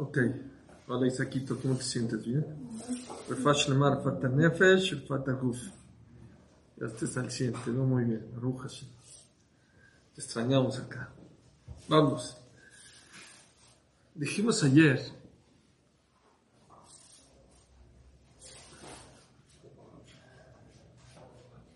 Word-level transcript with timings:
Ok. 0.00 0.18
Hola 0.86 1.08
Isaquito, 1.08 1.58
¿cómo 1.60 1.74
te 1.74 1.82
sientes? 1.82 2.24
¿Bien? 2.24 2.46
Refash 3.28 3.68
Lemar, 3.68 4.00
Fata 4.00 4.28
Nefesh, 4.28 5.04
Fata 5.08 5.32
Guf. 5.32 5.58
Ya 6.76 6.86
estás 6.86 7.16
al 7.16 7.28
100, 7.28 7.52
te 7.64 7.70
veo 7.72 7.84
muy 7.84 8.04
bien. 8.04 8.30
Rujas. 8.36 8.86
Te 10.14 10.20
extrañamos 10.20 10.78
acá. 10.78 11.10
Vamos. 11.88 12.36
Dijimos 14.14 14.62
ayer 14.62 15.00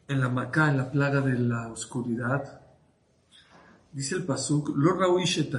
en 0.07 0.21
la 0.21 0.29
Macá, 0.29 0.71
en 0.71 0.77
la 0.77 0.93
plaga 0.93 1.21
de 1.23 1.41
la 1.41 1.73
oscuridad, 1.73 2.61
dice 3.91 4.15
el 4.15 4.25
Pasuk, 4.25 4.69
lo 4.77 4.93
Rawish 4.95 5.51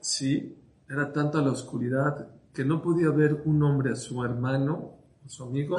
sí, 0.00 0.56
era 0.88 1.12
tanta 1.12 1.40
la 1.40 1.52
oscuridad 1.52 2.28
que 2.52 2.64
no 2.64 2.82
podía 2.82 3.10
ver 3.10 3.42
un 3.44 3.62
hombre 3.62 3.92
a 3.92 3.96
su 3.96 4.24
hermano, 4.24 4.98
a 5.24 5.28
su 5.28 5.44
amigo, 5.44 5.76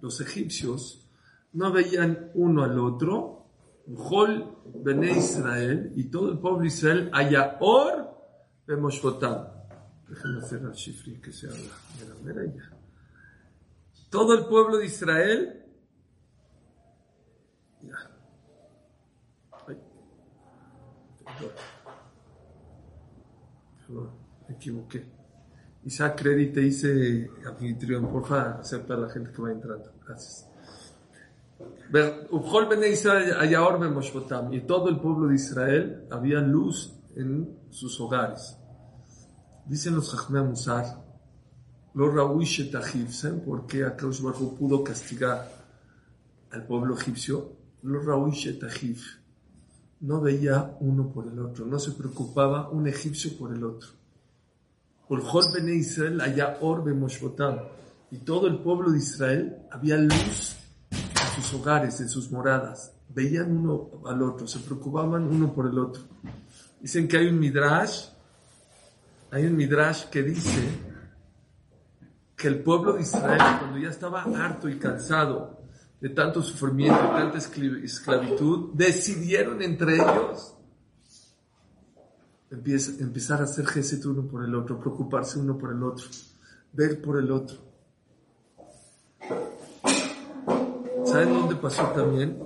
los 0.00 0.20
egipcios 0.20 1.08
no 1.54 1.72
veían 1.72 2.30
uno 2.34 2.62
al 2.62 2.78
otro, 2.78 3.46
Jol 3.94 4.56
Bene 4.74 5.18
Israel 5.18 5.92
y 5.94 6.04
todo 6.04 6.32
el 6.32 6.38
pueblo 6.38 6.64
Israel, 6.64 7.10
Ayaor 7.12 8.14
Bemoshvotam. 8.66 9.46
Déjenme 10.08 10.38
hacer 10.38 10.62
el 10.62 10.72
shifri 10.72 11.20
que 11.20 11.32
se 11.32 11.46
habla. 11.46 11.74
Mira, 12.00 12.14
mira 12.22 12.54
ya. 12.54 12.70
Todo 14.10 14.34
el 14.34 14.46
pueblo 14.46 14.78
de 14.78 14.86
Israel. 14.86 15.64
Ya. 17.82 17.96
Ay. 19.66 19.78
Perdón, 21.18 21.23
me 24.48 24.54
equivoqué. 24.54 25.04
Isaac 25.84 26.22
Credit 26.22 26.54
te 26.54 26.60
dice 26.60 27.30
anfitrión, 27.46 28.10
porfa, 28.10 28.58
acepta 28.60 28.94
a 28.94 28.96
la 28.98 29.10
gente 29.10 29.30
que 29.32 29.42
va 29.42 29.52
entrando. 29.52 29.92
Gracias. 30.06 30.48
Y 34.52 34.60
todo 34.60 34.88
el 34.88 34.98
pueblo 35.00 35.28
de 35.28 35.34
Israel 35.34 36.06
había 36.10 36.40
luz 36.40 36.94
en 37.14 37.58
sus 37.70 38.00
hogares. 38.00 38.56
Dicen 39.66 39.94
los 39.94 40.10
Jajmea 40.10 40.42
Musar, 40.42 41.04
los 41.94 42.12
Rawish 42.12 42.70
¿saben 43.10 43.40
por 43.40 43.66
qué 43.66 43.84
Baruj 43.84 44.58
pudo 44.58 44.82
castigar 44.82 45.48
al 46.50 46.66
pueblo 46.66 46.96
egipcio? 46.96 47.52
Los 47.82 48.04
Rawish 48.04 48.58
no 50.04 50.20
veía 50.20 50.76
uno 50.80 51.08
por 51.08 51.26
el 51.26 51.38
otro, 51.38 51.64
no 51.64 51.78
se 51.78 51.92
preocupaba 51.92 52.68
un 52.68 52.86
egipcio 52.86 53.38
por 53.38 53.54
el 53.54 53.64
otro. 53.64 53.88
Israel 55.76 56.20
allá 56.20 56.58
Orbe 56.60 56.94
y 58.10 58.18
todo 58.18 58.46
el 58.46 58.58
pueblo 58.58 58.90
de 58.90 58.98
Israel 58.98 59.56
había 59.70 59.96
luz 59.96 60.56
en 60.90 61.42
sus 61.42 61.54
hogares, 61.54 62.00
en 62.00 62.10
sus 62.10 62.30
moradas. 62.30 62.92
Veían 63.08 63.56
uno 63.56 63.90
al 64.06 64.22
otro, 64.22 64.46
se 64.46 64.58
preocupaban 64.58 65.24
uno 65.24 65.54
por 65.54 65.68
el 65.68 65.78
otro. 65.78 66.02
Dicen 66.80 67.08
que 67.08 67.16
hay 67.16 67.28
un 67.28 67.38
midrash, 67.38 68.08
hay 69.30 69.46
un 69.46 69.56
midrash 69.56 70.04
que 70.10 70.22
dice 70.22 70.68
que 72.36 72.48
el 72.48 72.62
pueblo 72.62 72.92
de 72.92 73.02
Israel, 73.02 73.40
cuando 73.58 73.78
ya 73.78 73.88
estaba 73.88 74.22
harto 74.22 74.68
y 74.68 74.78
cansado 74.78 75.63
de 76.04 76.10
tanto 76.10 76.42
sufrimiento, 76.42 77.00
de 77.00 77.08
tanta 77.08 77.38
esclavitud, 77.38 78.74
decidieron 78.74 79.62
entre 79.62 79.94
ellos 79.94 80.54
empezar 83.00 83.40
a 83.40 83.44
hacer 83.44 83.66
gesto 83.66 84.10
uno 84.10 84.28
por 84.28 84.44
el 84.44 84.54
otro, 84.54 84.78
preocuparse 84.78 85.38
uno 85.38 85.56
por 85.56 85.72
el 85.72 85.82
otro, 85.82 86.06
ver 86.74 87.00
por 87.00 87.18
el 87.18 87.30
otro. 87.30 87.56
¿Saben 91.06 91.32
dónde 91.32 91.56
pasó 91.56 91.86
también? 91.92 92.38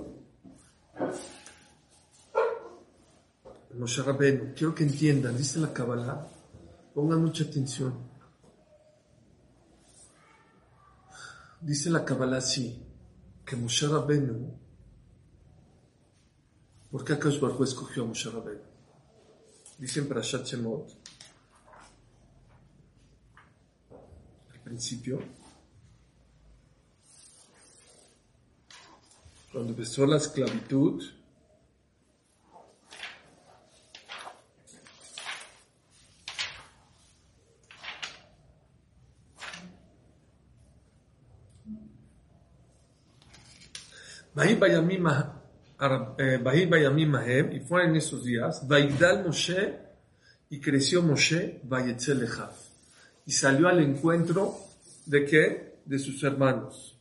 Moshe 3.77 4.01
Rabbeinu, 4.01 4.53
quiero 4.55 4.73
que 4.73 4.85
entiendan, 4.85 5.35
dice 5.35 5.59
la 5.59 5.73
Kabbalah, 5.73 6.29
pongan 6.93 7.21
mucha 7.21 7.43
atención. 7.43 7.93
Dice 11.59 11.89
la 11.89 12.05
Kabbalah 12.05 12.37
así, 12.37 12.85
que 13.49 13.55
Moshe 13.55 13.87
Rabbeinu, 13.87 14.55
¿por 16.91 17.03
qué 17.03 17.13
Akash 17.13 17.39
Baruj 17.39 17.63
escogió 17.63 18.03
a 18.03 18.05
Moshe 18.05 18.29
Rabbeinu? 18.29 18.61
Dice 19.79 20.01
en 20.01 20.07
Parashat 20.07 20.45
Shemot, 20.45 20.87
al 24.53 24.59
principio, 24.63 25.19
cuando 29.51 29.71
empezó 29.71 30.05
la 30.05 30.17
esclavitud, 30.17 31.03
y 47.51 47.59
fue 47.61 47.85
en 47.85 47.95
esos 47.95 48.23
días, 48.23 48.67
Vaidal 48.67 49.25
Moshe, 49.25 49.79
y 50.49 50.59
creció 50.59 51.01
Moshe, 51.01 51.61
Vayetzelechaf, 51.63 52.55
y 53.25 53.31
salió 53.31 53.67
al 53.67 53.79
encuentro 53.79 54.57
de 55.05 55.25
qué? 55.25 55.79
De 55.85 55.97
sus 55.97 56.23
hermanos. 56.23 56.97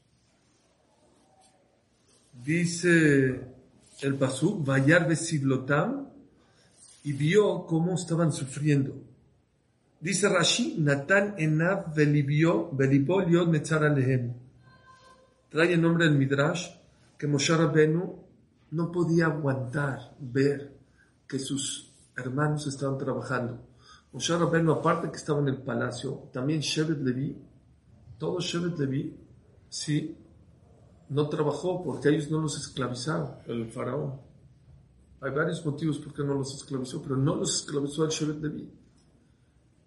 Dice 2.44 3.40
el 4.00 4.14
Pasú, 4.14 4.62
Vayar 4.64 5.08
Besiblotam, 5.08 6.08
y 7.04 7.12
vio 7.12 7.66
cómo 7.66 7.94
estaban 7.94 8.32
sufriendo. 8.32 8.94
Dice 10.00 10.28
Rashi, 10.28 10.76
Natan 10.78 11.34
Enav 11.38 11.94
Velibio, 11.94 12.70
Velibol 12.72 13.28
Yod 13.28 13.48
Lehem. 13.96 14.34
Trae 15.50 15.72
el 15.72 15.82
nombre 15.82 16.04
del 16.04 16.16
Midrash, 16.16 16.77
que 17.18 17.26
Moshe 17.26 17.54
Rabenu 17.56 18.24
no 18.70 18.92
podía 18.92 19.26
aguantar 19.26 20.14
ver 20.20 20.78
que 21.26 21.38
sus 21.38 21.92
hermanos 22.16 22.66
estaban 22.68 22.96
trabajando. 22.96 23.58
Moshe 24.12 24.36
Rabenu, 24.38 24.72
aparte 24.72 25.10
que 25.10 25.16
estaba 25.16 25.40
en 25.40 25.48
el 25.48 25.62
palacio, 25.62 26.30
también 26.32 26.60
Shevet 26.60 27.00
Levi, 27.00 27.36
todo 28.18 28.38
Shevet 28.40 28.78
Levi, 28.78 29.18
sí, 29.68 30.16
no 31.08 31.28
trabajó 31.28 31.82
porque 31.82 32.08
ellos 32.08 32.30
no 32.30 32.40
los 32.40 32.56
esclavizaron, 32.56 33.36
el 33.46 33.68
faraón. 33.68 34.20
Hay 35.20 35.32
varios 35.32 35.64
motivos 35.66 35.98
por 35.98 36.14
qué 36.14 36.22
no 36.22 36.34
los 36.34 36.54
esclavizó, 36.54 37.02
pero 37.02 37.16
no 37.16 37.34
los 37.34 37.62
esclavizó 37.62 38.04
el 38.04 38.10
Shevet 38.10 38.40
Levi. 38.40 38.72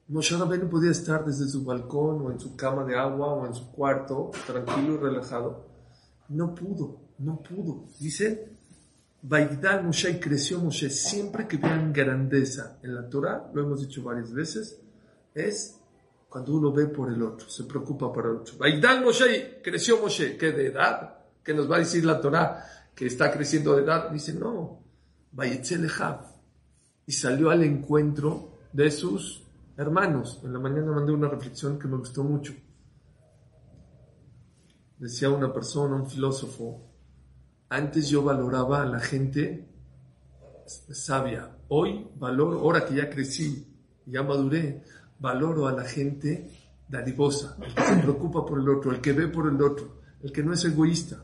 Moshe 0.10 0.36
Rabenu 0.36 0.70
podía 0.70 0.92
estar 0.92 1.24
desde 1.24 1.48
su 1.48 1.64
balcón 1.64 2.26
o 2.26 2.32
en 2.32 2.40
su 2.40 2.58
cama 2.58 2.84
de 2.84 2.98
agua 2.98 3.28
o 3.28 3.46
en 3.46 3.54
su 3.54 3.72
cuarto, 3.72 4.32
tranquilo 4.46 4.96
y 4.96 4.98
relajado. 4.98 5.68
No 6.28 6.54
pudo 6.54 7.11
no 7.22 7.42
pudo. 7.42 7.88
Dice, 8.00 8.50
Baigdal 9.22 9.84
Moshe 9.84 10.20
creció 10.20 10.60
Moshe. 10.60 10.90
Siempre 10.90 11.48
que 11.48 11.58
vean 11.58 11.94
grandeza 11.94 12.80
en 12.82 12.96
la 12.96 13.08
Torah, 13.08 13.52
lo 13.54 13.62
hemos 13.62 13.82
dicho 13.82 14.04
varias 14.04 14.34
veces, 14.34 14.80
es 15.34 15.78
cuando 16.28 16.56
uno 16.56 16.72
ve 16.72 16.88
por 16.88 17.12
el 17.12 17.22
otro, 17.22 17.50
se 17.50 17.66
preocupa 17.66 18.12
por 18.12 18.26
el 18.26 18.38
otro. 18.38 18.58
Baigdal 18.58 19.04
Moshe 19.04 19.62
creció 19.64 20.02
Moshe. 20.02 20.38
¿Qué 20.38 20.52
de 20.52 20.68
edad? 20.68 21.18
¿Qué 21.44 21.54
nos 21.54 21.70
va 21.70 21.76
a 21.76 21.80
decir 21.80 22.06
la 22.06 22.20
Torah? 22.20 22.66
Que 22.96 23.08
está 23.08 23.32
creciendo 23.32 23.76
de 23.76 23.84
edad. 23.84 24.10
Dice, 24.10 24.34
no. 24.34 24.82
Y 27.06 27.12
salió 27.12 27.50
al 27.50 27.64
encuentro 27.64 28.58
de 28.74 28.92
sus 28.92 29.44
hermanos. 29.78 30.42
En 30.44 30.54
la 30.54 30.60
mañana 30.60 30.92
mandé 30.92 31.12
una 31.12 31.30
reflexión 31.30 31.80
que 31.80 31.88
me 31.88 31.98
gustó 31.98 32.24
mucho. 32.24 32.54
Decía 34.98 35.30
una 35.30 35.52
persona, 35.52 35.96
un 35.96 36.10
filósofo, 36.10 36.91
antes 37.72 38.10
yo 38.10 38.22
valoraba 38.22 38.82
a 38.82 38.86
la 38.86 39.00
gente 39.00 39.66
sabia. 40.66 41.58
Hoy 41.70 42.06
valoro, 42.20 42.60
ahora 42.60 42.86
que 42.86 42.96
ya 42.96 43.10
crecí, 43.10 43.66
ya 44.06 44.24
maduré, 44.24 44.84
valoro 45.20 45.68
a 45.68 45.72
la 45.72 45.86
gente 45.86 46.52
dadivosa, 46.90 47.56
el 47.62 47.74
que 47.74 47.82
se 47.82 47.96
preocupa 48.02 48.46
por 48.46 48.60
el 48.60 48.68
otro, 48.68 48.92
el 48.92 49.00
que 49.00 49.14
ve 49.14 49.30
por 49.30 49.48
el 49.48 49.62
otro, 49.62 50.02
el 50.22 50.34
que 50.34 50.44
no 50.44 50.52
es 50.54 50.66
egoísta. 50.66 51.24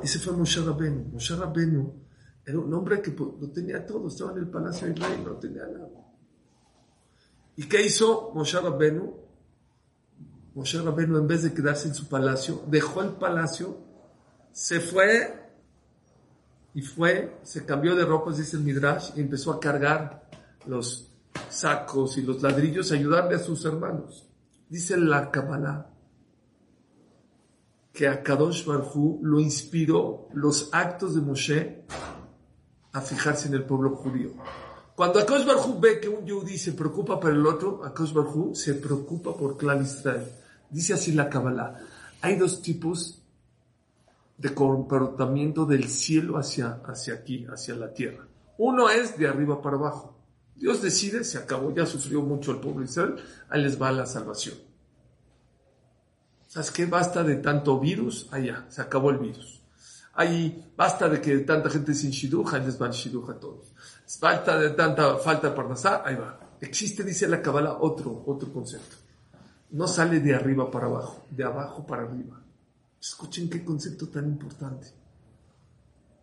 Ese 0.00 0.20
fue 0.20 0.36
Moshe 0.36 0.60
Rabenu. 0.60 1.10
Moshe 1.12 1.34
Rabenu 1.34 1.94
era 2.46 2.60
un 2.60 2.72
hombre 2.72 3.02
que 3.02 3.10
lo 3.10 3.50
tenía 3.50 3.84
todo, 3.84 4.06
estaba 4.06 4.30
en 4.32 4.38
el 4.38 4.48
palacio 4.48 4.86
del 4.86 4.96
rey, 4.96 5.20
no 5.24 5.32
tenía 5.32 5.66
nada. 5.66 5.88
¿Y 7.56 7.64
qué 7.64 7.84
hizo 7.84 8.30
Moshe 8.36 8.60
Rabenu? 8.60 9.16
Moshe 10.54 10.80
Rabenu, 10.80 11.18
en 11.18 11.26
vez 11.26 11.42
de 11.42 11.52
quedarse 11.52 11.88
en 11.88 11.94
su 11.94 12.08
palacio, 12.08 12.62
dejó 12.68 13.02
el 13.02 13.14
palacio, 13.14 13.78
se 14.52 14.78
fue 14.78 15.41
y 16.74 16.82
fue, 16.82 17.38
se 17.42 17.64
cambió 17.64 17.94
de 17.94 18.04
ropas, 18.04 18.38
dice 18.38 18.56
el 18.56 18.62
Midrash, 18.62 19.10
y 19.16 19.20
empezó 19.20 19.52
a 19.52 19.60
cargar 19.60 20.28
los 20.66 21.10
sacos 21.48 22.16
y 22.18 22.22
los 22.22 22.42
ladrillos, 22.42 22.92
ayudarle 22.92 23.36
a 23.36 23.38
sus 23.38 23.64
hermanos. 23.64 24.26
Dice 24.68 24.96
la 24.96 25.30
Kabbalah 25.30 25.88
que 27.92 28.08
a 28.08 28.22
Kadosh 28.22 28.64
Barhu 28.64 29.20
lo 29.22 29.38
inspiró 29.38 30.28
los 30.32 30.70
actos 30.72 31.14
de 31.14 31.20
Moshe 31.20 31.84
a 32.92 33.00
fijarse 33.00 33.48
en 33.48 33.54
el 33.54 33.64
pueblo 33.64 33.96
judío. 33.96 34.30
Cuando 34.94 35.18
Akadosh 35.18 35.46
Barhu 35.46 35.80
ve 35.80 36.00
que 36.00 36.08
un 36.08 36.24
yudí 36.24 36.58
se 36.58 36.72
preocupa 36.72 37.20
por 37.20 37.32
el 37.32 37.44
otro, 37.46 37.84
Akadosh 37.84 38.12
Barhu 38.12 38.54
se 38.54 38.74
preocupa 38.74 39.36
por 39.36 39.56
clan 39.56 39.82
Israel. 39.82 40.26
Dice 40.70 40.94
así 40.94 41.12
la 41.12 41.28
Kabbalah. 41.28 41.78
Hay 42.22 42.36
dos 42.36 42.62
tipos 42.62 43.21
de 44.42 44.52
comportamiento 44.52 45.64
del 45.64 45.88
cielo 45.88 46.36
hacia, 46.36 46.80
hacia 46.84 47.14
aquí, 47.14 47.46
hacia 47.48 47.76
la 47.76 47.94
tierra. 47.94 48.26
Uno 48.58 48.90
es 48.90 49.16
de 49.16 49.28
arriba 49.28 49.62
para 49.62 49.76
abajo. 49.76 50.18
Dios 50.56 50.82
decide, 50.82 51.22
se 51.22 51.38
acabó, 51.38 51.72
ya 51.72 51.86
sufrió 51.86 52.22
mucho 52.22 52.50
el 52.50 52.58
pueblo 52.58 52.82
Israel, 52.82 53.14
ahí 53.48 53.62
les 53.62 53.80
va 53.80 53.92
la 53.92 54.04
salvación. 54.04 54.56
¿Sabes 56.48 56.72
qué? 56.72 56.86
Basta 56.86 57.22
de 57.22 57.36
tanto 57.36 57.78
virus, 57.78 58.28
allá, 58.32 58.66
se 58.68 58.82
acabó 58.82 59.10
el 59.10 59.18
virus. 59.18 59.62
Ahí 60.14 60.72
basta 60.76 61.08
de 61.08 61.20
que 61.20 61.38
tanta 61.38 61.70
gente 61.70 61.94
sin 61.94 62.10
shiduja, 62.10 62.56
ahí 62.56 62.66
les 62.66 62.82
va 62.82 62.86
el 62.86 62.92
shiduja 62.92 63.34
a 63.34 63.38
todos. 63.38 63.72
Falta 64.18 64.58
de 64.58 64.70
tanta 64.70 65.18
falta 65.18 65.50
de 65.50 65.54
parnasá, 65.54 66.02
ahí 66.04 66.16
va. 66.16 66.56
Existe, 66.60 67.04
dice 67.04 67.28
la 67.28 67.40
Kabbalah, 67.40 67.74
otro, 67.74 68.24
otro 68.26 68.52
concepto. 68.52 68.96
No 69.70 69.86
sale 69.86 70.18
de 70.18 70.34
arriba 70.34 70.68
para 70.68 70.86
abajo, 70.86 71.26
de 71.30 71.44
abajo 71.44 71.86
para 71.86 72.02
arriba. 72.02 72.42
Escuchen 73.02 73.50
qué 73.50 73.64
concepto 73.64 74.08
tan 74.08 74.28
importante. 74.28 74.86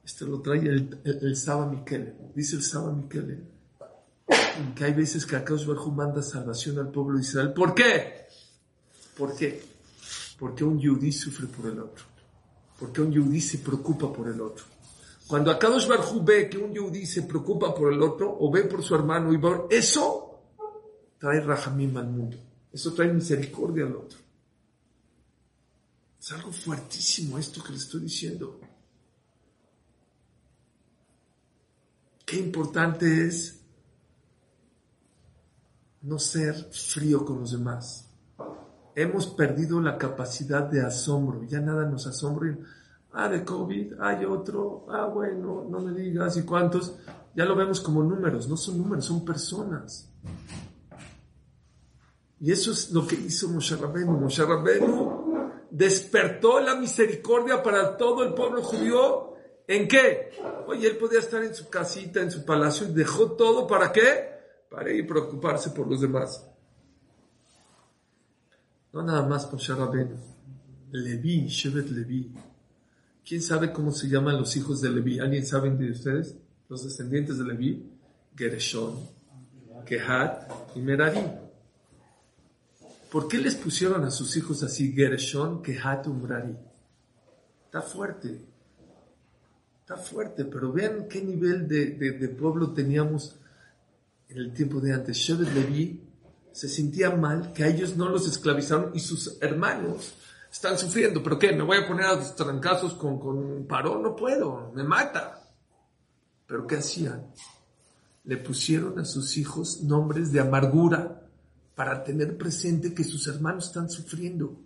Esto 0.02 0.26
lo 0.26 0.42
trae 0.42 0.60
el, 0.60 1.36
Saba 1.36 1.70
Miquele. 1.70 2.16
Dice 2.34 2.56
el 2.56 2.64
Saba 2.64 2.94
Miquele 2.94 3.60
que 4.76 4.86
hay 4.86 4.94
veces 4.94 5.26
que 5.26 5.36
Akash 5.36 5.66
Barhu 5.66 5.92
manda 5.92 6.22
salvación 6.22 6.80
al 6.80 6.90
pueblo 6.90 7.18
de 7.18 7.24
Israel. 7.24 7.52
¿Por 7.54 7.76
qué? 7.76 8.28
¿Por 9.18 9.36
qué? 9.36 9.62
Porque 10.38 10.64
un 10.64 10.80
yudí 10.80 11.12
sufre 11.12 11.48
por 11.48 11.70
el 11.70 11.80
otro. 11.80 12.06
Porque 12.80 13.02
un 13.02 13.12
yudí 13.12 13.42
se 13.42 13.58
preocupa 13.58 14.14
por 14.14 14.30
el 14.30 14.40
otro. 14.40 14.64
Cuando 15.28 15.52
Akadosh 15.52 15.88
Barhu 15.88 16.24
ve 16.24 16.50
que 16.50 16.58
un 16.58 16.74
yudí 16.74 17.06
se 17.06 17.24
preocupa 17.24 17.76
por 17.76 17.92
el 17.92 18.02
otro 18.02 18.38
o 18.40 18.50
ve 18.50 18.64
por 18.64 18.82
su 18.84 18.96
hermano 18.96 19.34
y 19.34 19.38
ve 19.38 19.66
eso 19.70 20.44
trae 21.18 21.42
rahamim 21.42 21.98
al 21.98 22.10
mundo. 22.10 22.38
Eso 22.72 22.94
trae 22.94 23.12
misericordia 23.12 23.86
al 23.86 23.98
otro. 23.98 24.29
Es 26.30 26.36
algo 26.36 26.52
fuertísimo 26.52 27.40
esto 27.40 27.64
que 27.64 27.72
le 27.72 27.80
estoy 27.80 28.02
diciendo. 28.02 28.60
Qué 32.24 32.38
importante 32.38 33.26
es 33.26 33.60
no 36.04 36.20
ser 36.20 36.54
frío 36.72 37.26
con 37.26 37.40
los 37.40 37.54
demás. 37.54 38.12
Hemos 38.94 39.26
perdido 39.26 39.82
la 39.82 39.98
capacidad 39.98 40.62
de 40.70 40.86
asombro. 40.86 41.46
Ya 41.46 41.62
nada 41.62 41.90
nos 41.90 42.06
asombra. 42.06 42.56
Ah, 43.12 43.28
de 43.28 43.44
COVID, 43.44 43.94
hay 44.00 44.24
otro. 44.26 44.86
Ah, 44.88 45.08
bueno, 45.08 45.66
no 45.68 45.80
me 45.80 46.00
digas. 46.00 46.38
¿Y 46.38 46.44
cuántos? 46.44 46.94
Ya 47.34 47.44
lo 47.44 47.56
vemos 47.56 47.82
como 47.82 48.04
números. 48.04 48.48
No 48.48 48.56
son 48.56 48.78
números, 48.78 49.06
son 49.06 49.26
personas. 49.26 50.08
Y 52.40 52.52
eso 52.52 52.72
es 52.72 52.92
lo 52.92 53.08
que 53.08 53.16
hizo 53.16 53.50
Moshe 53.50 53.76
Rabbeinu. 53.76 54.12
Moshe 54.12 54.46
Rabbeinu 54.46 55.09
despertó 55.80 56.60
la 56.60 56.76
misericordia 56.76 57.64
para 57.64 57.96
todo 57.96 58.22
el 58.26 58.34
pueblo 58.34 58.62
judío. 58.62 59.34
¿En 59.66 59.88
qué? 59.88 60.30
Oye, 60.68 60.88
él 60.90 60.98
podía 60.98 61.20
estar 61.20 61.42
en 61.42 61.56
su 61.56 61.70
casita, 61.70 62.22
en 62.22 62.30
su 62.30 62.44
palacio 62.44 62.86
y 62.90 62.92
dejó 62.92 63.32
todo 63.32 63.66
para 63.66 63.90
qué? 63.94 64.30
Para 64.70 64.92
ir 64.92 65.08
preocuparse 65.08 65.70
por 65.70 65.88
los 65.88 66.02
demás. 66.02 66.46
No 68.92 69.02
nada 69.04 69.26
más 69.26 69.50
Moshe 69.54 69.74
Rabbeinu. 69.74 70.18
Levi, 70.92 71.48
Shevet 71.48 71.90
Levi. 71.92 72.34
¿Quién 73.26 73.42
sabe 73.42 73.72
cómo 73.72 73.92
se 73.92 74.10
llaman 74.10 74.38
los 74.38 74.58
hijos 74.58 74.82
de 74.82 74.90
Levi? 74.90 75.20
¿Alguien 75.20 75.46
sabe 75.46 75.70
de 75.70 75.92
ustedes? 75.92 76.36
Los 76.68 76.84
descendientes 76.84 77.38
de 77.38 77.46
Levi. 77.46 77.90
Gereshon, 78.36 79.08
Kehat 79.86 80.52
y 80.76 80.82
Merari. 80.82 81.22
¿Por 83.12 83.28
qué 83.28 83.40
les 83.40 83.56
pusieron 83.56 84.04
a 84.06 84.12
sus 84.12 84.38
hijos 84.38 84.62
así 84.62 84.94
Gershon, 84.94 85.64
Kehat, 85.64 86.06
Umrari? 86.06 86.56
Está 87.66 87.82
fuerte. 87.82 88.46
Está 89.82 89.98
fuerte, 89.98 90.46
pero 90.46 90.72
vean 90.72 91.08
qué 91.10 91.24
nivel 91.24 91.68
de, 91.68 92.36
pueblo 92.40 92.72
teníamos 92.72 93.40
en 94.28 94.38
el 94.38 94.54
tiempo 94.54 94.80
de 94.80 94.94
antes. 94.94 95.18
Shevet 95.18 95.52
Levi 95.56 96.04
se 96.52 96.70
sentía 96.70 97.10
mal 97.10 97.52
que 97.52 97.64
a 97.64 97.68
ellos 97.68 97.98
no 97.98 98.10
los 98.10 98.28
esclavizaron 98.28 98.92
y 98.94 99.00
sus 99.00 99.42
hermanos 99.42 100.14
están 100.52 100.78
sufriendo. 100.78 101.24
¿Pero 101.24 101.40
qué? 101.40 101.52
¿Me 101.54 101.64
voy 101.64 101.78
a 101.78 101.88
poner 101.88 102.06
a 102.06 102.16
los 102.16 102.36
trancazos 102.36 102.94
con, 102.94 103.20
con 103.20 103.38
un 103.38 103.66
parón? 103.66 104.04
No 104.04 104.16
puedo, 104.16 104.72
me 104.76 104.84
mata. 104.84 105.50
¿Pero 106.46 106.68
qué 106.68 106.76
hacían? 106.76 107.26
Le 108.26 108.38
pusieron 108.38 109.00
a 109.00 109.06
sus 109.06 109.36
hijos 109.38 109.82
nombres 109.82 110.32
de 110.32 110.42
amargura 110.42 111.19
para 111.80 112.04
tener 112.04 112.38
presente 112.38 112.94
que 112.94 113.06
sus 113.06 113.26
hermanos 113.28 113.68
están 113.68 113.90
sufriendo. 113.90 114.60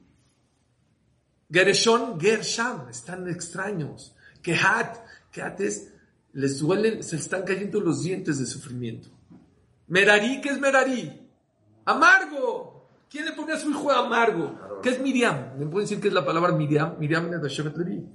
Gereshon, 1.48 2.20
Gersham, 2.20 2.90
están 2.90 3.30
extraños. 3.30 4.16
Kehat, 4.42 4.98
Kehat 5.32 5.62
es, 5.62 5.94
les 6.32 6.58
duelen, 6.58 7.04
se 7.04 7.18
están 7.18 7.44
cayendo 7.44 7.80
los 7.82 8.02
dientes 8.02 8.40
de 8.40 8.48
sufrimiento. 8.48 9.10
Merari, 9.90 10.42
¿qué 10.42 10.50
es 10.50 10.60
Merari? 10.60 11.30
Amargo. 11.86 12.90
¿Quién 13.08 13.26
le 13.26 13.34
pone 13.34 13.54
a 13.54 13.60
su 13.60 13.70
hijo 13.70 13.92
amargo? 13.92 14.82
¿Qué 14.82 14.90
es 14.90 15.00
Miriam? 15.00 15.56
¿Me 15.60 15.68
pueden 15.68 15.88
decir 15.88 16.02
qué 16.02 16.08
es 16.08 16.16
la 16.16 16.26
palabra 16.26 16.52
Miriam? 16.54 16.96
Miriam 16.98 17.30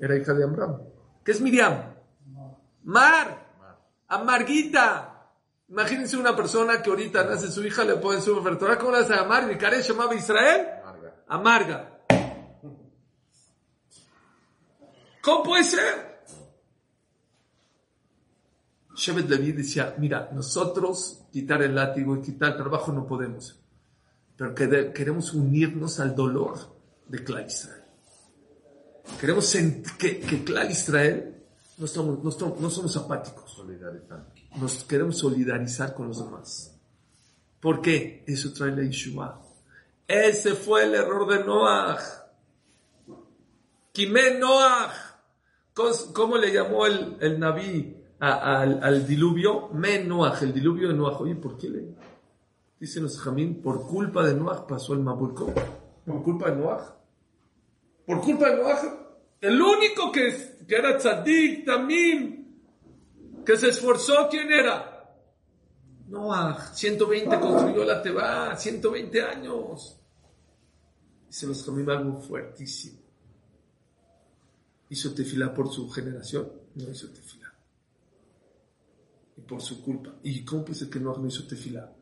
era 0.00 0.16
hija 0.16 0.34
de 0.34 0.42
Amram. 0.42 0.76
¿Qué 1.24 1.30
es 1.30 1.40
Miriam? 1.40 1.94
Mar. 2.82 3.46
Amarguita. 4.08 5.17
Imagínense 5.68 6.16
una 6.16 6.34
persona 6.34 6.80
que 6.80 6.88
ahorita 6.88 7.24
nace 7.24 7.50
su 7.50 7.62
hija, 7.64 7.84
le 7.84 7.96
pone 7.96 8.20
su 8.22 8.34
ofertora, 8.34 8.78
¿cómo 8.78 8.92
la 8.92 9.00
hace 9.00 9.14
amar? 9.14 9.46
¿Mi 9.46 9.56
cara 9.56 9.78
llamaba 9.78 10.14
Israel? 10.14 10.66
Amarga. 10.82 11.14
Amarga. 11.28 11.98
¿Cómo 15.20 15.42
puede 15.42 15.64
ser? 15.64 16.08
Shevet 18.94 19.28
Levi 19.28 19.52
decía, 19.52 19.94
mira, 19.98 20.30
nosotros 20.32 21.26
quitar 21.30 21.62
el 21.62 21.74
látigo 21.74 22.16
y 22.16 22.22
quitar 22.22 22.52
el 22.52 22.56
trabajo 22.56 22.90
no 22.90 23.06
podemos, 23.06 23.60
pero 24.36 24.54
queremos 24.54 25.34
unirnos 25.34 26.00
al 26.00 26.16
dolor 26.16 26.58
de 27.06 27.22
Clar 27.22 27.46
Israel. 27.46 27.84
Queremos 29.20 29.54
que, 29.98 30.20
que 30.20 30.44
Israel 30.70 31.37
no, 31.78 31.84
estamos, 31.84 32.22
no, 32.60 32.70
somos 32.70 32.96
apáticos. 32.96 33.62
Nos 34.56 34.84
queremos 34.84 35.18
solidarizar 35.18 35.94
con 35.94 36.08
los 36.08 36.24
demás. 36.24 36.76
¿Por 37.60 37.80
qué? 37.80 38.24
Eso 38.26 38.52
trae 38.52 38.72
la 38.72 38.82
Yeshua. 38.82 39.40
Ese 40.06 40.54
fue 40.54 40.84
el 40.84 40.94
error 40.94 41.28
de 41.28 41.44
Noah. 41.44 41.98
Kimé 43.92 44.38
Noah. 44.38 44.92
¿Cómo 46.12 46.36
le 46.36 46.52
llamó 46.52 46.86
el, 46.86 47.16
el 47.20 47.38
Naví 47.38 47.96
al, 48.18 49.06
diluvio? 49.06 49.68
Me 49.68 50.02
Noah, 50.02 50.36
el 50.40 50.52
diluvio 50.52 50.88
de 50.88 50.94
Noah. 50.94 51.18
Oye, 51.18 51.36
¿por 51.36 51.56
qué 51.56 51.68
le? 51.68 51.94
Dicen 52.80 53.04
los 53.04 53.20
Jamín, 53.20 53.62
por 53.62 53.86
culpa 53.86 54.24
de 54.24 54.34
Noah 54.34 54.66
pasó 54.66 54.94
el 54.94 55.00
Mabulco. 55.00 55.52
¿Por 56.04 56.22
culpa 56.24 56.50
de 56.50 56.56
Noah? 56.56 56.96
¿Por 58.04 58.20
culpa 58.20 58.50
de 58.50 58.56
Noah? 58.56 59.07
El 59.40 59.60
único 59.60 60.10
que, 60.10 60.64
era 60.68 60.98
tzadik, 60.98 61.64
tamim, 61.64 62.44
que 63.44 63.56
se 63.56 63.68
esforzó, 63.68 64.28
¿quién 64.28 64.50
era? 64.50 64.98
Noah, 66.08 66.72
120 66.74 67.38
construyó 67.38 67.84
la 67.84 68.02
Teba, 68.02 68.56
120 68.56 69.22
años. 69.22 70.00
Y 71.28 71.32
se 71.32 71.46
los 71.46 71.62
comió 71.62 71.90
algo 71.92 72.20
fuertísimo. 72.20 72.98
Hizo 74.90 75.14
tefilá 75.14 75.52
por 75.52 75.70
su 75.70 75.88
generación, 75.90 76.50
no 76.74 76.90
hizo 76.90 77.08
tefilá. 77.10 77.54
Y 79.36 79.42
por 79.42 79.60
su 79.60 79.82
culpa. 79.82 80.16
¿Y 80.22 80.44
cómo 80.44 80.64
puede 80.64 80.88
que 80.88 80.98
Noah 80.98 81.18
no 81.18 81.28
hizo 81.28 81.46
tefilá? 81.46 81.92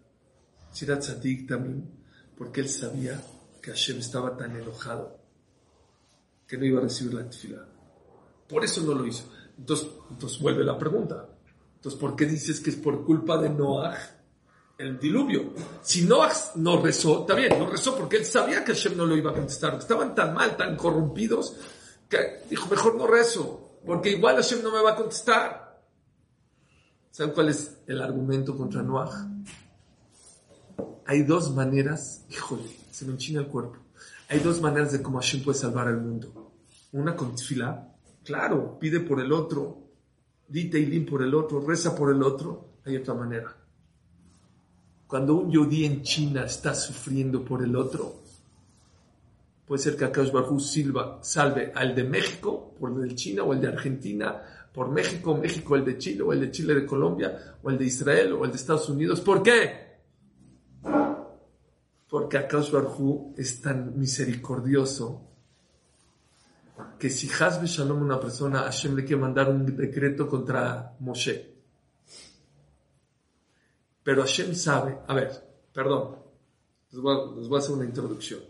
Si 0.70 0.84
era 0.84 0.98
tzadik 0.98 1.48
también, 1.48 1.90
porque 2.36 2.60
él 2.60 2.68
sabía 2.68 3.20
que 3.60 3.72
Hashem 3.72 3.98
estaba 3.98 4.36
tan 4.36 4.56
enojado 4.56 5.15
que 6.46 6.56
no 6.56 6.64
iba 6.64 6.78
a 6.78 6.82
recibir 6.82 7.14
la 7.14 7.28
tefilá. 7.28 7.66
Por 8.48 8.64
eso 8.64 8.82
no 8.82 8.94
lo 8.94 9.06
hizo. 9.06 9.24
Entonces, 9.58 9.88
entonces 10.10 10.38
vuelve 10.40 10.64
la 10.64 10.78
pregunta. 10.78 11.28
Entonces, 11.76 12.00
¿por 12.00 12.14
qué 12.16 12.26
dices 12.26 12.60
que 12.60 12.70
es 12.70 12.76
por 12.76 13.04
culpa 13.04 13.38
de 13.38 13.50
Noah 13.50 13.96
el 14.78 14.98
diluvio? 14.98 15.52
Si 15.82 16.02
Noah 16.04 16.32
no 16.56 16.80
rezó, 16.80 17.20
está 17.20 17.34
bien, 17.34 17.58
no 17.58 17.68
rezó 17.68 17.96
porque 17.96 18.16
él 18.16 18.24
sabía 18.24 18.64
que 18.64 18.72
Hashem 18.72 18.96
no 18.96 19.06
lo 19.06 19.16
iba 19.16 19.30
a 19.30 19.34
contestar. 19.34 19.74
Estaban 19.74 20.14
tan 20.14 20.34
mal, 20.34 20.56
tan 20.56 20.76
corrompidos, 20.76 21.56
que 22.08 22.42
dijo, 22.48 22.68
mejor 22.68 22.96
no 22.96 23.06
rezo, 23.06 23.78
porque 23.84 24.10
igual 24.10 24.36
Hashem 24.36 24.62
no 24.62 24.70
me 24.70 24.82
va 24.82 24.92
a 24.92 24.96
contestar. 24.96 25.82
¿Saben 27.10 27.32
cuál 27.32 27.48
es 27.48 27.78
el 27.86 28.02
argumento 28.02 28.56
contra 28.56 28.82
Noah? 28.82 29.30
Hay 31.06 31.22
dos 31.22 31.54
maneras, 31.54 32.24
híjole, 32.28 32.76
se 32.90 33.04
me 33.06 33.12
enchina 33.12 33.40
el 33.40 33.46
cuerpo. 33.46 33.85
Hay 34.28 34.40
dos 34.40 34.60
maneras 34.60 34.92
de 34.92 35.02
cómo 35.02 35.20
Hashem 35.20 35.42
puede 35.42 35.58
salvar 35.58 35.86
al 35.86 36.00
mundo. 36.00 36.52
Una 36.92 37.14
con 37.14 37.34
tefilá, 37.36 37.94
claro, 38.24 38.78
pide 38.78 39.00
por 39.00 39.20
el 39.20 39.32
otro, 39.32 39.78
dite 40.48 40.78
y 40.80 41.00
por 41.00 41.22
el 41.22 41.34
otro, 41.34 41.60
reza 41.60 41.94
por 41.94 42.12
el 42.12 42.22
otro. 42.22 42.70
Hay 42.84 42.96
otra 42.96 43.14
manera. 43.14 43.56
Cuando 45.06 45.34
un 45.34 45.50
yodí 45.50 45.84
en 45.84 46.02
China 46.02 46.44
está 46.44 46.74
sufriendo 46.74 47.44
por 47.44 47.62
el 47.62 47.76
otro, 47.76 48.22
puede 49.66 49.82
ser 49.82 49.96
que 49.96 50.04
Akash 50.04 50.32
Barhu 50.32 50.58
Silva 50.58 51.20
salve 51.22 51.72
al 51.74 51.94
de 51.94 52.04
México, 52.04 52.74
por 52.78 52.90
el 52.90 53.08
de 53.08 53.14
China, 53.14 53.44
o 53.44 53.52
el 53.52 53.60
de 53.60 53.68
Argentina, 53.68 54.42
por 54.72 54.90
México, 54.90 55.36
México 55.36 55.76
el 55.76 55.84
de 55.84 55.98
Chile, 55.98 56.22
o 56.22 56.32
el 56.32 56.40
de 56.40 56.50
Chile 56.50 56.74
de 56.74 56.84
Colombia, 56.84 57.56
o 57.62 57.70
el 57.70 57.78
de 57.78 57.84
Israel, 57.86 58.32
o 58.32 58.44
el 58.44 58.50
de 58.50 58.56
Estados 58.56 58.88
Unidos. 58.88 59.20
¿Por 59.20 59.42
qué? 59.42 59.85
Porque 62.26 62.38
Akash 62.38 62.72
Barhu 62.72 63.34
es 63.36 63.60
tan 63.60 63.96
misericordioso 63.96 65.30
que 66.98 67.08
si 67.08 67.30
Hasbe 67.30 67.68
Shalom 67.68 68.02
una 68.02 68.18
persona, 68.18 68.62
Hashem 68.62 68.96
le 68.96 69.04
quiere 69.04 69.22
mandar 69.22 69.48
un 69.48 69.64
decreto 69.76 70.26
contra 70.26 70.96
Moshe 70.98 71.54
pero 74.02 74.22
Hashem 74.22 74.56
sabe, 74.56 74.98
a 75.06 75.14
ver, 75.14 75.30
perdón, 75.72 76.16
les 76.90 77.00
voy, 77.00 77.56
a, 77.56 77.58
hacer 77.58 77.76
una 77.76 77.84
introducción. 77.84 78.40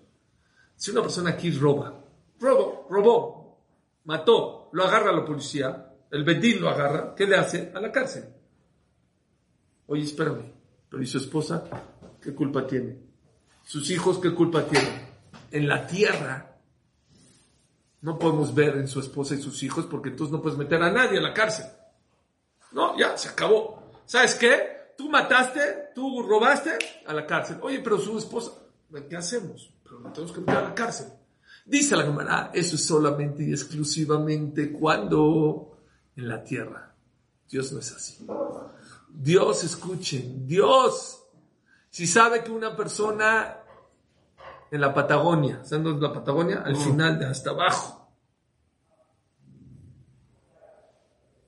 Si 0.74 0.90
una 0.90 1.02
persona 1.02 1.30
aquí 1.30 1.50
roba, 1.50 2.02
robó, 2.40 2.86
robó, 2.88 3.58
mató, 4.04 4.70
lo 4.72 4.84
agarra 4.84 5.12
la 5.12 5.24
policía, 5.26 5.92
el 6.10 6.24
Bedín 6.24 6.62
lo 6.62 6.70
agarra, 6.70 7.14
¿qué 7.14 7.26
le 7.26 7.36
hace? 7.36 7.72
A 7.74 7.80
la 7.80 7.92
cárcel. 7.92 8.24
Oye, 9.86 10.02
espérame, 10.02 10.50
pero 10.88 11.02
¿y 11.02 11.06
su 11.06 11.18
esposa? 11.18 11.64
¿Qué 12.22 12.34
culpa 12.34 12.66
tiene? 12.66 13.05
¿Sus 13.66 13.90
hijos 13.90 14.18
qué 14.18 14.34
culpa 14.34 14.64
tienen? 14.64 15.06
En 15.50 15.68
la 15.68 15.86
tierra 15.86 16.56
no 18.00 18.18
podemos 18.18 18.54
ver 18.54 18.76
en 18.76 18.88
su 18.88 19.00
esposa 19.00 19.34
y 19.34 19.42
sus 19.42 19.62
hijos 19.62 19.84
porque 19.84 20.08
entonces 20.08 20.32
no 20.32 20.40
puedes 20.40 20.58
meter 20.58 20.82
a 20.82 20.90
nadie 20.90 21.18
a 21.18 21.22
la 21.22 21.34
cárcel. 21.34 21.66
No, 22.72 22.98
ya, 22.98 23.18
se 23.18 23.28
acabó. 23.28 23.92
¿Sabes 24.06 24.36
qué? 24.36 24.76
tú 24.96 25.10
mataste, 25.10 25.90
tú 25.94 26.22
robaste, 26.22 26.78
a 27.06 27.12
la 27.12 27.26
cárcel. 27.26 27.58
Oye, 27.62 27.80
pero 27.80 27.98
su 27.98 28.18
esposa, 28.18 28.52
¿qué 29.08 29.16
hacemos? 29.16 29.72
Pero 29.84 30.00
no 30.00 30.12
tenemos 30.12 30.32
que 30.32 30.40
meter 30.40 30.56
a 30.56 30.62
la 30.62 30.74
cárcel. 30.74 31.08
Dice 31.64 31.96
la 31.96 32.04
Gemara, 32.04 32.50
eso 32.54 32.76
es 32.76 32.84
solamente 32.84 33.44
y 33.44 33.50
exclusivamente 33.50 34.72
cuando 34.72 35.78
en 36.14 36.28
la 36.28 36.42
tierra. 36.42 36.94
Dios 37.48 37.72
no 37.72 37.80
es 37.80 37.92
así. 37.92 38.26
Dios, 39.08 39.64
escuchen, 39.64 40.46
Dios, 40.46 41.24
si 41.96 42.06
sabe 42.06 42.44
que 42.44 42.50
una 42.50 42.76
persona 42.76 43.56
en 44.70 44.80
la 44.82 44.92
Patagonia, 44.92 45.64
¿saben 45.64 45.84
dónde 45.84 46.04
es 46.04 46.12
la 46.12 46.12
Patagonia? 46.12 46.62
Al 46.62 46.74
mm. 46.74 46.80
final, 46.80 47.18
de 47.18 47.24
hasta 47.24 47.48
abajo, 47.52 48.10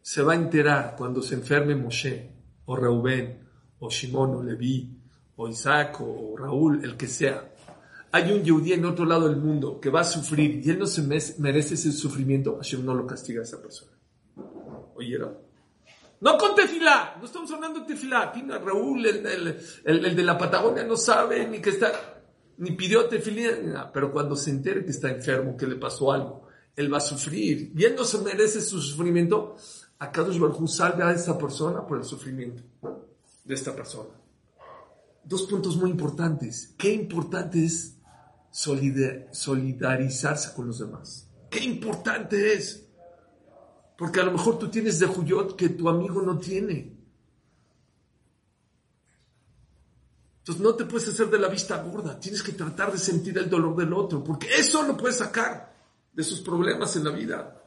se 0.00 0.23
va 0.23 0.33
a 0.33 0.37
enterar 0.37 0.95
cuando 0.97 1.21
se 1.21 1.35
enferme 1.35 1.75
Moshe 1.76 2.33
o 2.64 2.75
Reubén, 2.75 3.47
o 3.78 3.90
Shimon, 3.90 4.37
o 4.37 4.43
Leví, 4.43 4.99
o 5.37 5.49
Isaac, 5.49 6.00
o 6.00 6.35
Raúl, 6.35 6.83
el 6.83 6.97
que 6.97 7.09
sea. 7.09 7.52
Hay 8.12 8.33
un 8.33 8.43
Yehudí 8.43 8.73
en 8.73 8.87
otro 8.87 9.05
lado 9.05 9.28
del 9.28 9.37
mundo 9.37 9.78
que 9.78 9.90
va 9.90 10.00
a 10.00 10.05
sufrir 10.05 10.67
y 10.67 10.71
él 10.71 10.78
no 10.78 10.87
se 10.87 11.02
merece 11.02 11.75
ese 11.75 11.93
sufrimiento, 11.93 12.57
Hashem 12.57 12.87
no 12.87 12.95
lo 12.95 13.07
castiga 13.07 13.43
a 13.43 13.45
esa 13.45 13.61
persona. 13.61 13.93
¿Oyeron? 14.95 15.48
No 16.20 16.37
con 16.37 16.54
tefilá, 16.54 17.16
no 17.18 17.26
estamos 17.26 17.50
hablando 17.52 17.80
de 17.80 17.87
tefilá. 17.87 18.22
Aquí 18.22 18.42
Raúl, 18.42 19.06
el, 19.06 20.16
de 20.16 20.22
la 20.22 20.37
Patagonia, 20.37 20.84
no 20.84 20.96
sabe 20.96 21.46
ni 21.46 21.60
que 21.60 21.70
está, 21.70 21.92
ni 22.56 22.72
pidió 22.72 23.06
tefilá, 23.06 23.90
pero 23.92 24.12
cuando 24.12 24.34
se 24.34 24.50
entere 24.50 24.84
que 24.84 24.90
está 24.90 25.10
enfermo, 25.10 25.56
que 25.56 25.66
le 25.66 25.76
pasó 25.76 26.12
algo, 26.12 26.48
él 26.75 26.92
va 26.92 26.98
a 26.98 27.00
sufrir 27.00 27.72
y 27.75 28.04
se 28.04 28.18
merece 28.18 28.60
su 28.60 28.80
sufrimiento 28.80 29.56
a 29.98 30.12
Kadosh 30.12 30.38
Baruj 30.38 30.68
salve 30.68 31.02
a 31.02 31.12
esa 31.12 31.37
persona 31.37 31.84
por 31.84 31.98
el 31.98 32.04
sufrimiento 32.04 32.62
de 33.44 33.54
esta 33.54 33.75
persona. 33.75 34.10
Dos 35.25 35.42
puntos 35.42 35.76
muy 35.76 35.90
importantes. 35.90 36.75
Qué 36.78 36.92
importante 36.92 37.64
es 37.64 37.96
solidarizarse 38.50 40.54
con 40.54 40.68
los 40.68 40.78
demás. 40.78 41.28
Qué 41.50 41.64
importante 41.64 42.54
es. 42.54 42.88
Porque 43.99 44.21
a 44.21 44.25
lo 44.25 44.31
mejor 44.31 44.61
tú 44.61 44.71
tienes 44.71 45.00
de 45.00 45.09
Juyot 45.09 45.57
que 45.57 45.71
tu 45.71 45.88
amigo 45.88 46.23
no 46.23 46.38
tiene. 46.38 46.97
Entonces 50.38 50.62
no 50.62 50.73
te 50.76 50.85
puedes 50.85 51.09
hacer 51.09 51.28
de 51.28 51.38
la 51.40 51.49
vista 51.49 51.83
gorda. 51.83 52.19
Tienes 52.21 52.45
que 52.45 52.52
tratar 52.52 52.93
de 52.93 52.99
sentir 52.99 53.37
el 53.37 53.50
dolor 53.50 53.75
del 53.75 53.93
otro. 53.93 54.23
Porque 54.23 54.55
eso 54.55 54.85
lo 54.85 54.97
puedes 54.97 55.17
sacar 55.17 55.75
de 56.12 56.23
sus 56.23 56.40
problemas 56.40 56.95
en 56.95 57.05
la 57.05 57.11
vida. 57.11 57.61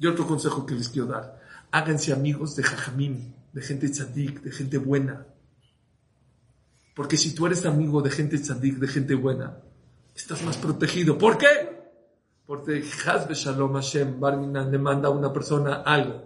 Y 0.00 0.06
otro 0.08 0.26
consejo 0.26 0.66
que 0.66 0.74
les 0.74 0.88
quiero 0.88 1.06
dar, 1.06 1.40
háganse 1.70 2.12
amigos 2.12 2.56
de 2.56 2.64
jajamín, 2.64 3.36
de 3.52 3.62
gente 3.62 3.88
tzadik, 3.88 4.42
de 4.42 4.50
gente 4.50 4.78
buena. 4.78 5.28
Porque 6.96 7.16
si 7.16 7.36
tú 7.36 7.46
eres 7.46 7.64
amigo 7.64 8.02
de 8.02 8.10
gente 8.10 8.36
tzadik, 8.36 8.78
de 8.78 8.88
gente 8.88 9.14
buena, 9.14 9.58
estás 10.12 10.42
más 10.42 10.56
protegido. 10.56 11.16
¿Por 11.16 11.38
qué? 11.38 11.65
Porque 12.46 12.84
Hazbe 13.04 13.34
Shalom 13.34 13.74
Hashem 13.74 14.20
Barminan 14.20 14.70
le 14.70 14.78
manda 14.78 15.08
a 15.08 15.10
una 15.10 15.32
persona 15.32 15.82
algo. 15.82 16.22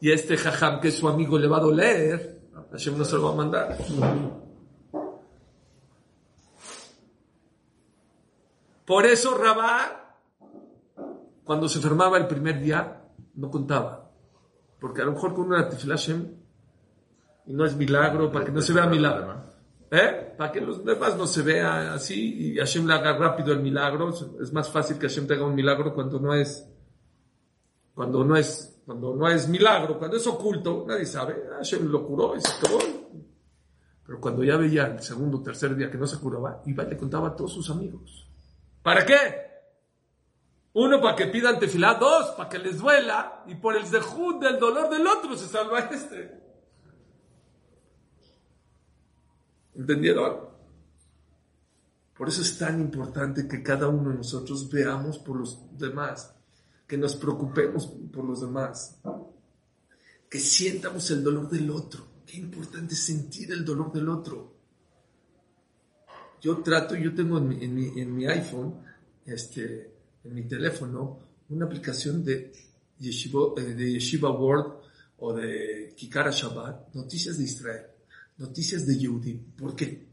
Y 0.00 0.10
este 0.10 0.36
jajam 0.36 0.80
que 0.80 0.88
es 0.88 0.98
su 0.98 1.08
amigo 1.08 1.38
le 1.38 1.46
va 1.46 1.58
a 1.58 1.60
doler, 1.60 2.40
Hashem 2.72 2.96
no 2.96 3.04
se 3.04 3.16
lo 3.16 3.24
va 3.24 3.32
a 3.32 3.34
mandar. 3.34 3.78
Por 8.84 9.06
eso 9.06 9.36
Rabá, 9.36 10.16
cuando 11.44 11.68
se 11.68 11.78
enfermaba 11.78 12.18
el 12.18 12.26
primer 12.26 12.60
día, 12.60 13.04
no 13.34 13.50
contaba. 13.50 14.10
Porque 14.80 15.02
a 15.02 15.04
lo 15.04 15.12
mejor 15.12 15.34
con 15.34 15.46
una 15.46 15.70
Hashem 15.70 16.40
y 17.46 17.52
no 17.52 17.64
es 17.64 17.76
milagro, 17.76 18.30
para 18.30 18.44
que 18.44 18.52
no 18.52 18.60
se 18.62 18.72
vea 18.72 18.86
milagro. 18.86 19.49
¿Eh? 19.90 20.34
Para 20.38 20.52
que 20.52 20.60
los 20.60 20.84
demás 20.84 21.16
no 21.16 21.26
se 21.26 21.42
vea 21.42 21.94
así 21.94 22.52
y 22.52 22.56
Hashem 22.58 22.86
le 22.86 22.94
haga 22.94 23.16
rápido 23.16 23.52
el 23.52 23.60
milagro. 23.60 24.10
Es 24.40 24.52
más 24.52 24.70
fácil 24.70 24.98
que 24.98 25.08
Hashem 25.08 25.26
te 25.26 25.34
haga 25.34 25.44
un 25.44 25.54
milagro 25.54 25.92
cuando 25.92 26.20
no 26.20 26.32
es, 26.32 26.64
cuando 27.92 28.24
no 28.24 28.36
es, 28.36 28.80
cuando 28.86 29.14
no 29.16 29.28
es 29.28 29.48
milagro, 29.48 29.98
cuando 29.98 30.16
es 30.16 30.26
oculto, 30.26 30.84
nadie 30.86 31.06
sabe. 31.06 31.42
Hashem 31.56 31.88
lo 31.90 32.06
curó 32.06 32.36
y 32.36 32.40
se 32.40 32.52
acabó. 32.52 32.78
Pero 34.06 34.20
cuando 34.20 34.44
ya 34.44 34.56
veía 34.56 34.86
el 34.86 35.02
segundo 35.02 35.42
tercer 35.42 35.74
día 35.74 35.90
que 35.90 35.98
no 35.98 36.06
se 36.06 36.18
curaba, 36.18 36.62
iba 36.66 36.84
y 36.84 36.90
le 36.90 36.96
contaba 36.96 37.28
a 37.28 37.36
todos 37.36 37.52
sus 37.52 37.68
amigos. 37.70 38.28
¿Para 38.82 39.04
qué? 39.04 39.50
Uno, 40.72 41.00
para 41.00 41.16
que 41.16 41.26
pidan 41.26 41.58
tefilá. 41.58 41.94
Dos, 41.94 42.30
para 42.36 42.48
que 42.48 42.58
les 42.58 42.78
duela. 42.78 43.44
Y 43.48 43.56
por 43.56 43.76
el 43.76 43.84
zehut 43.84 44.40
del 44.40 44.58
dolor 44.58 44.88
del 44.88 45.06
otro 45.06 45.36
se 45.36 45.48
salva 45.48 45.80
este. 45.80 46.49
¿Entendieron? 49.80 50.40
Por 52.14 52.28
eso 52.28 52.42
es 52.42 52.58
tan 52.58 52.82
importante 52.82 53.48
que 53.48 53.62
cada 53.62 53.88
uno 53.88 54.10
de 54.10 54.16
nosotros 54.16 54.68
veamos 54.68 55.18
por 55.18 55.38
los 55.38 55.58
demás. 55.78 56.34
Que 56.86 56.98
nos 56.98 57.16
preocupemos 57.16 57.86
por 58.12 58.26
los 58.26 58.42
demás. 58.42 59.00
Que 60.28 60.38
sientamos 60.38 61.10
el 61.12 61.24
dolor 61.24 61.48
del 61.48 61.70
otro. 61.70 62.04
Qué 62.26 62.36
importante 62.36 62.94
sentir 62.94 63.52
el 63.52 63.64
dolor 63.64 63.90
del 63.90 64.10
otro. 64.10 64.54
Yo 66.42 66.58
trato, 66.58 66.94
yo 66.94 67.14
tengo 67.14 67.38
en 67.38 68.14
mi, 68.14 68.26
iPhone, 68.26 68.82
este, 69.24 69.94
en 70.24 70.34
mi 70.34 70.42
teléfono 70.42 71.20
una 71.48 71.64
aplicación 71.64 72.22
de 72.22 72.52
Yeshiva, 72.98 73.54
eh, 73.56 73.62
de 73.62 73.92
Yeshiva 73.92 74.30
World 74.30 74.74
o 75.18 75.32
de 75.32 75.94
Kikara 75.96 76.30
Shabbat, 76.30 76.94
noticias 76.94 77.38
de 77.38 77.44
Israel, 77.44 77.86
noticias 78.40 78.86
de 78.86 78.98
Yehudi. 78.98 79.34
¿Por 79.56 79.76
qué? 79.76 80.08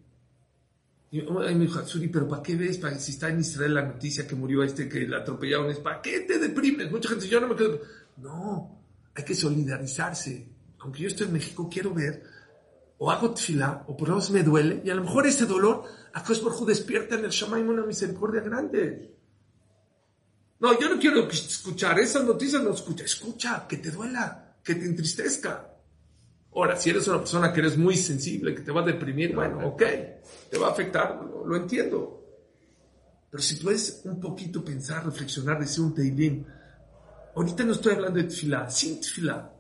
Y 1.10 1.22
me 1.22 1.56
dijo, 1.56 1.82
pero 2.12 2.28
¿para 2.28 2.44
qué 2.44 2.56
ves? 2.56 2.78
¿Para, 2.78 3.00
si 3.00 3.12
está 3.12 3.30
en 3.30 3.40
Israel 3.40 3.74
la 3.74 3.82
noticia 3.86 4.28
que 4.28 4.36
murió 4.36 4.62
este, 4.62 4.90
que 4.90 5.08
la 5.08 5.20
atropellaron, 5.20 5.74
¿para 5.82 6.02
qué 6.02 6.20
te 6.22 6.38
deprimes? 6.38 6.92
Mucha 6.92 7.10
gente 7.10 7.28
yo 7.28 7.40
no 7.40 7.48
me 7.48 7.56
quedo. 7.56 7.80
No, 8.18 8.84
hay 9.16 9.24
que 9.24 9.34
solidarizarse. 9.34 10.50
Aunque 10.80 11.04
yo 11.04 11.08
estoy 11.08 11.28
en 11.28 11.34
México, 11.34 11.70
quiero 11.72 11.94
ver, 11.94 12.24
o 12.98 13.10
hago 13.10 13.34
tefilá, 13.34 13.86
o 13.88 13.96
por 13.96 14.10
lo 14.10 14.16
menos 14.16 14.32
me 14.32 14.44
duele, 14.44 14.82
y 14.84 14.90
a 14.90 14.96
lo 14.96 15.04
mejor 15.04 15.26
ese 15.26 15.46
dolor, 15.46 15.86
a 16.14 16.24
por 16.24 16.66
despierta 16.66 17.16
en 17.16 17.26
el 17.26 17.32
Shamaim 17.32 17.70
una 17.70 17.86
misericordia 17.86 18.42
grande. 18.42 19.16
No, 20.60 20.78
yo 20.80 20.90
no 20.90 21.00
quiero 21.00 21.30
escuchar 21.30 22.00
esas 22.00 22.26
noticias, 22.26 22.62
no 22.62 22.74
escucha, 22.74 23.06
escucha, 23.06 23.66
que 23.68 23.78
te 23.78 23.92
duela, 23.92 24.58
que 24.64 24.76
te 24.76 24.86
entristezca. 24.86 25.77
Ahora, 26.58 26.76
si 26.76 26.90
eres 26.90 27.08
una 27.08 27.20
persona 27.20 27.54
que 27.54 27.60
eres 27.60 27.78
muy 27.78 27.96
sensible, 27.96 28.56
que 28.56 28.64
te 28.64 28.72
va 28.72 28.82
a 28.82 28.84
deprimir, 28.84 29.36
bueno, 29.36 29.68
ok, 29.68 29.84
te 30.50 30.58
va 30.58 30.70
a 30.70 30.72
afectar, 30.72 31.24
lo, 31.46 31.56
entiendo. 31.56 32.26
Pero 33.30 33.44
si 33.44 33.58
puedes 33.58 34.02
un 34.06 34.20
poquito 34.20 34.66
pensar, 34.66 35.06
reflexionar, 35.06 35.60
decir 35.60 35.84
un 35.84 35.94
teilim, 35.94 36.44
ahorita 37.36 37.64
no 37.64 37.74
estoy 37.74 37.94
hablando 37.94 38.18
de 38.18 38.24
tefilá, 38.24 38.72
sin 38.72 39.00
tefilá. 39.00 39.54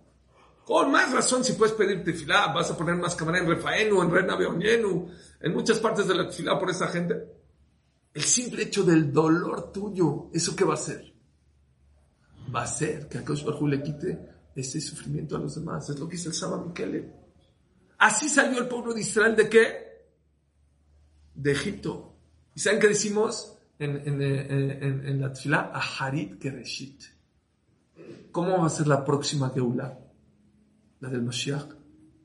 Con 0.66 0.92
más 0.92 1.14
razón, 1.14 1.44
si 1.44 1.54
puedes 1.54 1.76
pedir 1.76 2.04
tefilá, 2.04 2.52
vas 2.52 2.72
a 2.72 2.76
poner 2.76 2.96
más 2.96 3.16
cámara 3.16 3.38
en 3.38 3.48
Refaenu, 3.48 4.02
en 4.02 4.10
Rena 4.10 4.36
Beonyenu, 4.36 5.08
en 5.40 5.54
muchas 5.54 5.78
partes 5.78 6.08
de 6.08 6.16
la 6.16 6.28
tefilá 6.28 6.58
por 6.58 6.72
esa 6.72 6.88
gente. 6.88 7.14
El 8.12 8.24
simple 8.24 8.64
hecho 8.64 8.82
del 8.82 9.14
dolor 9.14 9.72
tuyo, 9.72 10.32
¿eso 10.34 10.56
qué 10.56 10.64
va 10.64 10.74
a 10.74 10.78
hacer? 10.78 11.14
Va 12.54 12.62
a 12.62 12.64
hacer 12.64 13.08
que 13.08 13.20
a 13.20 13.22
Baruj 13.22 13.70
le 13.70 13.84
quite 13.84 14.37
ese 14.62 14.82
sufrimiento 14.82 15.36
a 15.36 15.40
los 15.40 15.56
demás. 15.56 15.90
Es 15.90 16.00
lo 16.00 16.08
que 16.08 16.16
dice 16.16 16.30
el 16.30 16.36
Saba 16.36 16.64
Miquele. 16.64 17.14
Así 17.98 18.30
salió 18.30 18.60
el 18.60 18.68
pueblo 18.68 18.94
de 18.94 19.02
Israel 19.02 19.36
de 19.36 19.50
qué? 19.50 20.08
De 21.34 21.52
Egipto. 21.52 22.16
¿Y 22.56 22.60
saben 22.60 22.80
qué 22.80 22.88
decimos 22.88 23.54
en, 23.80 23.96
en, 24.08 24.22
en, 24.22 25.08
en 25.08 25.22
la? 25.22 25.72
Aharit 25.74 26.42
Gereshit. 26.42 27.04
¿Cómo 28.32 28.60
va 28.60 28.68
a 28.68 28.70
ser 28.70 28.88
la 28.88 29.04
próxima 29.04 29.50
Geulah? 29.50 29.98
La 31.00 31.10
del 31.10 31.22
Mashiach. 31.22 31.70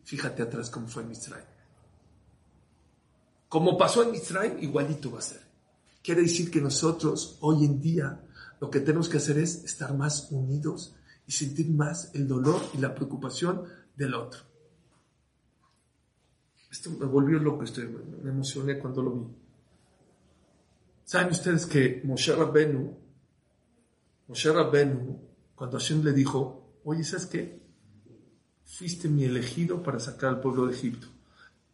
Fíjate 0.04 0.42
atrás 0.42 0.70
cómo 0.70 0.88
fue 0.88 1.02
en 1.02 1.12
Israel. 1.12 1.44
Como 3.48 3.76
pasó 3.76 4.02
en 4.02 4.14
Israel, 4.14 4.56
igualito 4.60 5.10
va 5.10 5.18
a 5.18 5.22
ser. 5.22 5.42
Quiere 6.02 6.22
decir 6.22 6.50
que 6.50 6.60
nosotros 6.60 7.36
hoy 7.40 7.64
en 7.64 7.80
día 7.80 8.20
lo 8.60 8.70
que 8.70 8.80
tenemos 8.80 9.08
que 9.08 9.18
hacer 9.18 9.38
es 9.38 9.64
estar 9.64 9.94
más 9.94 10.28
unidos 10.30 10.94
y 11.26 11.32
sentir 11.32 11.70
más 11.70 12.14
el 12.14 12.26
dolor 12.26 12.60
y 12.74 12.78
la 12.78 12.94
preocupación 12.94 13.64
del 13.96 14.14
otro. 14.14 14.40
Esto 16.70 16.90
me 16.90 17.06
volvió 17.06 17.38
loco, 17.38 17.64
estoy, 17.64 17.86
me 18.22 18.30
emocioné 18.30 18.78
cuando 18.78 19.02
lo 19.02 19.12
vi. 19.12 19.26
¿Saben 21.04 21.30
ustedes 21.30 21.66
que 21.66 22.00
Moshe 22.04 22.34
Rabbenu, 22.34 22.96
Moshe 24.28 24.50
Rabbenu, 24.50 25.20
cuando 25.54 25.78
Hashem 25.78 26.02
le 26.02 26.12
dijo, 26.12 26.80
oye, 26.84 27.04
¿sabes 27.04 27.26
qué? 27.26 27.62
Fuiste 28.64 29.08
mi 29.08 29.24
elegido 29.24 29.82
para 29.82 30.00
sacar 30.00 30.30
al 30.30 30.40
pueblo 30.40 30.66
de 30.66 30.72
Egipto. 30.72 31.06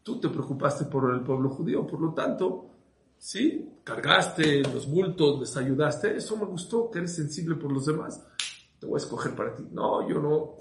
Tú 0.02 0.18
te 0.18 0.28
preocupaste 0.28 0.86
por 0.86 1.14
el 1.14 1.20
pueblo 1.20 1.50
judío, 1.50 1.86
por 1.86 2.00
lo 2.00 2.12
tanto, 2.12 2.70
sí, 3.16 3.78
cargaste 3.84 4.62
los 4.62 4.90
bultos, 4.90 5.38
les 5.38 5.56
ayudaste. 5.56 6.16
Eso 6.16 6.36
me 6.36 6.46
gustó, 6.46 6.90
que 6.90 6.98
eres 6.98 7.14
sensible 7.14 7.54
por 7.54 7.70
los 7.70 7.86
demás. 7.86 8.20
Te 8.78 8.87
voy 8.87 9.00
a 9.00 9.02
escoger 9.02 9.35
para 9.35 9.54
ti. 9.54 9.64
No, 9.73 10.08
yo 10.08 10.20
no. 10.20 10.56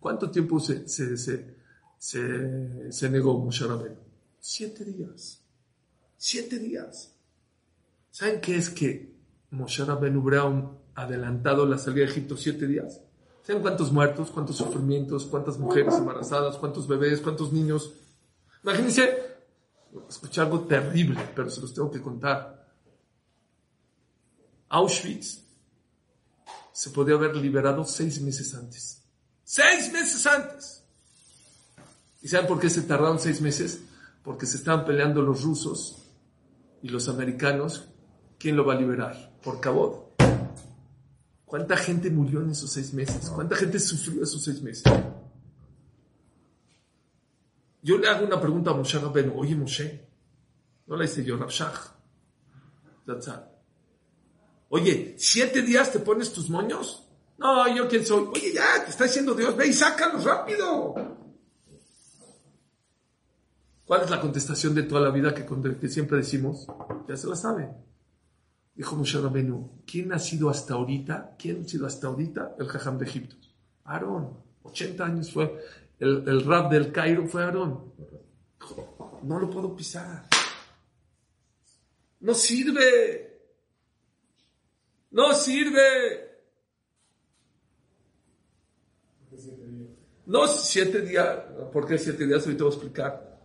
¿Cuánto, 0.00 0.30
tiempo 0.30 0.60
se, 0.60 0.88
se, 0.88 1.16
se, 1.16 1.56
se, 1.98 2.92
se 2.92 3.10
negó 3.10 3.38
Moshe 3.38 3.66
Rabbeinu? 3.66 3.96
Siete 4.38 4.84
días. 4.84 5.42
Siete 6.16 6.58
días. 6.58 7.14
¿Saben 8.10 8.40
qué 8.40 8.56
es 8.56 8.70
que 8.70 9.14
Moshe 9.50 9.84
Rabbeinu 9.84 10.20
hubiera 10.20 10.44
adelantado 10.94 11.66
la 11.66 11.78
salida 11.78 12.04
de 12.04 12.10
Egipto 12.10 12.36
siete 12.36 12.66
días? 12.66 13.00
¿Saben 13.42 13.62
cuántos 13.62 13.92
muertos, 13.92 14.30
cuántos 14.30 14.56
sufrimientos, 14.56 15.24
cuántas 15.24 15.58
mujeres 15.58 15.94
embarazadas, 15.94 16.56
cuántos 16.56 16.86
bebés, 16.86 17.20
cuántos 17.20 17.52
niños? 17.52 17.94
Imagínense, 18.62 19.16
escuché 20.08 20.40
algo 20.42 20.60
terrible, 20.60 21.20
pero 21.34 21.48
se 21.48 21.60
los 21.60 21.72
tengo 21.72 21.90
que 21.90 22.02
contar. 22.02 22.68
Auschwitz 24.68 25.49
se 26.72 26.90
podía 26.90 27.14
haber 27.14 27.36
liberado 27.36 27.84
seis 27.84 28.20
meses 28.20 28.54
antes. 28.54 29.02
¡Seis 29.44 29.92
meses 29.92 30.26
antes! 30.26 30.84
¿Y 32.22 32.28
saben 32.28 32.46
por 32.46 32.60
qué 32.60 32.70
se 32.70 32.82
tardaron 32.82 33.18
seis 33.18 33.40
meses? 33.40 33.80
Porque 34.22 34.46
se 34.46 34.58
estaban 34.58 34.84
peleando 34.84 35.22
los 35.22 35.42
rusos 35.42 36.04
y 36.82 36.88
los 36.88 37.08
americanos. 37.08 37.88
¿Quién 38.38 38.56
lo 38.56 38.64
va 38.64 38.74
a 38.74 38.78
liberar? 38.78 39.38
Por 39.42 39.60
Cabot. 39.60 40.14
¿Cuánta 41.44 41.76
gente 41.76 42.10
murió 42.10 42.42
en 42.42 42.50
esos 42.50 42.70
seis 42.70 42.94
meses? 42.94 43.28
¿Cuánta 43.30 43.56
gente 43.56 43.80
sufrió 43.80 44.22
esos 44.22 44.44
seis 44.44 44.62
meses? 44.62 44.84
Yo 47.82 47.98
le 47.98 48.08
hago 48.08 48.26
una 48.26 48.40
pregunta 48.40 48.70
a 48.70 48.74
Moshe 48.74 48.98
Rabbeinu. 48.98 49.32
Oye, 49.36 49.56
Moshe, 49.56 50.06
no 50.86 50.96
la 50.96 51.04
hice 51.04 51.24
yo, 51.24 51.36
Rabshach. 51.36 51.94
Oye, 54.72 55.16
¿siete 55.18 55.62
días 55.62 55.90
te 55.92 55.98
pones 55.98 56.32
tus 56.32 56.48
moños? 56.48 57.04
No, 57.38 57.74
¿yo 57.74 57.88
quién 57.88 58.06
soy? 58.06 58.28
Oye, 58.32 58.52
ya, 58.54 58.84
te 58.84 58.90
está 58.90 59.04
diciendo 59.04 59.34
Dios, 59.34 59.56
ve 59.56 59.66
y 59.66 59.72
sácalos 59.72 60.22
rápido. 60.22 60.94
¿Cuál 63.84 64.02
es 64.02 64.10
la 64.10 64.20
contestación 64.20 64.72
de 64.76 64.84
toda 64.84 65.00
la 65.00 65.10
vida 65.10 65.34
que, 65.34 65.88
siempre 65.88 66.18
decimos? 66.18 66.68
Ya 67.08 67.16
se 67.16 67.26
la 67.26 67.34
sabe. 67.34 67.68
Dijo 68.76 68.94
Moshe 68.94 69.20
Rabbeinu, 69.20 69.82
¿quién 69.84 70.12
ha 70.12 70.20
sido 70.20 70.48
hasta 70.48 70.74
ahorita? 70.74 71.34
¿Quién 71.36 71.62
ha 71.62 71.68
sido 71.68 71.86
hasta 71.88 72.06
ahorita 72.06 72.54
el 72.60 72.68
jajam 72.68 72.96
de 72.96 73.06
Egipto? 73.06 73.34
Aarón, 73.84 74.38
80 74.62 75.04
años 75.04 75.32
fue. 75.32 75.64
El, 75.98 76.28
el 76.28 76.44
rap 76.44 76.70
del 76.70 76.92
Cairo 76.92 77.26
fue 77.26 77.42
Aarón. 77.42 77.92
No 79.24 79.40
lo 79.40 79.50
puedo 79.50 79.74
pisar. 79.74 80.28
No 82.20 82.34
sirve. 82.34 83.29
No 85.10 85.34
sirve. 85.34 86.30
No 90.26 90.46
siete 90.46 91.02
días. 91.02 91.38
¿Por 91.72 91.86
qué 91.86 91.98
siete 91.98 92.26
días? 92.26 92.44
Ahorita 92.44 92.64
voy 92.64 92.72
a 92.72 92.76
explicar. 92.76 93.40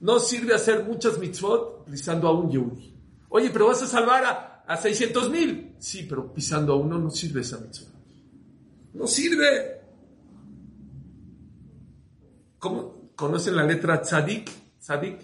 No 0.00 0.18
sirve 0.18 0.54
hacer 0.54 0.84
muchas 0.84 1.18
mitzvot 1.18 1.86
pisando 1.86 2.28
a 2.28 2.38
un 2.38 2.50
yehudi. 2.50 2.94
Oye, 3.30 3.50
pero 3.50 3.68
vas 3.68 3.82
a 3.82 3.86
salvar 3.86 4.24
a, 4.24 4.64
a 4.66 4.76
600 4.76 5.30
mil. 5.30 5.74
Sí, 5.78 6.06
pero 6.08 6.32
pisando 6.32 6.74
a 6.74 6.76
uno 6.76 6.98
no 6.98 7.10
sirve 7.10 7.40
esa 7.40 7.58
mitzvah. 7.58 7.98
No 8.92 9.06
sirve. 9.06 9.80
¿Cómo? 12.58 13.10
¿Conocen 13.16 13.56
la 13.56 13.64
letra 13.64 14.02
tzadik? 14.02 14.50
Tzadik. 14.78 15.18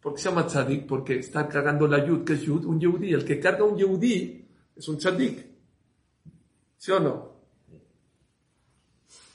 ¿Por 0.00 0.14
qué 0.14 0.22
se 0.22 0.28
llama 0.28 0.46
tzadik? 0.46 0.86
Porque 0.86 1.20
está 1.20 1.46
cargando 1.46 1.86
la 1.86 2.04
yud, 2.04 2.24
que 2.24 2.32
es 2.32 2.42
yud, 2.42 2.64
un 2.64 2.80
yehudi. 2.80 3.12
El 3.12 3.24
que 3.24 3.38
carga 3.38 3.62
un 3.62 3.76
yehudi 3.76 4.47
es 4.78 4.88
un 4.88 4.96
tzadik. 4.96 5.44
¿Sí 6.76 6.92
o 6.92 7.00
no? 7.00 7.38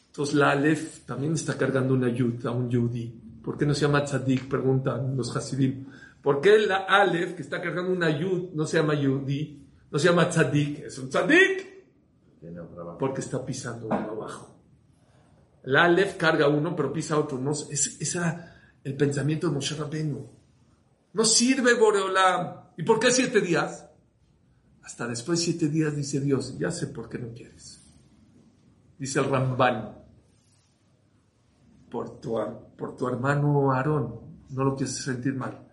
Entonces 0.08 0.36
la 0.36 0.52
Aleph 0.52 1.06
también 1.06 1.34
está 1.34 1.58
cargando 1.58 1.94
una 1.94 2.08
yud 2.08 2.46
a 2.46 2.52
un 2.52 2.70
yehudi. 2.70 3.22
¿Por 3.44 3.58
qué 3.58 3.66
no 3.66 3.74
se 3.74 3.82
llama 3.82 4.06
tzadik? 4.06 4.48
Preguntan 4.48 5.18
los 5.18 5.36
hasidim. 5.36 5.86
¿Por 6.22 6.40
qué 6.40 6.60
la 6.60 6.86
Aleph 6.88 7.36
que 7.36 7.42
está 7.42 7.62
cargando 7.62 7.92
una 7.92 8.10
yud 8.10 8.54
no 8.54 8.66
se 8.66 8.78
llama 8.78 8.94
yehudi? 8.94 9.68
No 9.92 10.00
se 10.00 10.08
llama 10.08 10.30
tzadik. 10.30 10.80
Es 10.80 10.98
un 10.98 11.10
tzadik. 11.10 11.74
Porque 12.98 13.22
está 13.22 13.46
pisando 13.46 13.88
uno 13.88 14.12
abajo. 14.12 14.56
La 15.64 15.86
Aleph 15.86 16.16
carga 16.16 16.48
uno, 16.48 16.76
pero 16.76 16.94
pisa 16.94 17.18
otro. 17.18 17.38
No, 17.38 17.52
es, 17.52 17.98
ese 18.00 18.18
era 18.18 18.62
el 18.84 18.96
pensamiento 18.96 19.48
de 19.48 19.54
Moshe 19.54 19.76
Rabbeinu. 19.76 20.30
No 21.14 21.26
sirve 21.26 21.74
Boreolam. 21.74 22.64
¿Y 22.78 22.84
por 22.84 23.00
qué 23.00 23.12
siete 23.12 23.42
días? 23.42 23.90
Hasta 24.84 25.08
después 25.08 25.40
de 25.40 25.46
siete 25.46 25.70
días 25.70 25.96
dice 25.96 26.20
Dios, 26.20 26.58
ya 26.58 26.70
sé 26.70 26.88
por 26.88 27.10
qué 27.10 27.18
no 27.18 27.34
quieres. 27.34 27.82
Dice 29.00 29.20
el 29.20 29.30
Ramban, 29.30 29.98
por 31.90 32.20
tu, 32.20 32.38
por 32.78 32.96
tu 32.98 33.08
hermano 33.08 33.72
Aarón, 33.72 34.20
no 34.50 34.64
lo 34.64 34.76
quieres 34.76 34.96
sentir 34.96 35.36
mal. 35.36 35.68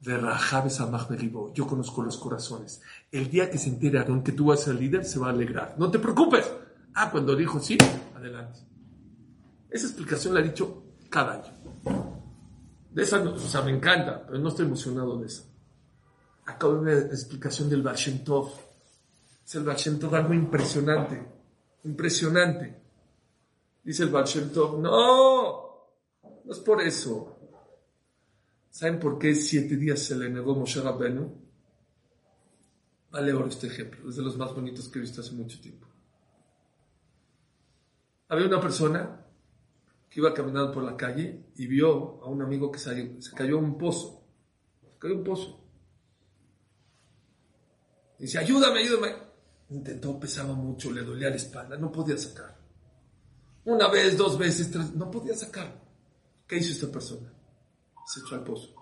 Yo 0.00 1.66
conozco 1.66 2.02
los 2.02 2.16
corazones. 2.16 2.82
El 3.12 3.30
día 3.30 3.48
que 3.50 3.58
se 3.58 3.68
entere 3.68 4.00
Aarón 4.00 4.24
que 4.24 4.32
tú 4.32 4.46
vas 4.46 4.62
a 4.62 4.64
ser 4.64 4.74
líder, 4.74 5.04
se 5.04 5.20
va 5.20 5.28
a 5.28 5.30
alegrar. 5.30 5.76
No 5.78 5.90
te 5.90 6.00
preocupes. 6.00 6.50
Ah, 6.94 7.10
cuando 7.10 7.36
dijo 7.36 7.60
sí, 7.60 7.78
adelante. 8.16 8.60
Esa 9.70 9.86
explicación 9.86 10.34
la 10.34 10.40
he 10.40 10.44
dicho 10.44 10.82
cada 11.08 11.34
año. 11.34 11.52
De 12.90 13.02
esa, 13.02 13.22
o 13.22 13.38
sea, 13.38 13.62
me 13.62 13.70
encanta, 13.70 14.26
pero 14.26 14.38
no 14.38 14.48
estoy 14.48 14.66
emocionado 14.66 15.18
de 15.20 15.26
esa. 15.26 15.44
Acabo 16.46 16.74
de 16.74 16.80
una 16.80 16.92
explicación 16.92 17.70
del 17.70 17.82
Baal 17.82 17.96
Es 17.96 19.54
el 19.54 19.64
Baal 19.64 20.14
algo 20.14 20.34
impresionante. 20.34 21.22
Impresionante. 21.84 22.82
Dice 23.84 24.02
el 24.04 24.10
Baal 24.10 24.26
no, 24.80 25.62
no 26.44 26.52
es 26.52 26.58
por 26.58 26.80
eso. 26.82 27.36
¿Saben 28.70 28.98
por 28.98 29.18
qué 29.18 29.34
siete 29.34 29.76
días 29.76 30.00
se 30.00 30.16
le 30.16 30.30
negó 30.30 30.54
Moshe 30.54 30.80
Rabbenu? 30.80 31.42
Vale 33.10 33.32
ahora 33.32 33.48
este 33.48 33.66
ejemplo, 33.66 34.08
es 34.08 34.16
de 34.16 34.22
los 34.22 34.38
más 34.38 34.54
bonitos 34.54 34.88
que 34.88 34.98
he 34.98 35.02
visto 35.02 35.20
hace 35.20 35.32
mucho 35.32 35.60
tiempo. 35.60 35.86
Había 38.28 38.46
una 38.46 38.62
persona 38.62 39.26
que 40.08 40.20
iba 40.20 40.32
caminando 40.32 40.72
por 40.72 40.82
la 40.82 40.96
calle 40.96 41.44
y 41.56 41.66
vio 41.66 42.22
a 42.22 42.28
un 42.28 42.40
amigo 42.40 42.72
que 42.72 42.78
se, 42.78 43.18
cayó 43.36 43.58
en 43.58 43.64
un 43.64 43.78
pozo. 43.78 44.24
Se 44.80 44.98
cayó 44.98 45.16
un 45.16 45.24
pozo. 45.24 45.61
Dice, 48.22 48.38
ayúdame, 48.38 48.78
ayúdame. 48.78 49.16
Intentó, 49.70 50.20
pesaba 50.20 50.54
mucho, 50.54 50.92
le 50.92 51.02
dolía 51.02 51.28
la 51.28 51.34
espalda, 51.34 51.76
no 51.76 51.90
podía 51.90 52.16
sacar. 52.16 52.56
Una 53.64 53.88
vez, 53.88 54.16
dos 54.16 54.38
veces, 54.38 54.70
tres, 54.70 54.94
no 54.94 55.10
podía 55.10 55.34
sacar. 55.34 55.82
¿Qué 56.46 56.58
hizo 56.58 56.70
esta 56.70 56.86
persona? 56.86 57.32
Se 58.06 58.20
echó 58.20 58.36
al 58.36 58.44
pozo. 58.44 58.76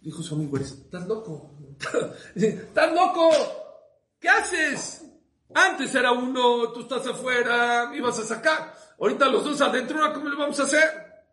Dijo 0.00 0.22
su 0.22 0.36
amigo, 0.36 0.56
estás 0.56 1.04
loco. 1.08 1.58
¿Estás 2.36 2.94
loco? 2.94 3.28
¿Qué 4.20 4.28
haces? 4.28 5.04
Antes 5.52 5.92
era 5.92 6.12
uno, 6.12 6.70
tú 6.70 6.82
estás 6.82 7.04
afuera, 7.08 7.88
me 7.90 7.96
ibas 7.96 8.20
a 8.20 8.24
sacar. 8.24 8.72
Ahorita 9.00 9.28
los 9.28 9.42
dos 9.42 9.60
adentro, 9.60 9.98
¿cómo 10.14 10.28
le 10.28 10.36
vamos 10.36 10.60
a 10.60 10.62
hacer? 10.62 11.24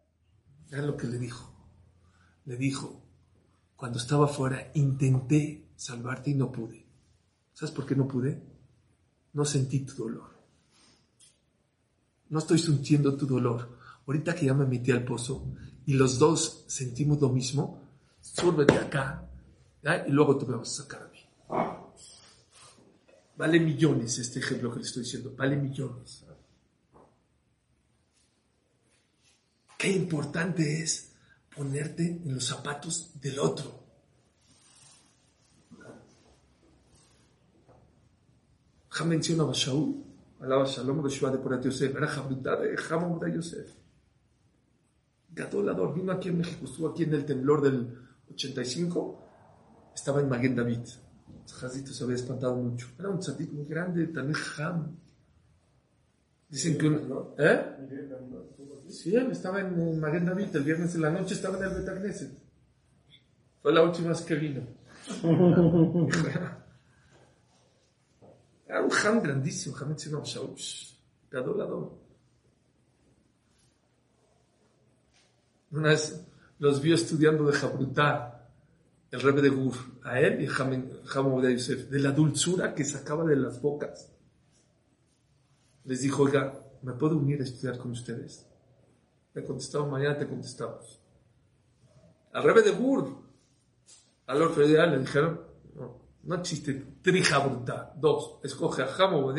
Vean 0.71 0.87
lo 0.87 0.97
que 0.97 1.05
le 1.05 1.19
dijo. 1.19 1.53
Le 2.45 2.57
dijo, 2.57 2.99
cuando 3.75 3.99
estaba 3.99 4.25
afuera, 4.25 4.71
intenté 4.73 5.62
salvarte 5.75 6.31
y 6.31 6.35
no 6.35 6.51
pude. 6.51 6.85
¿Sabes 7.53 7.73
por 7.73 7.85
qué 7.85 7.95
no 7.95 8.07
pude? 8.07 8.41
No 9.33 9.45
sentí 9.45 9.81
tu 9.81 9.95
dolor. 9.95 10.33
No 12.29 12.39
estoy 12.39 12.59
sintiendo 12.59 13.15
tu 13.15 13.27
dolor. 13.27 13.77
Ahorita 14.07 14.35
que 14.35 14.47
ya 14.47 14.53
me 14.53 14.65
metí 14.65 14.91
al 14.91 15.05
pozo 15.05 15.45
y 15.85 15.93
los 15.93 16.19
dos 16.19 16.65
sentimos 16.67 17.21
lo 17.21 17.29
mismo, 17.29 17.81
súrbete 18.21 18.73
acá 18.73 19.29
y 20.07 20.11
luego 20.11 20.37
te 20.37 20.45
vamos 20.45 20.79
a 20.79 20.83
sacar 20.83 21.03
a 21.03 21.07
mí. 21.07 21.19
Vale 23.35 23.59
millones 23.59 24.17
este 24.19 24.39
ejemplo 24.39 24.71
que 24.71 24.79
le 24.79 24.85
estoy 24.85 25.03
diciendo, 25.03 25.33
vale 25.35 25.57
millones. 25.57 26.25
Qué 29.77 29.91
importante 29.91 30.81
es 30.81 31.11
ponerte 31.55 32.05
en 32.05 32.33
los 32.35 32.45
zapatos 32.45 33.11
del 33.19 33.39
otro. 33.39 33.82
Ja 38.93 39.05
mencionaba 39.05 39.51
a 39.51 39.55
Shaul, 39.55 40.03
alaba 40.39 40.65
Shalom 40.65 41.01
de 41.01 41.09
de 41.09 41.37
Porat 41.39 41.63
Yosef, 41.65 41.95
era 41.95 42.07
Jabrutá 42.07 42.57
de 42.57 42.75
de 42.75 43.35
Yosef. 43.35 43.73
Gadolador 45.31 45.95
vino 45.95 46.11
aquí 46.11 46.29
en 46.29 46.37
México, 46.37 46.65
estuvo 46.65 46.89
aquí 46.89 47.03
en 47.03 47.13
el 47.15 47.25
temblor 47.25 47.63
del 47.63 47.91
85, 48.31 49.19
estaba 49.95 50.21
en 50.21 50.29
Maguen 50.29 50.55
David. 50.55 50.85
Jazito 51.59 51.91
se 51.91 52.03
había 52.03 52.17
espantado 52.17 52.55
mucho. 52.55 52.87
Era 52.99 53.09
un 53.09 53.19
tzadik 53.19 53.51
muy 53.51 53.65
grande, 53.65 54.05
tan 54.07 54.31
Ham. 54.59 54.95
Dicen 56.49 56.77
que 56.77 56.87
uno, 56.87 57.33
¿Eh? 57.39 57.61
Sí, 58.89 59.15
él 59.15 59.31
estaba 59.31 59.59
en 59.59 59.99
Maguen 59.99 60.25
David 60.25 60.55
el 60.55 60.63
viernes 60.63 60.93
en 60.93 61.01
la 61.01 61.09
noche, 61.09 61.33
estaba 61.33 61.57
en 61.57 61.63
el 61.63 61.79
Betagneset. 61.79 62.31
Fue 63.59 63.73
la 63.73 63.81
última 63.81 64.09
vez 64.09 64.21
que 64.21 64.35
vino. 64.35 64.61
Era 68.73 68.81
un 68.81 68.91
Ham 68.91 69.21
grandísimo, 69.21 69.77
Ham 69.77 69.89
mencionó 69.89 70.23
Shaul, 70.25 70.55
adorador. 71.31 71.91
Una 75.69 75.89
vez 75.89 76.25
los 76.57 76.81
vio 76.81 76.95
estudiando 76.95 77.45
de 77.45 77.53
Jabrutá, 77.53 78.49
el 79.11 79.21
rebe 79.21 79.43
de 79.43 79.49
Gur, 79.49 79.75
a 80.01 80.19
él 80.19 80.41
y 80.41 80.47
a 80.47 81.41
de 81.41 81.53
Yosef, 81.53 81.87
de 81.87 81.99
la 81.99 82.11
dulzura 82.13 82.73
que 82.73 82.83
sacaba 82.83 83.23
de 83.25 83.35
las 83.35 83.61
bocas. 83.61 84.11
Les 85.83 86.01
dijo, 86.01 86.23
oiga, 86.23 86.59
¿me 86.81 86.93
puedo 86.93 87.15
unir 87.15 87.41
a 87.41 87.43
estudiar 87.43 87.77
con 87.77 87.91
ustedes? 87.91 88.43
Me 89.35 89.43
contestaron, 89.43 89.91
mañana 89.91 90.17
te 90.17 90.27
contestamos. 90.27 90.99
Al 92.31 92.41
rebe 92.41 92.63
de 92.63 92.71
Gur, 92.71 93.21
al 94.25 94.41
Orfedeal 94.41 94.93
le 94.93 94.97
dijeron, 94.97 95.41
no, 95.75 96.01
no 96.23 96.35
existe 96.37 96.92
trijabruta. 97.03 97.93
Dos, 97.95 98.39
escoge 98.43 98.81
a 98.81 98.87
Jamo 98.87 99.33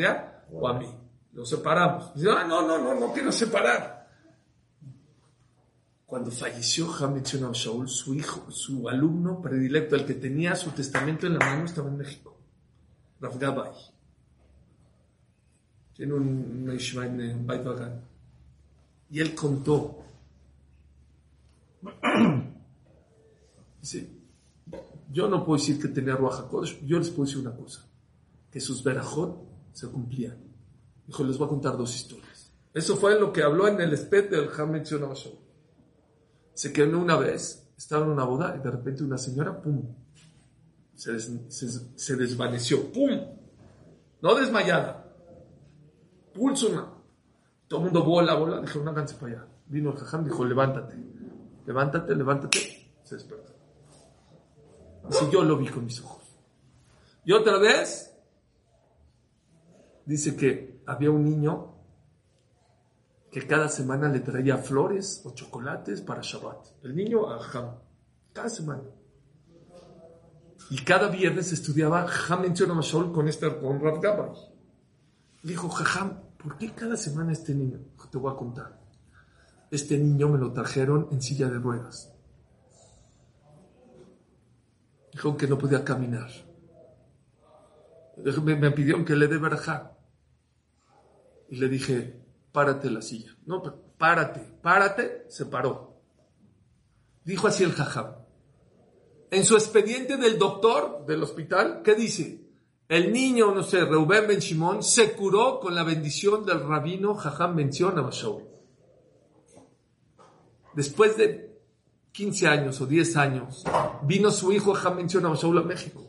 o 0.51 0.67
a 0.67 0.73
mí. 0.79 0.87
Lo 1.33 1.45
separamos. 1.45 2.13
Dice, 2.13 2.29
ah, 2.29 2.45
no, 2.47 2.65
no, 2.65 2.77
no, 2.77 2.97
no 2.97 3.11
quiero 3.11 3.31
separar. 3.31 4.07
Cuando 6.05 6.31
falleció 6.31 6.93
Hamilton 6.93 7.51
Shaul, 7.51 7.89
su 7.89 8.13
hijo, 8.13 8.49
su 8.51 8.87
alumno 8.87 9.41
predilecto, 9.41 9.95
el 9.95 10.05
que 10.05 10.13
tenía 10.13 10.55
su 10.55 10.69
testamento 10.71 11.27
en 11.27 11.33
la 11.33 11.45
mano, 11.45 11.65
estaba 11.65 11.89
en 11.89 11.97
México. 11.97 12.37
Rav 13.19 13.37
Gabay. 13.37 13.73
Tiene 15.93 16.13
un 16.13 16.69
en 16.69 17.47
Baitbagan. 17.47 18.01
Y 19.09 19.19
él 19.19 19.33
contó. 19.33 20.03
Dice, 23.81 24.14
yo 25.11 25.27
no 25.27 25.45
puedo 25.45 25.59
decir 25.59 25.79
que 25.79 25.87
tenía 25.87 26.15
Ruach 26.15 26.45
yo 26.85 26.99
les 26.99 27.09
puedo 27.09 27.27
decir 27.27 27.41
una 27.41 27.55
cosa, 27.55 27.87
que 28.51 28.59
sus 28.59 28.83
verajot 28.83 29.43
se 29.73 29.87
cumplían. 29.87 30.37
Dijo, 31.05 31.23
les 31.23 31.37
voy 31.37 31.45
a 31.45 31.49
contar 31.49 31.77
dos 31.77 31.95
historias. 31.95 32.51
Eso 32.73 32.95
fue 32.95 33.19
lo 33.19 33.31
que 33.31 33.43
habló 33.43 33.67
en 33.67 33.79
el 33.79 33.93
espet 33.93 34.29
del 34.29 34.49
Hamilton 34.57 35.13
Shaul 35.13 35.45
se 36.55 36.71
quedó 36.71 36.97
una 36.99 37.17
vez, 37.17 37.69
estaba 37.77 38.05
en 38.05 38.11
una 38.11 38.23
boda 38.23 38.55
y 38.57 38.63
de 38.63 38.71
repente 38.71 39.03
una 39.03 39.17
señora, 39.17 39.61
¡pum! 39.61 39.93
Se, 40.95 41.11
desvaneció, 42.15 42.91
¡pum! 42.93 43.11
No 44.21 44.35
desmayada, 44.35 45.13
pulso 46.33 46.69
una. 46.69 46.87
Todo 47.67 47.81
el 47.81 47.85
mundo 47.85 48.03
bola, 48.03 48.35
bola, 48.35 48.61
dijo, 48.61 48.79
no 48.79 48.91
háganse 48.91 49.15
para 49.15 49.33
allá. 49.33 49.47
Vino 49.67 49.91
el 49.91 49.97
jajam, 49.97 50.23
dijo, 50.23 50.45
levántate, 50.45 50.95
levántate, 51.65 52.15
levántate. 52.15 52.59
Se 53.03 53.15
despertó. 53.15 53.54
Yo 55.31 55.43
lo 55.43 55.57
vi 55.57 55.67
con 55.67 55.85
mis 55.85 56.01
ojos. 56.01 56.23
Y 57.23 57.31
otra 57.31 57.57
vez, 57.57 58.15
dice 60.05 60.35
que 60.35 60.81
había 60.85 61.11
un 61.11 61.23
niño 61.23 61.75
que 63.31 63.45
cada 63.45 63.67
semana 63.67 64.07
le 64.07 64.19
traía 64.19 64.57
flores 64.57 65.21
o 65.25 65.33
chocolates 65.33 66.01
para 66.01 66.21
Shabbat. 66.21 66.83
El 66.83 66.95
niño 66.95 67.29
a 67.29 67.39
cada 68.31 68.49
semana. 68.49 68.83
Y 70.69 70.83
cada 70.83 71.09
viernes 71.09 71.51
estudiaba 71.51 72.07
Ham 72.29 72.53
Mashol 72.73 73.11
con 73.11 73.27
este 73.27 73.59
con 73.59 73.79
Rav 73.79 73.99
dijo, 75.43 75.69
Jajam, 75.69 76.21
¿por 76.41 76.57
qué 76.57 76.71
cada 76.71 76.97
semana 76.97 77.31
este 77.31 77.53
niño? 77.53 77.79
Te 78.09 78.17
voy 78.17 78.33
a 78.33 78.35
contar. 78.37 78.79
Este 79.69 79.97
niño 79.97 80.29
me 80.29 80.39
lo 80.39 80.51
trajeron 80.53 81.07
en 81.11 81.21
silla 81.21 81.49
de 81.49 81.59
ruedas. 81.59 82.14
Dijo 85.15 85.37
que 85.37 85.47
no 85.47 85.57
podía 85.57 85.85
caminar. 85.85 86.29
Me, 88.43 88.55
me 88.57 88.71
pidieron 88.71 89.05
que 89.05 89.15
le 89.15 89.29
dé 89.29 89.37
verja. 89.37 89.97
Y 91.47 91.55
le 91.55 91.69
dije, 91.69 92.19
párate 92.51 92.89
la 92.89 93.01
silla. 93.01 93.33
No, 93.45 93.63
párate, 93.97 94.41
párate, 94.61 95.23
se 95.29 95.45
paró. 95.45 96.01
Dijo 97.23 97.47
así 97.47 97.63
el 97.63 97.71
jajam. 97.71 98.13
En 99.31 99.45
su 99.45 99.55
expediente 99.55 100.17
del 100.17 100.37
doctor 100.37 101.05
del 101.05 101.23
hospital, 101.23 101.81
¿qué 101.81 101.95
dice? 101.95 102.49
El 102.89 103.13
niño, 103.13 103.55
no 103.55 103.63
sé, 103.63 103.85
Reuben 103.85 104.27
Ben 104.27 104.39
Shimon, 104.39 104.83
se 104.83 105.13
curó 105.13 105.61
con 105.61 105.75
la 105.75 105.83
bendición 105.83 106.45
del 106.45 106.67
rabino 106.67 107.15
Jajam 107.15 107.55
menciona 107.55 108.05
a 108.05 108.09
Shaul. 108.11 108.43
Después 110.73 111.15
de 111.15 111.54
15 112.15 112.47
años 112.47 112.79
o 112.79 112.85
10 112.85 113.17
años, 113.17 113.65
vino 114.03 114.31
su 114.31 114.53
hijo 114.53 114.73
menciona 114.95 115.29
a 115.29 115.35
Shaul 115.35 115.57
a 115.57 115.63
México. 115.63 116.01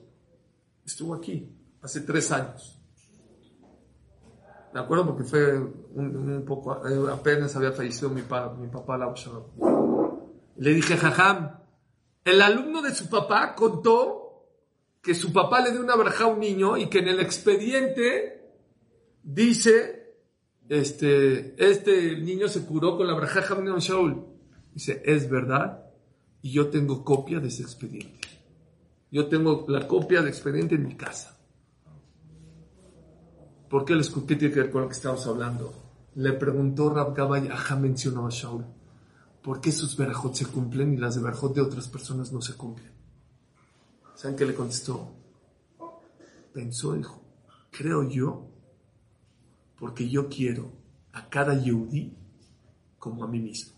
Estuvo 0.84 1.14
aquí 1.14 1.52
hace 1.82 2.02
tres 2.02 2.30
años. 2.30 2.78
Me 4.72 4.78
acuerdo 4.78 5.06
porque 5.06 5.24
fue 5.24 5.58
un, 5.58 6.44
poco, 6.46 6.86
eh, 6.86 7.12
apenas 7.12 7.56
había 7.56 7.72
fallecido 7.72 8.10
mi, 8.10 8.22
mi 8.22 8.68
papá, 8.68 8.96
la 8.96 9.12
Le 10.58 10.74
dije, 10.74 10.96
jajam, 10.96 11.58
el 12.24 12.40
alumno 12.40 12.82
de 12.82 12.94
su 12.94 13.08
papá 13.08 13.56
contó 13.56 14.44
que 15.02 15.12
su 15.12 15.32
papá 15.32 15.60
le 15.60 15.72
dio 15.72 15.80
una 15.80 15.96
braja 15.96 16.24
a 16.24 16.28
un 16.28 16.38
niño 16.38 16.76
y 16.76 16.86
que 16.88 17.00
en 17.00 17.08
el 17.08 17.18
expediente 17.18 18.52
dice, 19.24 20.14
este, 20.68 21.56
este 21.58 22.16
niño 22.18 22.46
se 22.46 22.64
curó 22.64 22.96
con 22.96 23.08
la 23.08 23.18
de 23.18 23.80
Shaul. 23.80 24.24
Dice, 24.72 25.02
es 25.04 25.28
verdad, 25.28 25.85
y 26.46 26.52
yo 26.52 26.68
tengo 26.68 27.02
copia 27.02 27.40
de 27.40 27.48
ese 27.48 27.62
expediente. 27.62 28.28
Yo 29.10 29.26
tengo 29.26 29.64
la 29.66 29.88
copia 29.88 30.20
del 30.20 30.28
expediente 30.28 30.76
en 30.76 30.86
mi 30.86 30.94
casa. 30.94 31.36
¿Por 33.68 33.84
qué 33.84 33.96
les 33.96 34.08
qué 34.10 34.36
tiene 34.36 34.54
que 34.54 34.60
ver 34.60 34.70
con 34.70 34.82
lo 34.82 34.88
que 34.88 34.94
estamos 34.94 35.26
hablando? 35.26 35.74
Le 36.14 36.34
preguntó 36.34 36.88
Rab 36.90 37.16
Gabay, 37.16 37.48
ajá 37.48 37.74
mencionó 37.74 38.28
a 38.28 38.30
Shaul, 38.30 38.64
¿por 39.42 39.60
qué 39.60 39.72
sus 39.72 39.96
verajot 39.96 40.36
se 40.36 40.46
cumplen 40.46 40.94
y 40.94 40.98
las 40.98 41.16
de 41.16 41.22
verajot 41.22 41.52
de 41.52 41.62
otras 41.62 41.88
personas 41.88 42.30
no 42.30 42.40
se 42.40 42.54
cumplen? 42.54 42.92
¿Saben 44.14 44.36
qué 44.36 44.46
le 44.46 44.54
contestó? 44.54 45.16
Pensó, 46.52 46.92
dijo, 46.92 47.24
creo 47.72 48.08
yo, 48.08 48.46
porque 49.76 50.08
yo 50.08 50.28
quiero 50.28 50.70
a 51.12 51.28
cada 51.28 51.60
Yehudi 51.60 52.16
como 53.00 53.24
a 53.24 53.26
mí 53.26 53.40
mismo. 53.40 53.74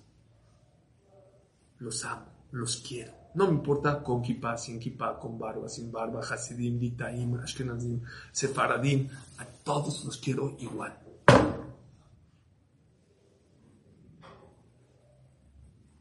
Los 1.79 2.05
amo, 2.05 2.38
los 2.53 2.77
quiero. 2.79 3.13
No 3.35 3.47
me 3.47 3.53
importa 3.53 4.03
con 4.03 4.23
kippah, 4.23 4.57
sin 4.57 4.81
kippah, 4.81 5.19
con 5.19 5.39
barba, 5.39 5.69
sin 5.69 5.93
barba, 5.93 6.21
hasidim, 6.21 6.79
litaim, 6.79 7.39
ashkenazim, 7.39 8.01
sefaradim. 8.33 9.09
A 9.39 9.45
todos 9.45 10.05
los 10.05 10.17
quiero 10.17 10.57
igual. 10.59 10.99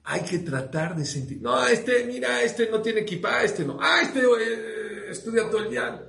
Hay 0.05 0.21
que 0.21 0.39
tratar 0.39 0.95
de 0.95 1.05
sentir. 1.05 1.41
No, 1.41 1.67
este, 1.67 2.05
mira, 2.05 2.41
este 2.41 2.69
no 2.71 2.81
tiene 2.81 3.03
kippah, 3.03 3.43
este 3.43 3.65
no. 3.65 3.77
Ah, 3.81 4.01
este 4.01 4.21
eh, 4.21 5.11
estudia 5.11 5.49
todo 5.49 5.63
el 5.63 5.69
día. 5.69 6.01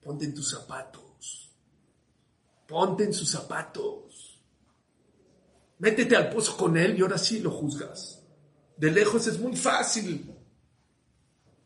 Ponte 0.00 0.24
en 0.24 0.34
tus 0.34 0.50
zapatos. 0.50 1.52
Ponte 2.68 3.04
en 3.04 3.12
sus 3.12 3.28
zapatos. 3.28 4.40
Métete 5.78 6.16
al 6.16 6.30
pozo 6.30 6.56
con 6.56 6.76
él 6.76 6.96
y 6.96 7.02
ahora 7.02 7.18
sí 7.18 7.40
lo 7.40 7.50
juzgas. 7.50 8.13
De 8.76 8.90
lejos 8.90 9.26
es 9.26 9.38
muy 9.38 9.56
fácil 9.56 10.34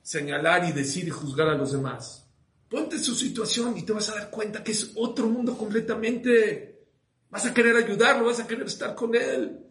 señalar 0.02 0.64
y 0.64 0.72
decir 0.72 1.06
y 1.06 1.10
juzgar 1.10 1.48
a 1.48 1.54
los 1.54 1.72
demás. 1.72 2.26
Ponte 2.68 2.96
en 2.96 3.02
su 3.02 3.14
situación 3.14 3.76
y 3.76 3.82
te 3.82 3.92
vas 3.92 4.08
a 4.10 4.14
dar 4.14 4.30
cuenta 4.30 4.62
que 4.62 4.72
es 4.72 4.92
otro 4.94 5.26
mundo 5.26 5.56
completamente. 5.56 6.86
Vas 7.30 7.46
a 7.46 7.52
querer 7.52 7.76
ayudarlo, 7.76 8.26
vas 8.26 8.40
a 8.40 8.46
querer 8.46 8.66
estar 8.66 8.94
con 8.94 9.14
él. 9.14 9.66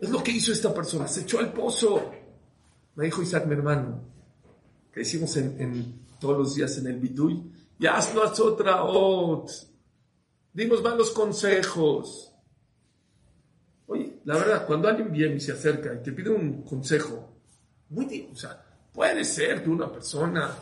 Es 0.00 0.10
lo 0.10 0.22
que 0.22 0.32
hizo 0.32 0.52
esta 0.52 0.74
persona, 0.74 1.06
se 1.06 1.20
echó 1.20 1.38
al 1.38 1.52
pozo. 1.52 2.10
Me 2.96 3.04
dijo 3.04 3.22
Isaac, 3.22 3.46
mi 3.46 3.54
hermano, 3.54 4.02
que 4.92 5.00
decimos 5.00 5.36
en, 5.36 6.00
todos 6.20 6.36
los 6.36 6.54
días 6.56 6.76
en 6.78 6.88
el 6.88 6.98
Biduy, 6.98 7.52
ya 7.78 7.96
hazlo 7.96 8.24
haz 8.24 8.38
otra 8.40 8.84
ot. 8.84 9.50
Dimos 10.52 10.82
malos 10.82 11.10
consejos. 11.10 12.31
La 14.24 14.36
verdad, 14.36 14.66
cuando 14.66 14.88
alguien 14.88 15.10
viene 15.10 15.36
y 15.36 15.40
se 15.40 15.52
acerca 15.52 15.92
y 15.94 16.02
te 16.02 16.12
pide 16.12 16.30
un 16.30 16.62
consejo, 16.62 17.32
muy, 17.88 18.28
o 18.32 18.36
sea, 18.36 18.62
puede 18.92 19.24
ser 19.24 19.62
que 19.62 19.70
una 19.70 19.90
persona 19.90 20.54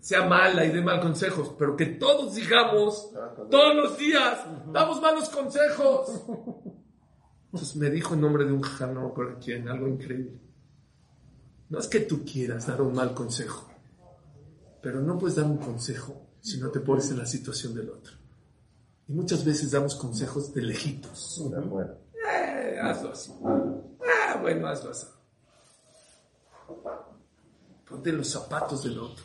sea 0.00 0.24
mala 0.24 0.64
y 0.64 0.70
dé 0.70 0.80
mal 0.80 1.00
consejos, 1.00 1.52
pero 1.58 1.76
que 1.76 1.86
todos 1.86 2.34
digamos, 2.34 3.10
todos 3.50 3.74
los 3.74 3.98
días, 3.98 4.38
damos 4.72 5.00
malos 5.00 5.28
consejos. 5.28 6.22
Entonces 7.46 7.76
me 7.76 7.90
dijo 7.90 8.14
en 8.14 8.20
nombre 8.20 8.44
de 8.44 8.52
un 8.52 8.62
jano, 8.62 9.12
por 9.12 9.38
quien, 9.40 9.68
algo 9.68 9.88
increíble. 9.88 10.38
No 11.68 11.78
es 11.80 11.88
que 11.88 12.00
tú 12.00 12.24
quieras 12.24 12.66
dar 12.66 12.80
un 12.82 12.94
mal 12.94 13.14
consejo, 13.14 13.68
pero 14.80 15.00
no 15.00 15.18
puedes 15.18 15.36
dar 15.36 15.46
un 15.46 15.58
consejo 15.58 16.28
si 16.40 16.58
no 16.58 16.70
te 16.70 16.80
pones 16.80 17.10
en 17.10 17.18
la 17.18 17.26
situación 17.26 17.74
del 17.74 17.90
otro. 17.90 18.15
Y 19.08 19.12
muchas 19.12 19.44
veces 19.44 19.70
damos 19.70 19.94
consejos 19.94 20.52
de 20.52 20.62
lejitos. 20.62 21.42
Eh, 22.28 22.78
hazlo 22.80 23.12
así. 23.12 23.32
Ah, 23.44 24.38
bueno, 24.40 24.66
hazlo 24.66 24.90
así. 24.90 25.06
Ponte 27.88 28.12
los 28.12 28.28
zapatos 28.28 28.82
del 28.82 28.98
otro. 28.98 29.24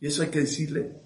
Y 0.00 0.06
eso 0.06 0.22
hay 0.22 0.28
que 0.28 0.40
decirle 0.40 1.00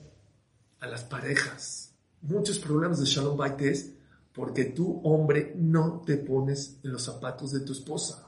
a 0.80 0.86
las 0.86 1.04
parejas. 1.04 1.94
Muchos 2.22 2.58
problemas 2.58 3.00
de 3.00 3.06
Shalom 3.06 3.36
Bait 3.36 3.60
es 3.60 3.90
porque 4.32 4.64
tú, 4.64 5.00
hombre, 5.04 5.52
no 5.56 6.02
te 6.04 6.16
pones 6.16 6.78
en 6.82 6.92
los 6.92 7.02
zapatos 7.02 7.52
de 7.52 7.60
tu 7.60 7.72
esposa. 7.72 8.26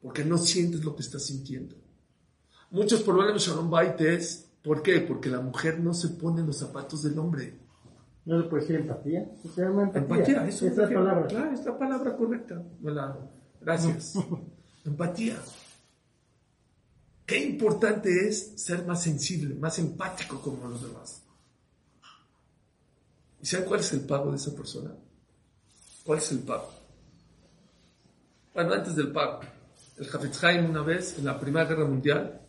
Porque 0.00 0.24
no 0.24 0.38
sientes 0.38 0.84
lo 0.84 0.94
que 0.94 1.02
estás 1.02 1.24
sintiendo. 1.24 1.76
Muchos 2.70 3.02
problemas 3.02 3.34
de 3.34 3.40
Shalom 3.40 3.70
Bait 3.70 4.00
es, 4.00 4.48
¿por 4.64 4.82
qué? 4.82 5.00
Porque 5.00 5.28
la 5.28 5.40
mujer 5.40 5.78
no 5.78 5.94
se 5.94 6.08
pone 6.08 6.40
en 6.40 6.48
los 6.48 6.58
zapatos 6.58 7.02
del 7.02 7.18
hombre. 7.18 7.54
¿No 8.24 8.38
le 8.38 8.48
puede 8.48 8.62
decir 8.62 8.76
empatía? 8.76 9.30
Se 9.42 9.60
llama 9.60 9.90
empatía. 9.94 10.48
eso 10.48 10.66
es 10.66 10.76
la 10.76 10.88
palabra. 10.88 11.26
Claro, 11.26 11.52
es 11.52 11.64
la 11.64 11.78
palabra 11.78 12.16
correcta. 12.16 12.62
Gracias. 13.60 14.14
empatía. 14.84 15.36
Qué 17.26 17.38
importante 17.38 18.28
es 18.28 18.52
ser 18.56 18.84
más 18.84 19.02
sensible, 19.02 19.54
más 19.54 19.78
empático 19.78 20.40
como 20.40 20.68
los 20.68 20.82
demás. 20.82 21.22
¿Y 23.40 23.46
saben 23.46 23.66
cuál 23.66 23.80
es 23.80 23.92
el 23.92 24.00
pago 24.00 24.30
de 24.30 24.36
esa 24.36 24.54
persona? 24.54 24.90
¿Cuál 26.02 26.18
es 26.18 26.32
el 26.32 26.38
pago? 26.40 26.70
Bueno, 28.54 28.72
antes 28.72 28.96
del 28.96 29.12
pago, 29.12 29.40
el 29.98 30.06
Jafetz 30.06 30.42
una 30.68 30.82
vez, 30.82 31.18
en 31.18 31.24
la 31.24 31.38
Primera 31.38 31.66
Guerra 31.66 31.86
Mundial, 31.86 32.40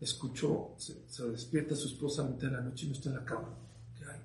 escuchó, 0.00 0.74
se, 0.78 1.28
despierta 1.28 1.74
su 1.74 1.88
esposa 1.88 2.22
a 2.22 2.28
mitad 2.28 2.50
la 2.50 2.60
noche 2.60 2.86
y 2.86 2.88
no 2.88 2.94
está 2.94 3.08
en 3.08 3.16
la 3.16 3.24
cama. 3.24 3.56
¿Qué 3.96 4.04
hay? 4.04 4.20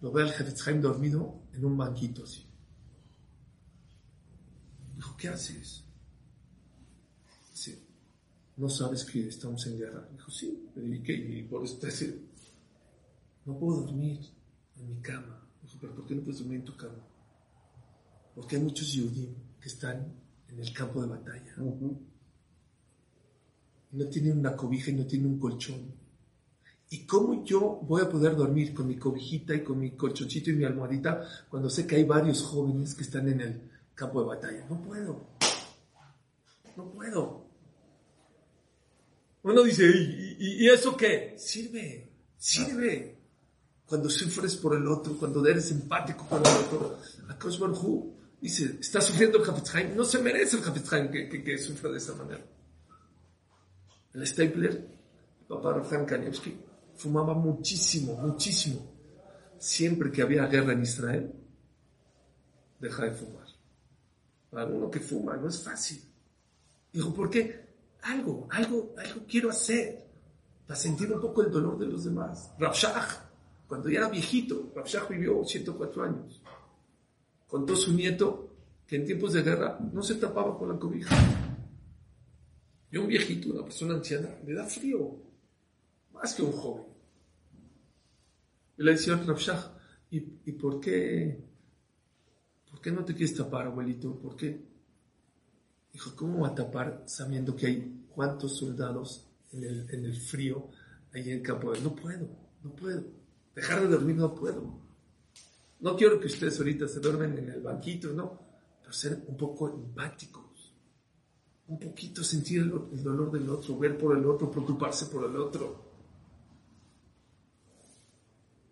Lo 0.00 0.12
ve 0.12 0.22
al 0.22 0.32
Jafetz 0.32 0.64
dormido 0.80 1.42
en 1.52 1.64
un 1.64 1.76
banquito 1.76 2.24
así. 2.24 2.46
Dijo, 4.94 5.16
¿qué 5.16 5.28
haces? 5.28 5.84
Dice, 7.50 7.82
¿no 8.56 8.68
sabes 8.68 9.04
que 9.04 9.28
estamos 9.28 9.66
en 9.66 9.78
guerra? 9.78 10.08
Dijo, 10.12 10.30
sí, 10.30 10.70
¿y 10.76 11.02
qué? 11.02 11.12
Y 11.12 11.42
por 11.44 11.64
eso 11.64 11.78
te 11.78 11.88
no 13.44 13.58
puedo 13.58 13.82
dormir 13.82 14.20
en 14.76 14.88
mi 14.88 15.00
cama. 15.00 15.44
Dijo, 15.62 15.78
pero 15.80 15.94
¿por 15.94 16.06
qué 16.06 16.14
no 16.14 16.22
puedes 16.22 16.38
dormir 16.38 16.60
en 16.60 16.64
tu 16.64 16.76
cama? 16.76 17.04
Porque 18.34 18.56
hay 18.56 18.62
muchos 18.62 18.88
judíos 18.88 19.34
que 19.60 19.68
están 19.68 20.14
en 20.48 20.60
el 20.60 20.72
campo 20.72 21.02
de 21.02 21.08
batalla. 21.08 21.54
No 23.92 24.06
tienen 24.08 24.38
una 24.38 24.56
cobija 24.56 24.90
y 24.90 24.94
no 24.94 25.06
tienen 25.06 25.32
un 25.32 25.38
colchón. 25.38 25.94
¿Y 26.90 27.06
cómo 27.06 27.44
yo 27.44 27.80
voy 27.82 28.02
a 28.02 28.08
poder 28.08 28.36
dormir 28.36 28.74
con 28.74 28.86
mi 28.86 28.96
cobijita 28.96 29.54
y 29.54 29.62
con 29.62 29.78
mi 29.78 29.92
colchoncito 29.92 30.50
y 30.50 30.54
mi 30.54 30.64
almohadita 30.64 31.26
cuando 31.48 31.70
sé 31.70 31.86
que 31.86 31.96
hay 31.96 32.04
varios 32.04 32.42
jóvenes 32.42 32.94
que 32.94 33.02
están 33.02 33.28
en 33.28 33.40
el 33.40 33.70
campo 33.94 34.20
de 34.20 34.26
batalla? 34.28 34.66
No 34.68 34.82
puedo. 34.82 35.26
No 36.76 36.90
puedo. 36.90 37.46
Uno 39.42 39.62
dice, 39.62 39.84
¿y, 40.38 40.64
y 40.64 40.68
eso 40.68 40.96
qué? 40.96 41.34
Sirve, 41.36 42.12
sirve 42.36 43.22
cuando 43.92 44.08
sufres 44.08 44.56
por 44.56 44.74
el 44.74 44.86
otro, 44.86 45.18
cuando 45.18 45.46
eres 45.46 45.70
empático 45.70 46.26
con 46.26 46.40
el 46.40 46.64
otro. 46.64 46.98
Akash 47.28 47.58
Baruj 47.58 48.14
dice, 48.40 48.78
está 48.80 49.02
sufriendo 49.02 49.36
el 49.44 49.96
no 49.96 50.04
se 50.04 50.18
merece 50.18 50.56
el 50.56 51.10
que, 51.10 51.42
que, 51.44 51.58
sufra 51.58 51.90
de 51.90 51.98
esa 51.98 52.14
manera. 52.14 52.42
El 54.14 54.26
Stapler, 54.26 54.88
papá 55.48 55.72
Rafael 55.74 56.06
Kanievski, 56.06 56.56
fumaba 56.94 57.34
muchísimo, 57.34 58.14
muchísimo. 58.16 58.92
Siempre 59.58 60.10
que 60.10 60.22
había 60.22 60.46
guerra 60.46 60.72
en 60.72 60.82
Israel, 60.82 61.32
deja 62.78 63.04
de 63.04 63.12
fumar. 63.12 63.46
Para 64.50 64.66
uno 64.66 64.90
que 64.90 65.00
fuma 65.00 65.36
no 65.36 65.48
es 65.48 65.62
fácil. 65.62 66.02
Dijo, 66.92 67.14
¿por 67.14 67.30
qué? 67.30 67.62
Algo, 68.02 68.48
algo, 68.50 68.94
algo 68.98 69.22
quiero 69.26 69.50
hacer 69.50 70.04
para 70.66 70.78
sentir 70.78 71.10
un 71.12 71.20
poco 71.20 71.42
el 71.42 71.50
dolor 71.50 71.78
de 71.78 71.86
los 71.86 72.04
demás. 72.04 72.52
Rabshah 72.58 73.30
cuando 73.72 73.88
ya 73.88 74.00
era 74.00 74.10
viejito, 74.10 74.70
Rabshah 74.76 75.06
vivió 75.06 75.42
104 75.42 76.04
años. 76.04 76.42
Contó 77.46 77.74
su 77.74 77.94
nieto 77.94 78.50
que 78.86 78.96
en 78.96 79.06
tiempos 79.06 79.32
de 79.32 79.42
guerra 79.42 79.78
no 79.94 80.02
se 80.02 80.16
tapaba 80.16 80.58
con 80.58 80.68
la 80.68 80.78
cobija. 80.78 81.16
Y 82.92 82.98
un 82.98 83.08
viejito, 83.08 83.50
una 83.50 83.64
persona 83.64 83.94
anciana, 83.94 84.28
le 84.46 84.52
da 84.52 84.66
frío, 84.66 85.16
más 86.12 86.34
que 86.34 86.42
un 86.42 86.52
joven. 86.52 86.84
Y 88.76 88.82
le 88.82 88.92
decía 88.92 89.14
a 89.14 89.80
¿y, 90.10 90.18
¿y 90.44 90.52
por 90.52 90.78
qué? 90.78 91.42
¿Por 92.70 92.82
qué 92.82 92.90
no 92.92 93.02
te 93.02 93.14
quieres 93.14 93.34
tapar, 93.34 93.66
abuelito? 93.66 94.18
¿Por 94.20 94.36
qué? 94.36 94.62
Dijo, 95.90 96.14
¿cómo 96.14 96.40
va 96.40 96.48
a 96.48 96.54
tapar 96.54 97.04
sabiendo 97.06 97.56
que 97.56 97.66
hay 97.66 98.04
cuántos 98.14 98.58
soldados 98.58 99.26
en 99.52 99.64
el, 99.64 99.90
en 99.90 100.04
el 100.04 100.14
frío 100.14 100.68
ahí 101.14 101.22
en 101.22 101.38
el 101.38 101.42
campo? 101.42 101.72
No 101.82 101.96
puedo, 101.96 102.28
no 102.62 102.76
puedo. 102.76 103.04
Dejar 103.54 103.80
de 103.80 103.88
dormir 103.88 104.16
no 104.16 104.34
puedo. 104.34 104.82
No 105.80 105.96
quiero 105.96 106.20
que 106.20 106.26
ustedes 106.26 106.58
ahorita 106.58 106.86
se 106.88 107.00
duermen 107.00 107.38
en 107.38 107.48
el 107.48 107.62
banquito, 107.62 108.12
no. 108.12 108.38
Pero 108.80 108.92
ser 108.92 109.24
un 109.26 109.36
poco 109.36 109.70
empáticos. 109.70 110.41
Un 111.72 111.78
poquito 111.78 112.22
sentir 112.22 112.60
el, 112.60 113.02
dolor 113.02 113.32
del 113.32 113.48
otro, 113.48 113.78
ver 113.78 113.96
por 113.96 114.14
el 114.14 114.26
otro, 114.26 114.50
preocuparse 114.50 115.06
por 115.06 115.24
el 115.24 115.34
otro. 115.36 115.82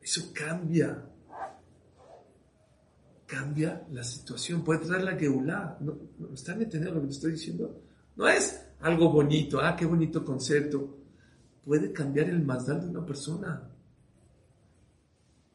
Eso 0.03 0.31
cambia. 0.35 1.03
Cambia 3.25 3.87
la 3.91 4.05
situación. 4.05 4.63
Puede 4.63 4.81
traer 4.81 5.05
la 5.05 5.17
geulá. 5.17 5.79
¿No, 5.81 5.97
no 6.19 6.35
¿Están 6.35 6.61
entendiendo 6.61 7.01
lo 7.01 7.07
que 7.07 7.13
estoy 7.13 7.33
diciendo? 7.33 7.81
No 8.17 8.29
es 8.29 8.67
algo 8.81 9.11
bonito. 9.11 9.61
Ah, 9.63 9.75
qué 9.75 9.87
bonito 9.87 10.23
concepto. 10.23 10.99
Puede 11.65 11.95
cambiar 11.95 12.29
el 12.29 12.45
mazdal 12.45 12.83
de 12.83 12.89
una 12.89 13.07
persona. 13.07 13.67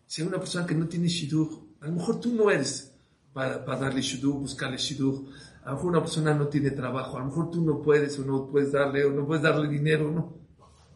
Si 0.08 0.23
hay 0.23 0.27
una 0.27 0.39
persona 0.39 0.65
que 0.65 0.73
no 0.73 0.88
tiene 0.88 1.08
shidduch, 1.08 1.63
a 1.81 1.86
lo 1.86 1.93
mejor 1.93 2.19
tú 2.19 2.34
no 2.34 2.49
eres 2.49 2.91
para, 3.34 3.60
darle 3.60 4.01
shidduch, 4.01 4.34
buscarle 4.34 4.77
shidduch. 4.77 5.29
A 5.65 5.69
lo 5.69 5.75
mejor 5.78 5.89
una 5.89 6.01
persona 6.01 6.34
no 6.36 6.47
tiene 6.47 6.71
trabajo, 6.71 7.17
a 7.17 7.21
lo 7.21 7.25
mejor 7.25 7.49
tú 7.49 7.62
no 7.65 7.82
puedes 7.82 8.19
o 8.19 8.23
no 8.23 8.47
puedes 8.47 8.71
darle 8.71 9.04
o 9.04 9.12
no 9.12 9.25
puedes 9.25 9.41
darle 9.41 9.67
dinero, 9.67 10.12
no. 10.12 10.38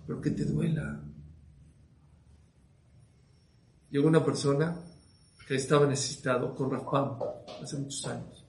Pero 0.05 0.21
que 0.21 0.29
te 0.29 0.45
duela. 0.45 1.01
Llegó 3.89 4.07
una 4.07 4.23
persona 4.23 4.79
que 5.47 5.55
estaba 5.55 5.87
necesitado 5.87 6.53
con 6.53 6.69
Rafam 6.69 7.17
hace 7.63 7.77
muchos 7.77 8.05
años. 8.05 8.45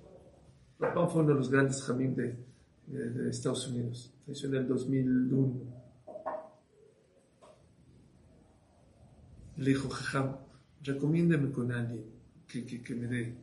Rafam 0.78 1.08
fue 1.08 1.22
uno 1.22 1.30
de 1.30 1.38
los 1.38 1.50
grandes 1.50 1.86
de, 1.86 2.44
de, 2.86 3.30
Estados 3.30 3.66
Unidos. 3.68 4.12
Falleció 4.26 4.50
en 4.50 4.54
el 4.56 4.68
2001. 4.68 5.60
Le 9.56 9.70
dijo, 9.70 9.88
Jajam, 9.88 10.36
recomiéndeme 10.82 11.50
con 11.50 11.72
alguien 11.72 12.04
que, 12.46 12.66
que, 12.66 12.94
me 12.94 13.06
dé 13.06 13.34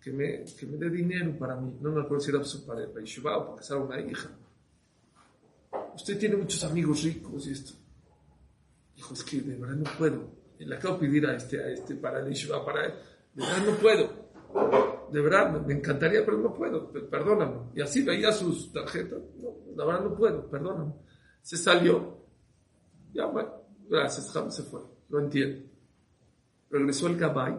que 0.00 0.12
me, 0.12 0.44
que 0.44 0.66
me 0.66 0.76
dé 0.76 0.90
dinero 0.90 1.36
para 1.38 1.56
mí. 1.56 1.76
No 1.80 1.92
me 1.92 2.02
acuerdo 2.02 2.20
si 2.20 2.30
era 2.30 2.40
para, 2.66 2.86
para 2.92 3.38
o 3.38 3.46
para 3.46 3.56
casar 3.56 3.78
a 3.78 3.80
una 3.80 4.00
hija. 4.00 4.30
usted 5.94 6.18
tiene 6.18 6.36
muchos 6.36 6.62
amigos 6.64 7.02
ricos 7.02 7.46
y 7.46 7.52
esto. 7.52 7.72
Dijo, 8.94 9.14
es 9.14 9.24
que 9.24 9.40
de 9.40 9.56
verdad 9.56 9.76
no 9.76 9.90
puedo. 9.98 10.38
Le 10.58 10.74
acabo 10.74 10.94
de 10.94 11.06
pedir 11.06 11.26
a 11.26 11.36
este, 11.36 11.62
a 11.62 11.68
este 11.68 11.94
para 11.94 12.20
el 12.20 12.32
Ishua, 12.32 12.64
para 12.64 12.86
él. 12.86 12.94
De 13.34 13.44
verdad 13.44 13.66
no 13.66 13.76
puedo. 13.76 14.28
De 15.12 15.20
verdad, 15.20 15.60
me 15.64 15.74
encantaría, 15.74 16.24
pero 16.24 16.38
no 16.38 16.52
puedo. 16.52 16.90
Perdóname. 16.90 17.70
Y 17.74 17.80
así 17.80 18.02
veía 18.02 18.32
sus 18.32 18.72
tarjetas. 18.72 19.20
No, 19.36 19.54
la 19.76 19.84
verdad 19.84 20.04
no 20.04 20.16
puedo, 20.16 20.50
perdóname. 20.50 20.92
Se 21.42 21.56
salió. 21.56 22.18
Ya, 23.12 23.26
bueno, 23.26 23.52
gracias, 23.88 24.32
se 24.54 24.62
fue. 24.64 24.80
Lo 25.08 25.20
entiendo. 25.20 25.68
Regresó 26.70 27.06
el 27.06 27.16
Gabay 27.16 27.56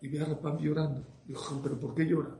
y 0.00 0.08
ve 0.08 0.20
a 0.20 0.24
Rapam 0.24 0.58
llorando. 0.58 1.04
Dijo, 1.26 1.60
pero 1.62 1.78
¿por 1.78 1.94
qué 1.94 2.04
llora? 2.04 2.30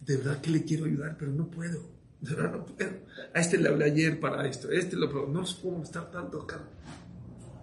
De 0.00 0.16
verdad 0.16 0.40
que 0.40 0.50
le 0.50 0.64
quiero 0.64 0.84
ayudar, 0.84 1.16
pero 1.18 1.32
no 1.32 1.48
puedo. 1.48 1.80
De 2.20 2.34
verdad 2.34 2.52
no 2.52 2.64
puedo. 2.66 2.90
A 3.34 3.40
este 3.40 3.58
le 3.58 3.68
hablé 3.68 3.86
ayer 3.86 4.20
para 4.20 4.46
esto. 4.46 4.70
Este 4.70 4.96
lo 4.96 5.08
No 5.28 5.40
los 5.40 5.54
puedo 5.54 5.82
estar 5.82 6.10
tanto 6.10 6.42
acá. 6.42 6.60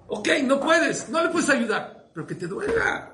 Ok, 0.08 0.28
no 0.45 0.60
puedes. 0.60 1.10
No 1.10 1.24
le 1.24 1.30
puedes 1.30 1.50
ayudar. 1.50 2.10
Pero 2.13 2.26
que 2.26 2.36
te 2.36 2.48
duela. 2.48 3.13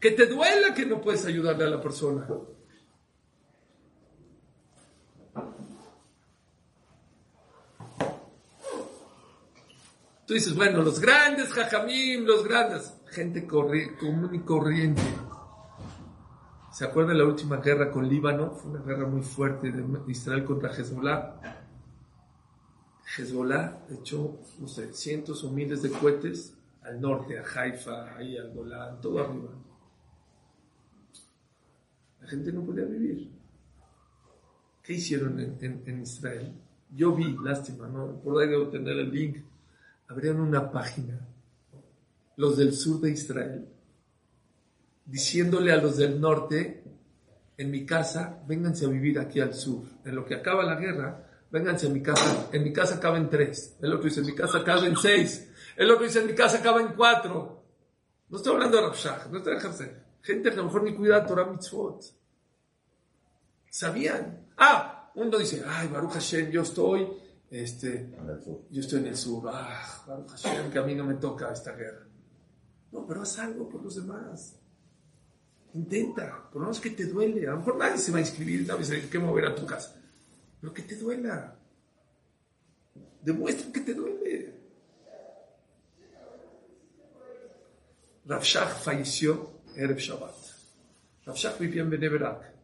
Que 0.00 0.10
te 0.10 0.26
duela 0.26 0.74
que 0.74 0.86
no 0.86 1.00
puedes 1.00 1.24
ayudarle 1.24 1.64
a 1.64 1.68
la 1.68 1.80
persona. 1.80 2.26
Tú 10.26 10.34
dices, 10.34 10.54
bueno, 10.56 10.82
los 10.82 10.98
grandes, 11.00 11.52
jajamim, 11.52 12.24
los 12.24 12.44
grandes. 12.44 12.92
Gente 13.16 13.46
común 13.46 14.34
y 14.34 14.40
corriente. 14.40 15.00
¿Se 16.70 16.84
acuerda 16.84 17.12
de 17.12 17.18
la 17.18 17.24
última 17.24 17.56
guerra 17.62 17.90
con 17.90 18.06
Líbano? 18.06 18.50
Fue 18.50 18.72
una 18.72 18.82
guerra 18.82 19.06
muy 19.06 19.22
fuerte 19.22 19.72
de 19.72 19.82
Israel 20.12 20.44
contra 20.44 20.70
Hezbollah. 20.70 21.40
Hezbollah 23.16 23.86
echó, 23.88 24.38
no 24.58 24.68
sé, 24.68 24.92
cientos 24.92 25.42
o 25.44 25.50
miles 25.50 25.80
de 25.80 25.92
cohetes 25.92 26.58
al 26.82 27.00
norte, 27.00 27.38
a 27.38 27.42
Haifa, 27.42 28.18
ahí 28.18 28.36
al 28.36 28.52
Golán, 28.52 29.00
todo 29.00 29.24
arriba. 29.24 29.48
La 32.20 32.28
gente 32.28 32.52
no 32.52 32.66
podía 32.66 32.84
vivir. 32.84 33.30
¿Qué 34.82 34.92
hicieron 34.92 35.40
en, 35.40 36.02
Israel? 36.02 36.52
Yo 36.90 37.14
vi, 37.14 37.34
lástima, 37.42 37.88
¿no? 37.88 38.20
Por 38.20 38.42
ahí 38.42 38.50
debo 38.50 38.68
tener 38.68 38.98
el 38.98 39.10
link. 39.10 39.38
Abrieron 40.06 40.42
una 40.42 40.70
página, 40.70 41.26
los 42.36 42.56
del 42.56 42.74
sur 42.74 43.00
de 43.00 43.10
Israel, 43.10 43.68
diciéndole 45.04 45.72
a 45.72 45.76
los 45.76 45.96
del 45.96 46.20
norte, 46.20 46.84
en 47.58 47.70
mi 47.70 47.86
casa, 47.86 48.42
vénganse 48.46 48.84
a 48.84 48.88
vivir 48.88 49.18
aquí 49.18 49.40
al 49.40 49.54
sur. 49.54 49.82
En 50.04 50.14
lo 50.14 50.24
que 50.24 50.34
acaba 50.34 50.64
la 50.64 50.76
guerra, 50.76 51.26
vénganse 51.50 51.86
a 51.86 51.90
mi 51.90 52.02
casa. 52.02 52.48
En 52.52 52.62
mi 52.62 52.72
casa 52.72 53.00
caben 53.00 53.30
tres. 53.30 53.76
El 53.80 53.92
otro 53.92 54.04
dice, 54.04 54.20
en 54.20 54.26
mi 54.26 54.34
casa 54.34 54.62
caben 54.62 54.96
seis. 54.96 55.48
El 55.76 55.90
otro 55.90 56.04
dice, 56.04 56.20
en 56.20 56.26
mi 56.26 56.34
casa 56.34 56.62
caben 56.62 56.88
cuatro. 56.94 57.64
No 58.28 58.36
estoy 58.36 58.54
hablando 58.54 58.76
de 58.76 58.82
Rabshah, 58.82 59.28
no 59.30 59.38
estoy 59.38 59.54
hablando 59.54 59.84
Gente 60.22 60.50
que 60.50 60.54
a 60.54 60.58
lo 60.58 60.64
mejor 60.64 60.82
ni 60.82 60.94
cuida 60.94 61.24
Torah 61.24 61.46
Mitzvot. 61.46 62.02
¿Sabían? 63.70 64.48
Ah, 64.56 65.12
uno 65.14 65.38
dice, 65.38 65.62
ay, 65.64 65.88
Baruch 65.88 66.14
Hashem, 66.14 66.50
yo 66.50 66.62
estoy, 66.62 67.06
este, 67.48 68.10
yo 68.70 68.80
estoy 68.80 69.00
en 69.00 69.06
el 69.06 69.16
sur. 69.16 69.48
Ah, 69.48 70.02
Baruch 70.06 70.30
Hashem, 70.30 70.70
que 70.70 70.78
a 70.78 70.82
mí 70.82 70.94
no 70.94 71.04
me 71.04 71.14
toca 71.14 71.52
esta 71.52 71.72
guerra. 71.76 72.06
No, 72.96 73.06
pero 73.06 73.20
haz 73.20 73.38
algo 73.38 73.68
por 73.68 73.84
los 73.84 73.96
demás. 73.96 74.58
Intenta, 75.74 76.48
por 76.50 76.62
lo 76.62 76.68
menos 76.68 76.80
que 76.80 76.90
te 76.90 77.04
duele. 77.04 77.46
A 77.46 77.50
lo 77.50 77.58
mejor 77.58 77.76
nadie 77.76 77.98
se 77.98 78.10
va 78.10 78.16
a 78.16 78.22
inscribir, 78.22 78.66
nadie 78.66 78.86
se 78.86 79.10
que 79.10 79.18
mover 79.18 79.44
a 79.44 79.54
tu 79.54 79.66
casa. 79.66 80.00
Pero 80.58 80.72
que 80.72 80.80
te 80.80 80.96
duela. 80.96 81.58
Demuestra 83.20 83.70
que 83.70 83.80
te 83.80 83.92
duele. 83.92 84.54
Rafshah 88.24 88.66
falleció 88.66 89.60
Erev 89.76 89.98
Shabbat. 89.98 90.34
Rafshah 91.26 91.58
vivía 91.58 91.82
en 91.82 91.90
Beneverak. 91.90 92.54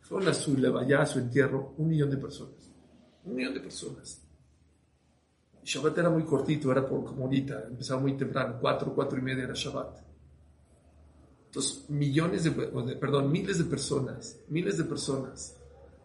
Fueron 0.00 0.28
a 0.28 0.32
su 0.32 0.56
a 0.96 1.06
su 1.06 1.18
entierro, 1.18 1.74
un 1.76 1.90
millón 1.90 2.10
de 2.10 2.16
personas. 2.16 2.70
Un 3.24 3.34
millón 3.34 3.52
de 3.52 3.60
personas. 3.60 4.21
Shabbat 5.64 5.98
era 5.98 6.10
muy 6.10 6.24
cortito, 6.24 6.72
era 6.72 6.86
por 6.86 7.04
como 7.04 7.24
ahorita, 7.24 7.64
empezaba 7.68 8.00
muy 8.00 8.16
temprano, 8.16 8.58
cuatro, 8.60 8.92
cuatro 8.94 9.18
y 9.18 9.22
media 9.22 9.44
era 9.44 9.54
Shabbat. 9.54 9.98
Entonces, 11.46 11.88
millones 11.90 12.44
de, 12.44 12.50
perdón, 12.96 13.30
miles 13.30 13.58
de 13.58 13.64
personas, 13.64 14.40
miles 14.48 14.78
de 14.78 14.84
personas 14.84 15.56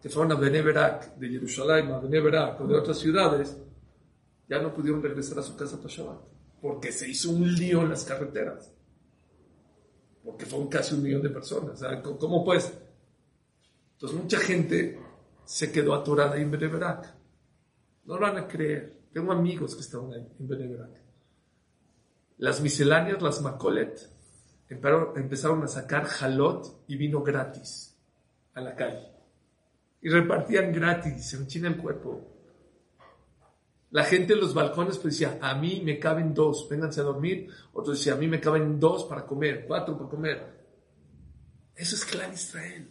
que 0.02 0.10
fueron 0.10 0.34
a 0.34 0.36
Beneverak, 0.36 1.16
de 1.16 1.30
Jerusalén 1.30 1.90
a 1.92 2.00
Beneverak 2.00 2.60
o 2.62 2.68
de 2.68 2.78
otras 2.78 3.00
ciudades, 3.00 3.58
ya 4.48 4.62
no 4.62 4.74
pudieron 4.74 5.02
regresar 5.02 5.40
a 5.40 5.44
su 5.44 5.56
casa 5.56 5.78
para 5.78 5.90
Shabbat, 5.90 6.20
porque 6.62 6.92
se 6.92 7.10
hizo 7.10 7.32
un 7.32 7.54
lío 7.56 7.82
en 7.82 7.90
las 7.90 8.04
carreteras, 8.04 8.72
porque 10.24 10.46
fueron 10.46 10.68
casi 10.68 10.96
un 10.96 11.04
millón 11.04 11.22
de 11.22 11.30
personas. 11.30 11.82
¿Cómo 12.20 12.44
pues? 12.44 12.78
Entonces, 13.94 14.22
mucha 14.22 14.40
gente 14.40 15.00
se 15.46 15.72
quedó 15.72 15.96
atorada 15.96 16.38
en 16.38 16.52
Beneverak. 16.52 17.16
No 18.04 18.16
lo 18.16 18.22
van 18.22 18.38
a 18.38 18.48
creer. 18.48 18.97
Tengo 19.18 19.32
amigos 19.32 19.74
que 19.74 19.82
estaban 19.82 20.14
ahí 20.14 20.28
en 20.40 20.48
Beneverak. 20.48 20.92
Las 22.38 22.62
misceláneas, 22.62 23.20
las 23.20 23.42
Macolet, 23.42 24.00
empezaron 24.70 25.64
a 25.64 25.68
sacar 25.68 26.06
jalot 26.06 26.84
y 26.88 26.98
vino 26.98 27.24
gratis 27.24 27.98
a 28.54 28.62
la 28.62 28.76
calle. 28.76 29.08
Y 30.04 30.10
repartían 30.10 30.72
gratis, 30.72 31.32
se 31.32 31.40
me 31.40 31.48
china 31.48 31.68
el 31.68 31.78
cuerpo. 31.78 32.28
La 33.90 34.04
gente 34.04 34.34
en 34.34 34.40
los 34.40 34.54
balcones 34.54 35.00
pues 35.00 35.16
decía, 35.16 35.40
a 35.42 35.56
mí 35.56 35.82
me 35.84 35.98
caben 35.98 36.36
dos, 36.36 36.70
vénganse 36.70 37.02
a 37.02 37.06
dormir. 37.06 37.50
Otros 37.74 37.98
decían, 37.98 38.18
a 38.18 38.20
mí 38.20 38.28
me 38.28 38.40
caben 38.40 38.80
dos 38.80 39.06
para 39.06 39.26
comer, 39.26 39.66
cuatro 39.66 39.98
para 39.98 40.12
comer. 40.12 40.64
Eso 41.76 41.96
es 41.96 42.06
clan 42.06 42.34
Israel. 42.34 42.88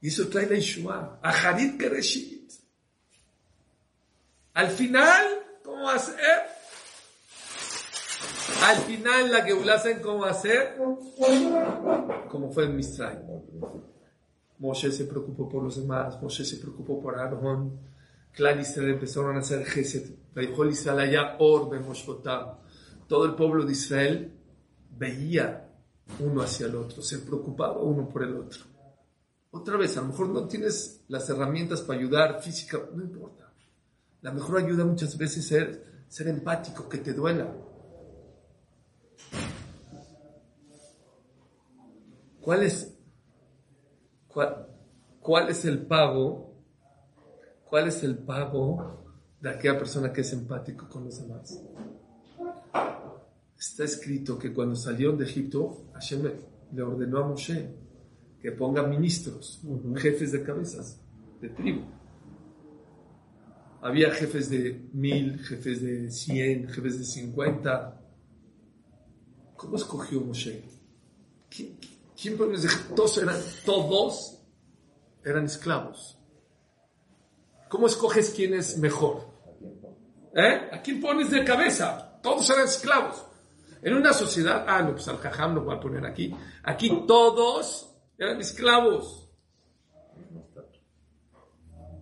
Y 0.00 0.06
eso 0.06 0.28
trae 0.28 0.46
la 0.46 0.54
Yeshua. 0.54 1.18
A 1.20 1.30
Harid 1.30 1.76
Kereshit. 1.76 2.31
Al 4.54 4.68
final, 4.68 5.26
¿cómo 5.64 5.84
va 5.84 5.94
a 5.94 5.98
ser? 5.98 6.16
Al 8.64 8.76
final 8.78 9.32
la 9.32 9.44
que 9.44 9.54
¿saben 9.64 10.00
cómo 10.00 10.20
va 10.20 10.30
a 10.30 10.34
ser? 10.34 10.76
Como 12.28 12.52
fue 12.52 12.64
en 12.64 12.76
Mistral. 12.76 13.24
Moshe 14.58 14.92
se 14.92 15.06
preocupó 15.06 15.48
por 15.48 15.64
los 15.64 15.76
demás, 15.76 16.20
Moshe 16.22 16.44
se 16.44 16.58
preocupó 16.58 17.00
por 17.00 17.18
Aarón. 17.18 17.80
Clan 18.32 18.60
Israel 18.60 18.90
empezaron 18.90 19.36
a 19.36 19.40
hacer 19.40 19.64
Gesed. 19.64 20.14
Israel 20.70 21.38
Todo 23.08 23.24
el 23.26 23.34
pueblo 23.34 23.64
de 23.64 23.72
Israel 23.72 24.32
veía 24.90 25.68
uno 26.20 26.42
hacia 26.42 26.66
el 26.66 26.76
otro, 26.76 27.02
se 27.02 27.18
preocupaba 27.18 27.78
uno 27.78 28.08
por 28.08 28.22
el 28.22 28.36
otro. 28.36 28.60
Otra 29.50 29.76
vez, 29.76 29.96
a 29.96 30.02
lo 30.02 30.08
mejor 30.08 30.28
no 30.28 30.46
tienes 30.46 31.04
las 31.08 31.28
herramientas 31.28 31.82
para 31.82 31.98
ayudar 31.98 32.40
física, 32.40 32.80
no 32.94 33.02
importa. 33.02 33.41
La 34.22 34.30
mejor 34.30 34.58
ayuda 34.58 34.84
muchas 34.84 35.18
veces 35.18 35.50
es 35.52 35.80
ser 36.08 36.28
empático, 36.28 36.88
que 36.88 36.98
te 36.98 37.12
duela. 37.12 37.52
¿Cuál 42.40 42.62
es, 42.64 42.92
cuál, 44.28 45.48
es 45.48 45.64
el 45.64 45.86
pago? 45.86 46.54
¿Cuál 47.68 47.88
es 47.88 48.02
el 48.02 48.18
pago 48.18 49.04
de 49.40 49.50
aquella 49.50 49.78
persona 49.78 50.12
que 50.12 50.22
es 50.22 50.32
empático 50.32 50.88
con 50.88 51.04
los 51.04 51.20
demás? 51.20 51.60
Está 53.58 53.84
escrito 53.84 54.38
que 54.38 54.52
cuando 54.52 54.74
salieron 54.74 55.18
de 55.18 55.24
Egipto, 55.24 55.84
Hashem 55.94 56.30
le 56.72 56.82
ordenó 56.82 57.18
a 57.18 57.28
Moshe 57.28 57.76
que 58.40 58.50
ponga 58.50 58.82
ministros, 58.82 59.62
jefes 59.96 60.32
de 60.32 60.42
cabezas, 60.42 61.00
de 61.40 61.48
tribu. 61.48 61.82
Había 63.82 64.12
jefes 64.12 64.48
de 64.48 64.88
mil, 64.92 65.40
jefes 65.40 65.82
de 65.82 66.08
cien, 66.12 66.68
jefes 66.68 67.00
de 67.00 67.04
cincuenta. 67.04 68.00
¿Cómo 69.56 69.76
escogió 69.76 70.20
Moshe? 70.20 70.62
¿Quién, 71.50 71.78
quién 72.20 72.38
todos 72.38 73.18
eran, 73.18 73.36
todos 73.66 74.38
eran 75.24 75.46
esclavos? 75.46 76.16
¿Cómo 77.68 77.88
escoges 77.88 78.30
quién 78.30 78.54
es 78.54 78.78
mejor? 78.78 79.26
¿Eh? 80.34 80.68
¿A 80.70 80.80
quién 80.80 81.00
pones 81.00 81.32
de 81.32 81.44
cabeza? 81.44 82.20
Todos 82.22 82.48
eran 82.50 82.66
esclavos. 82.66 83.24
En 83.82 83.94
una 83.94 84.12
sociedad, 84.12 84.64
ah, 84.68 84.80
no, 84.80 84.92
pues 84.92 85.08
al 85.08 85.18
jajam 85.18 85.56
lo 85.56 85.64
voy 85.64 85.74
a 85.74 85.80
poner 85.80 86.06
aquí. 86.06 86.32
Aquí 86.62 87.04
todos 87.08 87.92
eran 88.16 88.40
esclavos. 88.40 89.21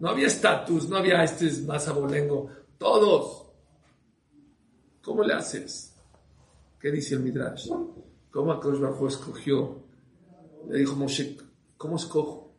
No 0.01 0.09
había 0.09 0.27
estatus, 0.27 0.89
no 0.89 0.97
había 0.97 1.23
este 1.23 1.47
es 1.47 1.65
más 1.65 1.87
abolengo. 1.87 2.51
Todos. 2.79 3.47
¿Cómo 5.03 5.23
le 5.23 5.35
haces? 5.35 5.95
¿Qué 6.81 6.91
dice 6.91 7.15
el 7.15 7.21
Midrash? 7.21 7.69
¿Cómo 8.31 8.53
Akosh 8.53 8.81
escogió? 9.09 9.85
Le 10.69 10.79
dijo 10.79 10.97
Moshe, 10.97 11.37
¿cómo 11.77 11.97
escojo? 11.97 12.55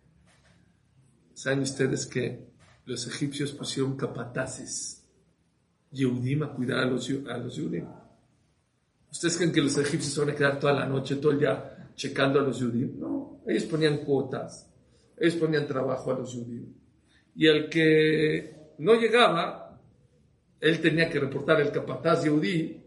¿Saben 1.33 1.61
ustedes 1.61 2.05
que 2.05 2.51
los 2.85 3.07
egipcios 3.07 3.51
pusieron 3.53 3.95
capataces, 3.95 5.03
Yehudim, 5.91 6.43
a 6.43 6.53
cuidar 6.53 6.79
a 6.79 6.85
los, 6.85 7.09
a 7.09 7.47
Yehudim? 7.47 7.87
¿Ustedes 9.11 9.37
creen 9.37 9.51
que 9.51 9.61
los 9.61 9.77
egipcios 9.77 10.17
van 10.17 10.29
a 10.29 10.35
quedar 10.37 10.59
toda 10.59 10.73
la 10.73 10.85
noche, 10.85 11.15
todo 11.15 11.31
el 11.31 11.39
día 11.39 11.91
checando 11.95 12.39
a 12.39 12.43
los 12.43 12.59
Yehudim? 12.59 12.99
No, 12.99 13.41
ellos 13.47 13.63
ponían 13.63 13.99
cuotas, 13.99 14.67
ellos 15.17 15.35
ponían 15.35 15.65
trabajo 15.65 16.11
a 16.11 16.19
los 16.19 16.33
Yehudim. 16.33 16.80
Y 17.35 17.47
el 17.47 17.69
que 17.69 18.73
no 18.79 18.95
llegaba, 18.95 19.79
él 20.59 20.81
tenía 20.81 21.09
que 21.09 21.19
reportar 21.19 21.61
el 21.61 21.71
capataz 21.71 22.23
Yehudí 22.23 22.81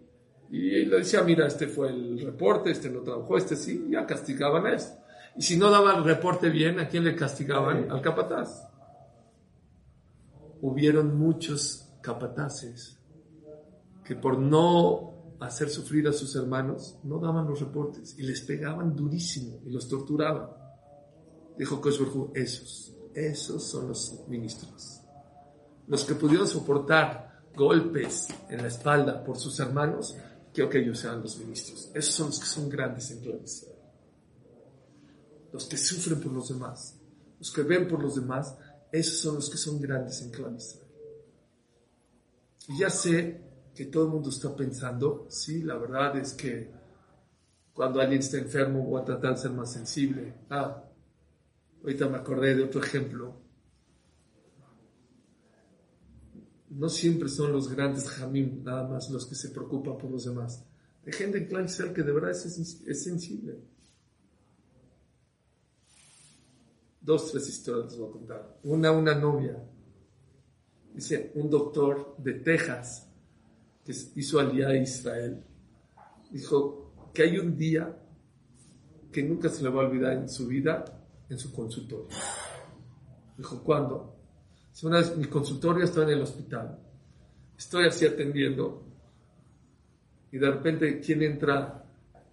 y 0.51 0.85
le 0.85 0.99
decía, 0.99 1.23
mira, 1.23 1.47
este 1.47 1.67
fue 1.67 1.89
el 1.89 2.21
reporte, 2.21 2.71
este 2.71 2.91
no 2.91 3.01
trabajó, 3.01 3.37
este 3.37 3.57
sí, 3.57 3.87
ya 3.91 4.07
castigaban 4.07 4.67
a 4.67 4.75
este. 4.75 4.99
Y 5.37 5.43
si 5.43 5.57
no 5.57 5.71
daba 5.71 5.97
el 5.97 6.05
reporte 6.05 6.49
bien, 6.49 6.79
¿a 6.79 6.89
quién 6.89 7.05
le 7.05 7.17
castigaban? 7.17 7.91
Al 7.91 8.01
capataz. 8.01 8.69
Hubieron 10.61 11.19
muchos 11.19 11.93
capataces 12.01 13.01
que 14.05 14.15
por 14.15 14.39
no 14.39 15.15
hacer 15.41 15.69
sufrir 15.69 16.07
a 16.09 16.13
sus 16.13 16.37
hermanos, 16.37 16.99
no 17.03 17.19
daban 17.19 17.47
los 17.47 17.61
reportes 17.61 18.17
y 18.19 18.23
les 18.23 18.41
pegaban 18.43 18.95
durísimo 18.95 19.61
y 19.65 19.71
los 19.71 19.89
torturaban. 19.89 20.49
Dijo 21.59 21.81
Koshberhu, 21.81 22.33
esos, 22.35 22.94
esos 23.15 23.65
son 23.65 23.89
los 23.89 24.25
ministros. 24.29 25.01
Los 25.87 26.05
que 26.05 26.15
pudieron 26.15 26.49
soportar 26.49 27.43
golpes 27.55 28.29
en 28.49 28.63
la 28.63 28.69
espalda 28.69 29.23
por 29.23 29.39
sus 29.39 29.59
hermanos, 29.61 30.17
quiero 30.53 30.71
que 30.71 30.79
ellos 30.79 30.99
sean 30.99 31.21
los 31.21 31.39
ministros. 31.39 31.91
Esos 31.95 32.15
son 32.15 32.27
los 32.27 32.41
que 32.41 32.47
son 32.47 32.69
grandes 32.69 33.11
en 33.11 33.21
clase 33.21 33.75
los 35.55 35.67
que 35.67 35.77
sufren 35.77 36.21
por 36.21 36.33
los 36.33 36.49
demás, 36.49 36.99
los 37.39 37.53
que 37.53 37.63
ven 37.63 37.87
por 37.87 38.03
los 38.03 38.17
demás, 38.17 38.57
esos 38.91 39.19
son 39.19 39.37
los 39.37 39.49
que 39.49 39.57
son 39.57 39.81
grandes 39.81 40.21
en 40.21 40.31
Clan 40.33 40.59
Y 42.67 42.79
ya 42.81 42.91
sé 42.91 43.41
que 43.73 43.85
todo 43.85 44.07
el 44.07 44.11
mundo 44.11 44.31
está 44.31 44.55
pensando, 44.57 45.27
sí, 45.31 45.63
la 45.63 45.77
verdad 45.77 46.17
es 46.17 46.33
que 46.33 46.73
cuando 47.73 48.01
alguien 48.01 48.19
está 48.19 48.39
enfermo 48.39 48.83
voy 48.83 49.01
a 49.01 49.05
tratar 49.05 49.37
de 49.37 49.43
ser 49.43 49.53
más 49.53 49.73
sensible. 49.73 50.35
Ah, 50.51 50.83
ahorita 51.85 52.09
me 52.09 52.17
acordé 52.17 52.57
de 52.57 52.65
otro 52.65 52.83
ejemplo. 52.83 53.41
No 56.71 56.89
siempre 56.89 57.29
son 57.29 57.53
los 57.53 57.69
grandes 57.69 58.09
jamim 58.09 58.65
nada 58.65 58.89
más 58.89 59.09
los 59.11 59.27
que 59.27 59.37
se 59.37 59.51
preocupan 59.51 59.97
por 59.97 60.11
los 60.11 60.25
demás. 60.25 60.65
Hay 61.07 61.13
gente 61.13 61.39
en 61.39 61.47
Clan 61.47 61.69
que 61.95 62.03
de 62.03 62.13
verdad 62.13 62.33
es, 62.33 62.45
es 62.45 63.05
sensible. 63.05 63.61
dos, 67.05 67.31
tres 67.31 67.49
historias 67.49 67.91
les 67.91 67.99
voy 67.99 68.09
a 68.09 68.13
contar. 68.13 68.59
Una, 68.65 68.91
una 68.91 69.15
novia. 69.15 69.63
Dice, 70.95 71.33
un 71.35 71.51
doctor 71.51 72.17
de 72.19 72.35
Texas 72.35 73.09
que 73.85 73.93
hizo 74.17 74.43
día 74.51 74.69
a 74.69 74.77
Israel. 74.77 75.45
Dijo 76.31 77.11
que 77.13 77.23
hay 77.23 77.39
un 77.39 77.57
día 77.57 77.95
que 79.13 79.23
nunca 79.23 79.49
se 79.49 79.63
le 79.63 79.69
va 79.69 79.83
a 79.83 79.87
olvidar 79.87 80.15
en 80.15 80.29
su 80.29 80.47
vida 80.47 80.85
en 81.35 81.39
su 81.39 81.53
consultorio. 81.53 82.09
Dijo, 83.37 83.63
¿cuándo? 83.63 84.17
Una 84.83 84.99
vez 84.99 85.17
mi 85.17 85.27
consultorio 85.27 85.85
estaba 85.85 86.07
en 86.07 86.13
el 86.13 86.23
hospital. 86.23 86.79
Estoy 87.57 87.87
así 87.87 88.07
atendiendo 88.07 88.87
y 90.33 90.39
de 90.39 90.51
repente, 90.51 91.01
¿quién 91.01 91.23
entra 91.23 91.85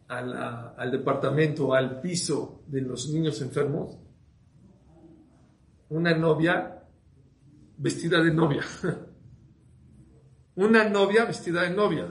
al 0.08 0.92
departamento, 0.92 1.74
al 1.74 2.02
piso 2.02 2.64
de 2.68 2.82
los 2.82 3.10
niños 3.10 3.42
enfermos? 3.42 3.98
una 5.92 6.18
novia 6.18 6.84
vestida 7.78 8.24
de 8.24 8.32
novia. 8.34 8.64
una 10.56 10.88
novia 10.88 11.26
vestida 11.26 11.64
de 11.64 11.72
novia. 11.72 12.08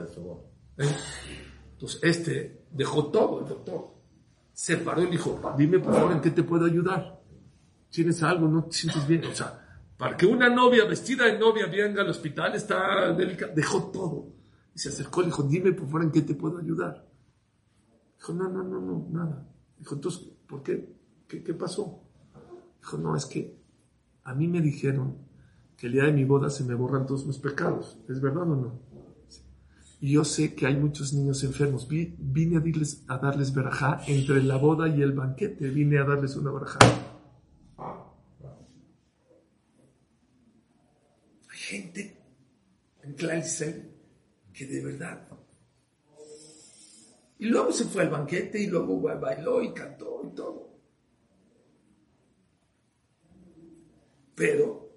¿Eh? 0.77 0.95
Entonces, 1.73 1.99
este 2.03 2.65
dejó 2.71 3.07
todo, 3.07 3.41
el 3.41 3.47
doctor. 3.47 4.00
Se 4.61 4.77
paró 4.77 5.01
y 5.01 5.07
dijo, 5.07 5.41
dime 5.57 5.79
por 5.79 5.91
favor 5.91 6.11
en 6.11 6.21
qué 6.21 6.29
te 6.29 6.43
puedo 6.43 6.65
ayudar. 6.65 7.19
¿Tienes 7.89 8.21
algo? 8.21 8.47
¿No 8.47 8.65
te 8.65 8.73
sientes 8.73 9.07
bien? 9.07 9.25
O 9.25 9.33
sea, 9.33 9.81
para 9.97 10.15
que 10.15 10.27
una 10.27 10.49
novia 10.49 10.85
vestida 10.85 11.25
de 11.25 11.39
novia 11.39 11.65
venga 11.65 12.03
al 12.03 12.09
hospital 12.09 12.53
está 12.53 13.11
delicado. 13.11 13.53
Dejó 13.55 13.89
todo. 13.91 14.27
Y 14.75 14.77
se 14.77 14.89
acercó 14.89 15.23
y 15.23 15.25
dijo, 15.25 15.41
dime 15.41 15.71
por 15.71 15.87
favor 15.87 16.03
en 16.03 16.11
qué 16.11 16.21
te 16.21 16.35
puedo 16.35 16.59
ayudar. 16.59 17.09
Dijo, 18.19 18.33
no, 18.33 18.49
no, 18.49 18.61
no, 18.61 18.79
no, 18.79 19.07
nada. 19.09 19.47
Dijo, 19.79 19.95
entonces, 19.95 20.29
¿por? 20.45 20.61
¿Qué, 20.61 20.93
qué 21.27 21.53
pasó? 21.55 22.03
Dijo, 22.81 22.97
no, 22.99 23.15
es 23.15 23.25
que 23.25 23.59
a 24.25 24.35
mí 24.35 24.47
me 24.47 24.61
dijeron 24.61 25.17
que 25.75 25.87
el 25.87 25.93
día 25.93 26.03
de 26.03 26.13
mi 26.13 26.23
boda 26.23 26.51
se 26.51 26.63
me 26.65 26.75
borran 26.75 27.07
todos 27.07 27.25
mis 27.25 27.39
pecados. 27.39 27.97
¿Es 28.07 28.21
verdad 28.21 28.43
o 28.43 28.55
no? 28.55 28.79
Y 30.01 30.13
yo 30.13 30.25
sé 30.25 30.55
que 30.55 30.65
hay 30.65 30.75
muchos 30.75 31.13
niños 31.13 31.43
enfermos. 31.43 31.87
Vine 31.87 32.57
a 32.57 32.59
darles, 32.59 33.03
a 33.07 33.19
darles 33.19 33.53
verajá 33.53 34.01
entre 34.07 34.41
la 34.41 34.57
boda 34.57 34.89
y 34.89 34.99
el 34.99 35.13
banquete. 35.13 35.69
Vine 35.69 35.99
a 35.99 36.03
darles 36.03 36.35
una 36.35 36.51
verajá. 36.51 36.79
Hay 41.51 41.57
gente 41.57 42.17
en 43.03 43.13
Clarisel 43.13 43.91
que 44.51 44.65
de 44.65 44.83
verdad. 44.83 45.27
Y 47.37 47.45
luego 47.45 47.71
se 47.71 47.85
fue 47.85 48.01
al 48.01 48.09
banquete 48.09 48.59
y 48.59 48.67
luego 48.67 48.99
bailó 49.01 49.61
y 49.61 49.71
cantó 49.71 50.23
y 50.25 50.35
todo. 50.35 50.79
Pero 54.33 54.89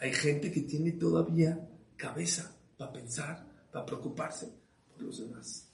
hay 0.00 0.12
gente 0.12 0.50
que 0.50 0.62
tiene 0.62 0.92
todavía 0.92 1.68
cabeza 1.96 2.56
para 2.76 2.92
pensar, 2.92 3.47
para 3.78 3.86
preocuparse 3.86 4.52
por 4.92 5.02
los 5.02 5.18
demás. 5.20 5.68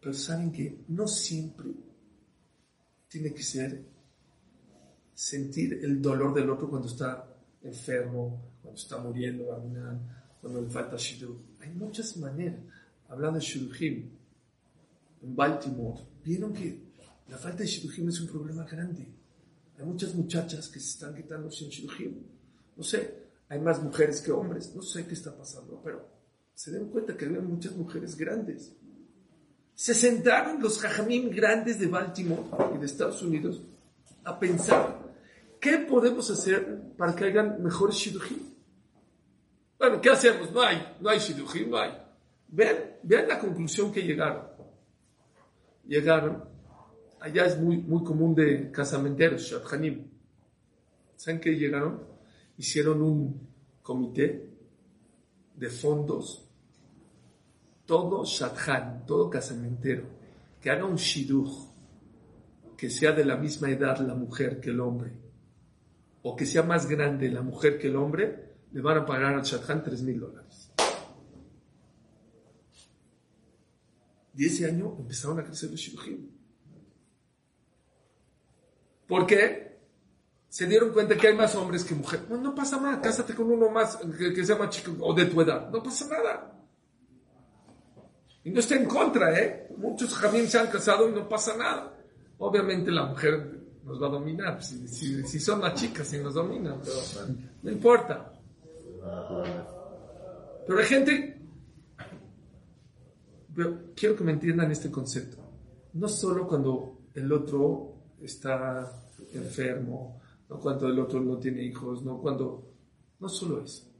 Pero 0.00 0.14
saben 0.14 0.52
que 0.52 0.84
no 0.88 1.08
siempre 1.08 1.68
tiene 3.08 3.32
que 3.32 3.42
ser 3.42 3.84
sentir 5.14 5.80
el 5.82 6.00
dolor 6.00 6.34
del 6.34 6.50
otro 6.50 6.68
cuando 6.68 6.86
está 6.86 7.28
enfermo, 7.62 8.52
cuando 8.62 8.80
está 8.80 8.98
muriendo, 8.98 9.46
cuando 10.40 10.62
le 10.62 10.70
falta 10.70 10.96
shidduch. 10.96 11.38
Hay 11.60 11.70
muchas 11.70 12.16
maneras. 12.18 12.60
Hablando 13.08 13.38
de 13.38 13.44
shidduchim, 13.44 14.10
en 15.22 15.36
Baltimore, 15.36 16.02
vieron 16.24 16.52
que 16.52 16.86
la 17.28 17.38
falta 17.38 17.58
de 17.58 17.66
shidduchim 17.66 18.08
es 18.08 18.20
un 18.20 18.28
problema 18.28 18.64
grande. 18.64 19.08
Hay 19.78 19.84
muchas 19.84 20.14
muchachas 20.14 20.68
que 20.68 20.78
se 20.78 20.90
están 20.90 21.14
quitando 21.14 21.50
sin 21.50 21.68
shidduchim. 21.68 22.14
No 22.76 22.84
sé, 22.84 23.26
hay 23.48 23.60
más 23.60 23.82
mujeres 23.82 24.20
que 24.20 24.32
hombres. 24.32 24.74
No 24.74 24.82
sé 24.82 25.06
qué 25.06 25.14
está 25.14 25.36
pasando, 25.36 25.80
pero 25.84 26.08
se 26.54 26.70
den 26.70 26.88
cuenta 26.88 27.16
que 27.16 27.26
había 27.26 27.40
muchas 27.40 27.74
mujeres 27.76 28.16
grandes. 28.16 28.74
Se 29.74 29.94
sentaron 29.94 30.60
los 30.62 30.80
jajamín 30.80 31.30
grandes 31.30 31.78
de 31.78 31.86
Baltimore 31.86 32.42
y 32.74 32.78
de 32.78 32.86
Estados 32.86 33.22
Unidos 33.22 33.62
a 34.24 34.38
pensar 34.38 34.98
qué 35.60 35.78
podemos 35.78 36.30
hacer 36.30 36.94
para 36.96 37.14
que 37.14 37.26
hagan 37.26 37.62
mejores 37.62 37.96
shidduchim. 37.96 38.54
Bueno, 39.78 40.00
¿qué 40.00 40.10
hacemos? 40.10 40.50
No 40.52 40.62
hay, 40.62 40.96
no 41.00 41.10
hay 41.10 41.18
shidduchim, 41.18 41.70
no 41.70 41.78
hay. 41.78 41.92
Vean, 42.48 42.76
vean 43.02 43.28
la 43.28 43.38
conclusión 43.38 43.92
que 43.92 44.02
llegaron. 44.02 44.46
Llegaron 45.84 46.56
allá 47.20 47.46
es 47.46 47.58
muy, 47.58 47.78
muy 47.78 48.04
común 48.04 48.34
de 48.34 48.70
casamenteros, 48.70 49.42
Shadchanim. 49.42 50.06
¿Saben 51.16 51.40
qué 51.40 51.52
llegaron? 51.52 52.15
Hicieron 52.58 53.02
un 53.02 53.48
comité 53.82 54.50
de 55.54 55.70
fondos, 55.70 56.48
todo 57.84 58.24
Shadchan, 58.24 59.06
todo 59.06 59.30
casamentero, 59.30 60.04
que 60.60 60.70
haga 60.70 60.84
un 60.84 60.96
shiduch, 60.96 61.50
que 62.76 62.90
sea 62.90 63.12
de 63.12 63.24
la 63.24 63.36
misma 63.36 63.70
edad 63.70 63.98
la 64.00 64.14
mujer 64.14 64.60
que 64.60 64.70
el 64.70 64.80
hombre, 64.80 65.12
o 66.22 66.34
que 66.34 66.46
sea 66.46 66.62
más 66.62 66.88
grande 66.88 67.30
la 67.30 67.42
mujer 67.42 67.78
que 67.78 67.88
el 67.88 67.96
hombre, 67.96 68.56
le 68.72 68.80
van 68.80 68.98
a 68.98 69.06
pagar 69.06 69.34
al 69.34 69.42
Shadchan 69.42 69.84
3 69.84 70.02
mil 70.02 70.20
dólares. 70.20 70.72
Y 74.36 74.46
ese 74.46 74.66
año 74.66 74.96
empezaron 74.98 75.40
a 75.40 75.44
crecer 75.44 75.70
los 75.70 75.80
shidduchim. 75.80 76.28
¿Por 79.06 79.26
qué? 79.26 79.65
Se 80.56 80.66
dieron 80.66 80.88
cuenta 80.90 81.14
que 81.18 81.28
hay 81.28 81.34
más 81.34 81.54
hombres 81.54 81.84
que 81.84 81.94
mujeres. 81.94 82.30
No, 82.30 82.54
pasa 82.54 82.80
nada, 82.80 82.98
cásate 82.98 83.34
con 83.34 83.52
uno 83.52 83.68
más 83.68 83.98
que, 84.18 84.42
sea 84.42 84.56
más 84.56 84.70
chico 84.70 84.96
o 85.00 85.12
de 85.12 85.26
tu 85.26 85.42
edad. 85.42 85.68
No 85.68 85.82
pasa 85.82 86.08
nada. 86.08 86.50
Y 88.42 88.48
no 88.48 88.60
está 88.60 88.74
en 88.74 88.86
contra, 88.86 89.38
¿eh? 89.38 89.68
Muchos 89.76 90.14
jamín 90.14 90.48
se 90.48 90.58
han 90.58 90.68
casado 90.68 91.10
y 91.10 91.12
no 91.12 91.28
pasa 91.28 91.54
nada. 91.58 91.94
Obviamente 92.38 92.90
la 92.90 93.04
mujer 93.04 93.60
nos 93.84 94.02
va 94.02 94.06
a 94.06 94.10
dominar, 94.12 94.62
si, 94.62 94.88
si, 94.88 95.40
son 95.40 95.60
más 95.60 95.74
chicas 95.74 96.10
y 96.14 96.20
nos 96.20 96.32
dominan, 96.32 96.80
pero 96.82 96.96
no 97.62 97.70
importa. 97.70 98.32
Pero 100.66 100.78
hay 100.78 100.86
gente, 100.86 101.38
quiero 103.94 104.16
que 104.16 104.24
me 104.24 104.32
entiendan 104.32 104.70
este 104.70 104.90
concepto. 104.90 105.36
No 105.92 106.08
solo 106.08 106.48
cuando 106.48 107.02
el 107.12 107.30
otro 107.30 107.92
está 108.22 108.90
enfermo, 109.34 110.22
no 110.48 110.60
cuando 110.60 110.88
el 110.88 110.98
otro 110.98 111.20
no 111.20 111.38
tiene 111.38 111.62
hijos, 111.62 112.02
no 112.02 112.18
cuando... 112.20 112.72
No 113.18 113.28
solo 113.28 113.64
eso. 113.64 113.90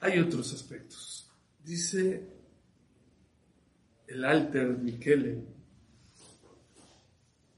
Hay 0.00 0.18
otros 0.18 0.52
aspectos. 0.52 1.30
Dice 1.64 2.28
el 4.06 4.24
alter 4.24 4.76
Michele, 4.76 5.42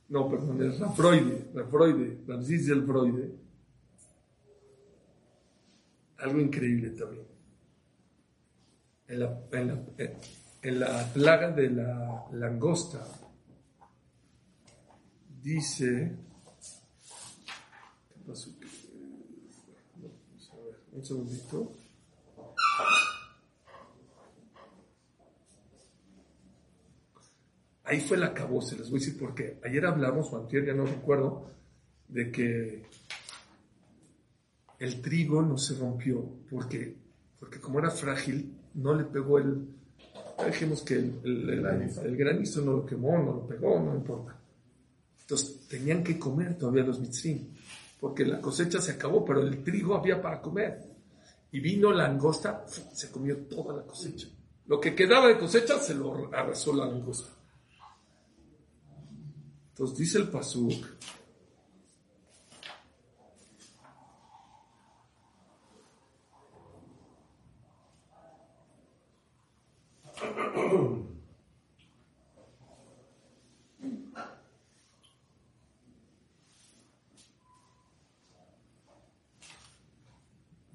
no, 0.09 0.31
perdón, 0.31 0.63
es 0.63 0.79
Freude, 0.95 1.49
la 2.27 2.37
del 2.37 2.87
Freude, 2.87 3.35
algo 6.19 6.41
increíble 6.41 6.91
también. 6.91 7.27
En 9.09 9.21
la, 9.21 9.41
en 9.51 9.69
la, 9.69 9.85
en 10.63 10.81
la 10.81 11.13
plaga 11.13 11.51
de 11.51 11.71
la 11.71 12.27
langosta, 12.33 13.05
dice, 15.55 16.13
¿qué 18.09 18.21
pasó? 18.27 18.51
un 20.93 21.05
segundito. 21.05 21.73
Ahí 27.85 28.01
fue 28.01 28.17
la 28.17 28.35
se 28.63 28.77
les 28.77 28.91
voy 28.91 28.99
a 28.99 29.01
decir 29.01 29.19
por 29.19 29.35
qué. 29.35 29.61
Ayer 29.63 29.87
hablamos, 29.87 30.33
o 30.33 30.39
antier, 30.39 30.65
ya 30.65 30.75
no 30.75 30.85
recuerdo, 30.87 31.51
de 32.09 32.33
que 32.33 32.83
el 34.81 35.03
trigo 35.03 35.43
no 35.43 35.59
se 35.59 35.75
rompió 35.75 36.25
porque, 36.51 36.97
porque 37.39 37.61
como 37.61 37.79
era 37.79 37.91
frágil, 37.91 38.57
no 38.75 38.95
le 38.95 39.05
pegó 39.05 39.39
el... 39.39 39.69
Dijimos 40.45 40.83
que 40.83 40.95
el, 40.95 42.17
granizo 42.17 42.63
no 42.63 42.73
lo 42.73 42.87
quemó, 42.87 43.17
no 43.19 43.33
lo 43.35 43.47
pegó, 43.47 43.79
no 43.79 43.95
importa. 43.95 44.36
Entonces 45.27 45.67
tenían 45.67 46.05
que 46.05 46.21
comer 46.21 46.57
todavía 46.57 46.85
los 46.85 47.01
mitzrim, 47.01 47.49
porque 47.99 48.25
la 48.25 48.41
cosecha 48.41 48.81
se 48.81 48.93
acabó, 48.93 49.25
pero 49.25 49.41
el 49.41 49.65
trigo 49.65 49.97
había 49.97 50.23
para 50.23 50.41
comer. 50.41 50.81
Y 51.51 51.59
vino 51.59 51.91
la 51.91 52.07
langosta, 52.07 52.65
se 52.69 53.11
comió 53.11 53.37
toda 53.39 53.75
la 53.75 53.83
cosecha. 53.83 54.29
Lo 54.67 54.81
que 54.81 54.95
quedaba 54.95 55.27
de 55.27 55.37
cosecha 55.37 55.81
se 55.81 55.95
lo 55.95 56.33
arrasó 56.33 56.73
la 56.73 56.87
langosta. 56.87 57.29
Entonces 59.71 59.99
dice 59.99 60.19
el 60.19 60.29
Pasuk, 60.29 60.87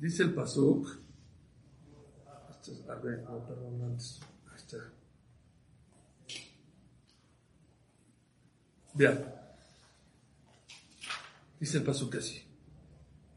Dice 0.02 0.24
el 0.24 0.34
Pasuk. 0.34 1.00
A 2.90 2.96
ver, 2.96 3.22
no, 3.22 3.46
perdón, 3.46 3.82
antes. 3.84 4.20
Ahí 4.50 4.58
está. 4.58 4.78
Vean. 8.96 9.24
Dice 11.60 11.78
el 11.78 11.84
Pasuk 11.84 12.16
así. 12.16 12.44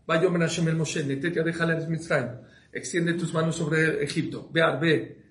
Vaya 0.07 0.31
Hashem 0.31 0.69
el 0.69 0.77
Moshe, 0.77 1.05
netete 1.05 1.41
a 1.41 1.45
Mitzrayim. 1.87 2.41
Extiende 2.73 3.13
tus 3.13 3.35
manos 3.35 3.57
sobre 3.57 4.03
Egipto. 4.03 4.49
Vean, 4.51 4.81
ve. 4.81 5.24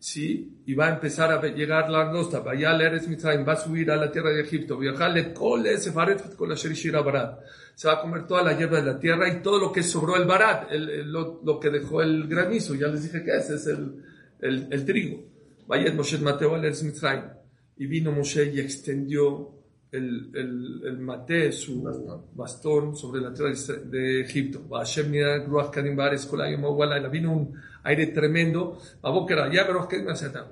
¿Sí? 0.00 0.62
Y 0.66 0.74
va 0.74 0.88
a 0.88 0.94
empezar 0.94 1.30
a 1.30 1.40
llegar 1.46 1.88
la 1.90 2.04
langosta, 2.04 2.40
vaya 2.40 2.70
a 2.70 2.76
leer 2.76 3.06
Mitzrayim, 3.06 3.46
va 3.46 3.52
a 3.52 3.56
subir 3.56 3.90
a 3.90 3.96
la 3.96 4.10
tierra 4.10 4.30
de 4.30 4.40
Egipto, 4.40 4.78
viajarle 4.78 5.32
con 5.32 5.62
la 5.62 5.76
Se 5.76 5.90
va 7.88 7.94
a 7.94 8.00
comer 8.00 8.26
toda 8.26 8.42
la 8.42 8.58
hierba 8.58 8.80
de 8.80 8.92
la 8.92 8.98
tierra 8.98 9.28
y 9.28 9.42
todo 9.42 9.60
lo 9.60 9.70
que 9.70 9.82
sobró 9.82 10.16
el 10.16 10.24
barat, 10.24 10.72
el, 10.72 11.12
lo, 11.12 11.40
lo, 11.44 11.60
que 11.60 11.70
dejó 11.70 12.02
el 12.02 12.26
granizo, 12.26 12.74
ya 12.74 12.88
les 12.88 13.04
dije 13.04 13.22
que 13.22 13.36
ese 13.36 13.56
es 13.56 13.66
el, 13.66 14.02
el, 14.40 14.68
el 14.70 14.84
trigo. 14.84 15.22
Vaya 15.66 15.92
Moshe 15.92 16.18
Mateo 16.18 16.54
a 16.54 16.58
leer 16.58 16.74
Mitzrayim. 16.82 17.24
Y 17.76 17.86
vino 17.86 18.10
Moshe 18.10 18.52
y 18.52 18.60
extendió 18.60 19.59
el, 19.92 20.30
el, 20.34 20.82
el 20.84 20.98
mate, 20.98 21.52
su 21.52 21.82
bastón. 22.34 22.96
sobre 22.96 23.20
la 23.20 23.32
tierra 23.32 23.52
de 23.84 24.20
Egipto. 24.22 24.62
Vino 27.10 27.32
un 27.32 27.54
aire 27.82 28.06
tremendo. 28.08 28.78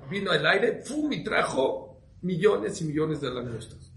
Vino 0.09 0.33
el 0.33 0.45
aire, 0.45 0.81
¡fum! 0.83 1.11
y 1.13 1.23
trajo 1.23 2.01
millones 2.21 2.81
y 2.81 2.85
millones 2.85 3.21
de 3.21 3.29
langostas. 3.29 3.91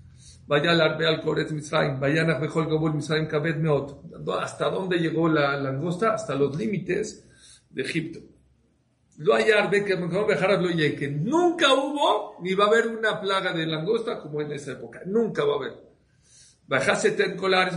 Vaya 0.47 0.73
al 0.73 0.81
al 0.81 1.21
Coret 1.21 1.51
Misraim, 1.51 2.01
vaya 2.01 2.23
a 2.23 2.39
Bejol 2.39 2.69
Gabul 2.69 2.95
Misraim 2.95 3.27
Kabed 3.27 3.57
Meot. 3.57 4.03
¿Hasta 4.41 4.69
dónde 4.71 4.99
llegó 4.99 5.29
la 5.29 5.57
langosta? 5.57 6.15
Hasta 6.15 6.35
los 6.35 6.57
límites 6.57 7.29
de 7.71 7.83
Egipto. 7.83 8.32
Lo 9.19 9.35
hay 9.35 9.45
que 9.85 10.97
que 10.97 11.09
nunca 11.09 11.75
hubo 11.75 12.37
ni 12.41 12.55
va 12.55 12.65
a 12.65 12.69
haber 12.69 12.87
una 12.89 13.21
plaga 13.21 13.53
de 13.53 13.67
langosta 13.67 14.19
como 14.19 14.41
en 14.41 14.53
esa 14.53 14.73
época. 14.73 15.03
Nunca 15.05 15.45
va 15.45 15.55
a 15.55 15.57
haber. 15.57 15.73
Bajase 16.67 17.13
ten 17.13 17.37
colares. 17.37 17.77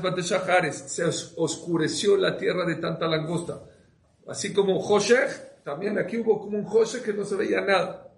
Se 0.88 1.04
oscureció 1.36 2.16
la 2.18 2.38
tierra 2.38 2.66
de 2.66 2.76
tanta 2.76 3.08
langosta. 3.08 3.62
Así 4.28 4.54
como 4.54 4.80
Joshech, 4.80 5.64
también 5.64 6.00
aquí 6.00 6.18
hubo 6.18 6.40
como 6.40 6.58
un 6.58 6.66
Joshech 6.66 7.04
que 7.04 7.14
no 7.14 7.26
se 7.26 7.36
veía 7.36 7.62
nada. 7.62 8.14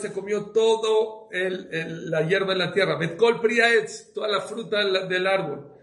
Se 0.00 0.12
comió 0.12 0.46
todo 0.46 1.28
el, 1.30 2.10
la 2.10 2.22
hierba 2.22 2.52
en 2.52 2.58
la 2.58 2.72
tierra. 2.72 2.98
Priaetz, 3.40 4.12
toda 4.12 4.28
la 4.28 4.40
fruta 4.40 4.78
del 5.06 5.26
árbol. 5.26 5.75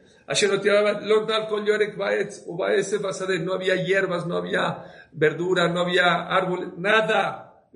No 3.41 3.53
había 3.53 3.75
hierbas, 3.75 4.25
no 4.25 4.37
había 4.37 4.85
verdura, 5.11 5.67
no 5.67 5.81
había 5.81 6.27
árboles, 6.27 6.69
nada. 6.77 7.67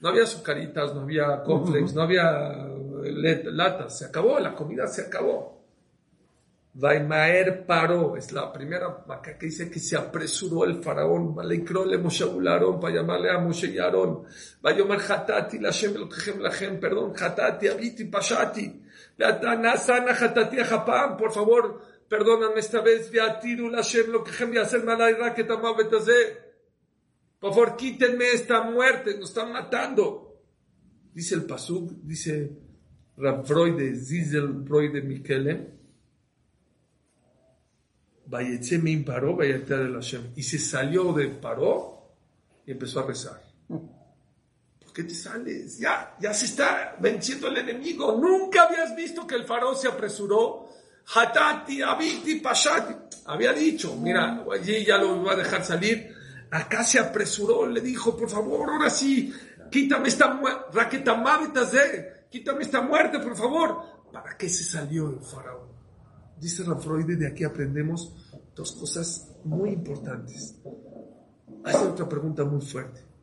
No 0.00 0.08
había 0.08 0.22
azucaritas, 0.22 0.94
no 0.94 1.02
había 1.02 1.42
cornflakes, 1.42 1.94
no 1.94 2.02
había 2.02 2.68
latas. 3.52 3.98
Se 3.98 4.06
acabó, 4.06 4.38
la 4.38 4.54
comida 4.54 4.86
se 4.86 5.02
acabó. 5.02 5.54
Vaimaer 6.76 7.64
paró, 7.64 8.16
es 8.16 8.32
la 8.32 8.52
primera 8.52 8.88
vaca 9.06 9.38
que 9.38 9.46
dice 9.46 9.70
que 9.70 9.78
se 9.78 9.96
apresuró 9.96 10.64
el 10.64 10.82
faraón, 10.82 11.36
le 11.48 11.98
Moshe 11.98 12.26
para 12.80 12.94
llamarle 12.94 13.30
a 13.30 13.38
Moshe 13.38 13.68
y 13.68 13.78
Aarón. 13.78 14.24
Vayomar 14.60 14.98
hatati, 15.00 15.60
lashem 15.60 15.94
lachem, 16.40 16.80
perdón, 16.80 17.12
hatati, 17.16 17.68
abiti, 17.68 18.06
pashati. 18.06 18.83
Por 21.16 21.32
favor, 21.32 21.82
perdóname 22.08 22.60
esta 22.60 22.80
vez, 22.80 23.10
Por 27.40 27.52
favor, 27.52 27.76
quítenme 27.76 28.32
esta 28.32 28.62
muerte, 28.62 29.16
nos 29.18 29.30
están 29.30 29.52
matando. 29.52 30.40
Dice 31.12 31.34
el 31.36 31.44
Pasuk, 31.44 31.92
dice 32.02 32.58
Rav 33.16 33.44
de 33.76 33.94
Zizel 33.96 34.64
de 34.64 35.02
Michele, 35.02 35.74
paró, 39.04 39.38
y 40.34 40.42
se 40.42 40.58
salió 40.58 41.12
de 41.12 41.28
paró 41.28 42.16
y 42.66 42.72
empezó 42.72 43.00
a 43.00 43.06
rezar. 43.06 43.53
¿Por 44.94 45.02
qué 45.02 45.08
te 45.08 45.14
sales? 45.16 45.76
Ya, 45.76 46.14
ya 46.20 46.32
se 46.32 46.44
está 46.44 46.94
venciendo 47.00 47.48
el 47.48 47.56
enemigo. 47.56 48.12
Nunca 48.12 48.62
habías 48.62 48.94
visto 48.94 49.26
que 49.26 49.34
el 49.34 49.44
faraón 49.44 49.76
se 49.76 49.88
apresuró 49.88 50.68
Hatati, 51.12 51.82
Abiti, 51.82 52.36
Pashati. 52.36 52.94
Había 53.26 53.52
dicho, 53.52 53.96
mira, 53.96 54.44
allí 54.52 54.84
ya 54.84 54.96
lo 54.98 55.20
va 55.24 55.32
a 55.32 55.36
dejar 55.36 55.64
salir. 55.64 56.14
Acá 56.48 56.84
se 56.84 57.00
apresuró, 57.00 57.66
le 57.66 57.80
dijo, 57.80 58.16
por 58.16 58.30
favor, 58.30 58.70
ahora 58.70 58.88
sí, 58.88 59.34
quítame 59.68 60.06
esta 60.10 60.32
muerte, 60.32 60.68
quítame 62.30 62.62
esta 62.62 62.80
muerte, 62.80 63.18
por 63.18 63.36
favor. 63.36 64.12
¿Para 64.12 64.36
qué 64.36 64.48
se 64.48 64.62
salió 64.62 65.10
el 65.10 65.18
faraón? 65.18 65.72
Dice 66.38 66.62
Freud, 66.62 67.18
de 67.18 67.26
aquí 67.26 67.42
aprendemos 67.42 68.12
dos 68.54 68.70
cosas 68.70 69.28
muy 69.42 69.70
importantes. 69.70 70.54
Hace 71.64 71.84
otra 71.84 72.08
pregunta 72.08 72.44
muy 72.44 72.60
fuerte. 72.60 73.13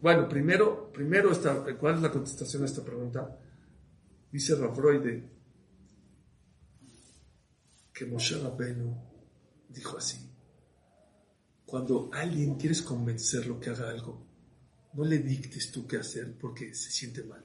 Bueno, 0.00 0.28
primero, 0.28 0.92
primero 0.92 1.32
esta, 1.32 1.64
¿cuál 1.76 1.96
es 1.96 2.02
la 2.02 2.10
contestación 2.10 2.62
a 2.62 2.66
esta 2.66 2.84
pregunta? 2.84 3.36
Dice 4.30 4.54
Freud, 4.56 5.22
que 7.92 8.06
Moshe 8.06 8.38
Rabbeinu 8.38 8.96
dijo 9.68 9.98
así, 9.98 10.18
cuando 11.66 12.10
alguien 12.12 12.54
quieres 12.54 12.82
convencerlo 12.82 13.58
que 13.58 13.70
haga 13.70 13.90
algo, 13.90 14.24
no 14.92 15.04
le 15.04 15.18
dictes 15.18 15.72
tú 15.72 15.86
qué 15.86 15.96
hacer 15.96 16.38
porque 16.38 16.74
se 16.74 16.90
siente 16.90 17.24
mal. 17.24 17.44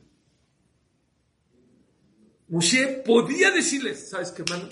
Moshe 2.50 3.02
podía 3.04 3.50
decirles, 3.50 4.10
¿sabes 4.10 4.32
qué, 4.32 4.44
mano? 4.50 4.70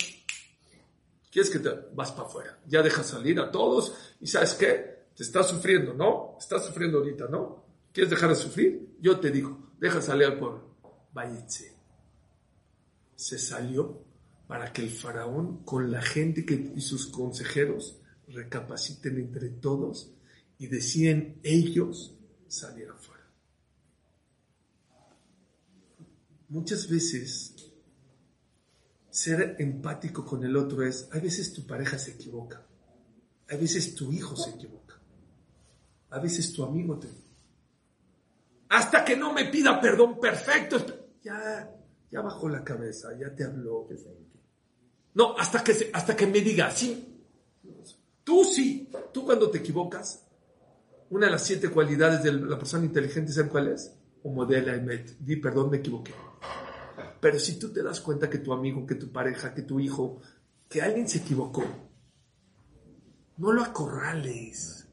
¿Quieres 1.32 1.50
que 1.50 1.58
te 1.58 1.70
vas 1.94 2.12
para 2.12 2.28
afuera? 2.28 2.60
Ya 2.66 2.80
dejas 2.80 3.08
salir 3.08 3.40
a 3.40 3.50
todos 3.50 4.14
y 4.20 4.26
¿sabes 4.28 4.54
qué? 4.54 5.08
Te 5.16 5.24
estás 5.24 5.48
sufriendo, 5.48 5.94
¿no? 5.94 6.36
Estás 6.38 6.64
sufriendo 6.64 6.98
ahorita, 6.98 7.26
¿no? 7.26 7.61
¿Quieres 7.92 8.10
dejar 8.10 8.30
de 8.30 8.36
sufrir? 8.36 8.96
Yo 9.00 9.20
te 9.20 9.30
digo, 9.30 9.72
deja 9.78 10.00
salir 10.00 10.26
al 10.26 10.38
pueblo. 10.38 10.76
Váyase. 11.12 11.76
Se 13.14 13.38
salió 13.38 14.04
para 14.46 14.72
que 14.72 14.82
el 14.82 14.90
faraón 14.90 15.64
con 15.64 15.90
la 15.90 16.02
gente 16.02 16.44
y 16.74 16.80
sus 16.80 17.06
consejeros 17.06 18.00
recapaciten 18.28 19.18
entre 19.18 19.50
todos 19.50 20.12
y 20.58 20.66
deciden 20.66 21.38
ellos 21.42 22.14
salir 22.48 22.88
afuera. 22.88 23.30
Muchas 26.48 26.88
veces 26.88 27.54
ser 29.10 29.56
empático 29.58 30.24
con 30.24 30.44
el 30.44 30.56
otro 30.56 30.82
es, 30.82 31.08
a 31.12 31.18
veces 31.18 31.52
tu 31.52 31.66
pareja 31.66 31.98
se 31.98 32.12
equivoca, 32.12 32.66
a 33.48 33.56
veces 33.56 33.94
tu 33.94 34.12
hijo 34.12 34.36
se 34.36 34.50
equivoca, 34.50 35.00
a 36.10 36.18
veces 36.18 36.52
tu 36.52 36.64
amigo 36.64 36.98
te... 36.98 37.08
Hasta 38.72 39.04
que 39.04 39.16
no 39.16 39.34
me 39.34 39.44
pida 39.44 39.78
perdón 39.78 40.18
perfecto, 40.18 40.78
ya, 41.22 41.70
ya 42.10 42.20
bajó 42.22 42.48
la 42.48 42.64
cabeza, 42.64 43.10
ya 43.20 43.34
te 43.34 43.44
habló. 43.44 43.86
No, 45.12 45.36
hasta 45.36 45.62
que, 45.62 45.90
hasta 45.92 46.16
que 46.16 46.26
me 46.26 46.40
diga, 46.40 46.70
sí, 46.70 47.22
tú 48.24 48.44
sí, 48.44 48.90
tú 49.12 49.26
cuando 49.26 49.50
te 49.50 49.58
equivocas, 49.58 50.26
una 51.10 51.26
de 51.26 51.32
las 51.32 51.44
siete 51.44 51.68
cualidades 51.68 52.22
de 52.22 52.32
la 52.32 52.56
persona 52.56 52.86
inteligente, 52.86 53.30
¿saben 53.30 53.50
cuál 53.50 53.68
es? 53.68 53.94
O 54.22 54.32
modela 54.32 54.74
y 54.74 54.80
met, 54.80 55.18
di 55.18 55.36
perdón, 55.36 55.68
me 55.68 55.76
equivoqué. 55.76 56.14
Pero 57.20 57.38
si 57.38 57.58
tú 57.58 57.74
te 57.74 57.82
das 57.82 58.00
cuenta 58.00 58.30
que 58.30 58.38
tu 58.38 58.54
amigo, 58.54 58.86
que 58.86 58.94
tu 58.94 59.12
pareja, 59.12 59.52
que 59.52 59.62
tu 59.62 59.80
hijo, 59.80 60.22
que 60.66 60.80
alguien 60.80 61.06
se 61.06 61.18
equivocó, 61.18 61.62
no 63.36 63.52
lo 63.52 63.62
acorrales, 63.62 64.88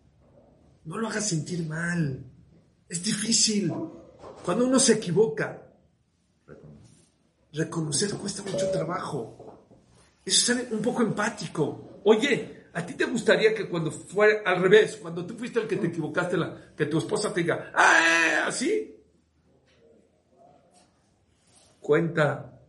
no 0.83 0.97
lo 0.97 1.07
hagas 1.07 1.29
sentir 1.29 1.65
mal. 1.65 2.25
Es 2.89 3.03
difícil. 3.03 3.71
Cuando 4.43 4.65
uno 4.65 4.79
se 4.79 4.93
equivoca, 4.93 5.61
reconocer 7.53 8.13
cuesta 8.15 8.43
mucho 8.43 8.69
trabajo. 8.71 9.67
Eso 10.25 10.53
es 10.53 10.71
un 10.71 10.81
poco 10.81 11.03
empático. 11.03 12.01
Oye, 12.03 12.67
¿a 12.73 12.85
ti 12.85 12.95
te 12.95 13.05
gustaría 13.05 13.53
que 13.53 13.69
cuando 13.69 13.91
fuera 13.91 14.41
al 14.45 14.61
revés, 14.61 14.97
cuando 14.97 15.25
tú 15.25 15.35
fuiste 15.35 15.59
el 15.59 15.67
que 15.67 15.77
te 15.77 15.87
equivocaste, 15.87 16.37
la, 16.37 16.73
que 16.75 16.87
tu 16.87 16.97
esposa 16.97 17.33
te 17.33 17.41
diga, 17.41 17.71
¡ah! 17.73 18.45
¿Así? 18.47 18.99
cuenta 21.89 22.61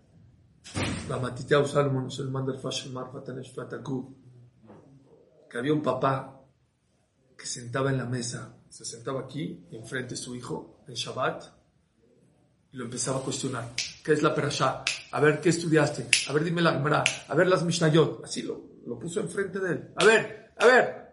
la 1.10 1.18
Matityahu 1.18 1.66
Salomon, 1.66 2.08
el 2.08 2.46
del 2.46 2.58
Fashion 2.58 2.94
que 5.50 5.58
había 5.58 5.74
un 5.74 5.82
papá 5.82 6.40
que 7.36 7.44
sentaba 7.44 7.90
en 7.90 7.98
la 7.98 8.06
mesa, 8.06 8.56
se 8.70 8.84
sentaba 8.84 9.20
aquí, 9.20 9.66
enfrente 9.72 10.10
de 10.10 10.16
su 10.16 10.34
hijo, 10.34 10.84
en 10.86 10.94
Shabbat, 10.94 11.44
y 12.72 12.76
lo 12.76 12.84
empezaba 12.84 13.18
a 13.18 13.22
cuestionar. 13.22 13.72
¿Qué 14.04 14.12
es 14.12 14.22
la 14.22 14.32
Perashá? 14.32 14.84
A 15.10 15.20
ver, 15.20 15.40
¿qué 15.40 15.48
estudiaste? 15.48 16.06
A 16.28 16.32
ver, 16.32 16.44
dime 16.44 16.62
la 16.62 16.72
Gemara. 16.72 17.02
A 17.28 17.34
ver, 17.34 17.48
las 17.48 17.64
Mishnayot. 17.64 18.24
Así 18.24 18.42
lo, 18.42 18.62
lo 18.86 18.96
puso 18.96 19.20
enfrente 19.20 19.58
de 19.58 19.72
él. 19.72 19.90
A 19.96 20.04
ver, 20.04 20.52
a 20.56 20.66
ver. 20.66 21.12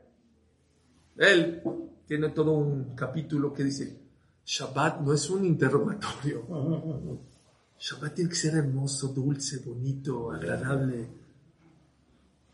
Él 1.18 1.64
tiene 2.06 2.30
todo 2.30 2.52
un 2.52 2.96
capítulo 2.96 3.52
que 3.52 3.64
dice, 3.64 4.02
Shabbat 4.46 5.02
no 5.02 5.14
es 5.14 5.28
un 5.32 5.44
interrogatorio. 5.44 6.46
Shabbat 7.80 8.14
tiene 8.14 8.30
que 8.30 8.36
ser 8.36 8.54
hermoso, 8.54 9.08
dulce, 9.08 9.58
bonito, 9.66 10.32
agradable. 10.32 11.08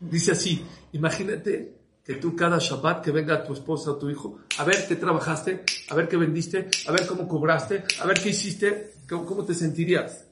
Dice 0.00 0.32
así, 0.32 0.64
imagínate 0.92 1.83
que 2.04 2.16
tú 2.16 2.36
cada 2.36 2.58
Shabbat 2.58 3.02
que 3.02 3.10
venga 3.10 3.42
tu 3.42 3.54
esposa 3.54 3.92
o 3.92 3.96
tu 3.96 4.10
hijo, 4.10 4.40
a 4.58 4.64
ver 4.64 4.86
qué 4.86 4.96
trabajaste, 4.96 5.64
a 5.88 5.94
ver 5.94 6.06
qué 6.06 6.18
vendiste, 6.18 6.68
a 6.86 6.92
ver 6.92 7.06
cómo 7.06 7.26
cobraste, 7.26 7.84
a 7.98 8.06
ver 8.06 8.20
qué 8.20 8.28
hiciste, 8.28 8.96
cómo, 9.08 9.44
te 9.44 9.54
sentirías. 9.54 10.26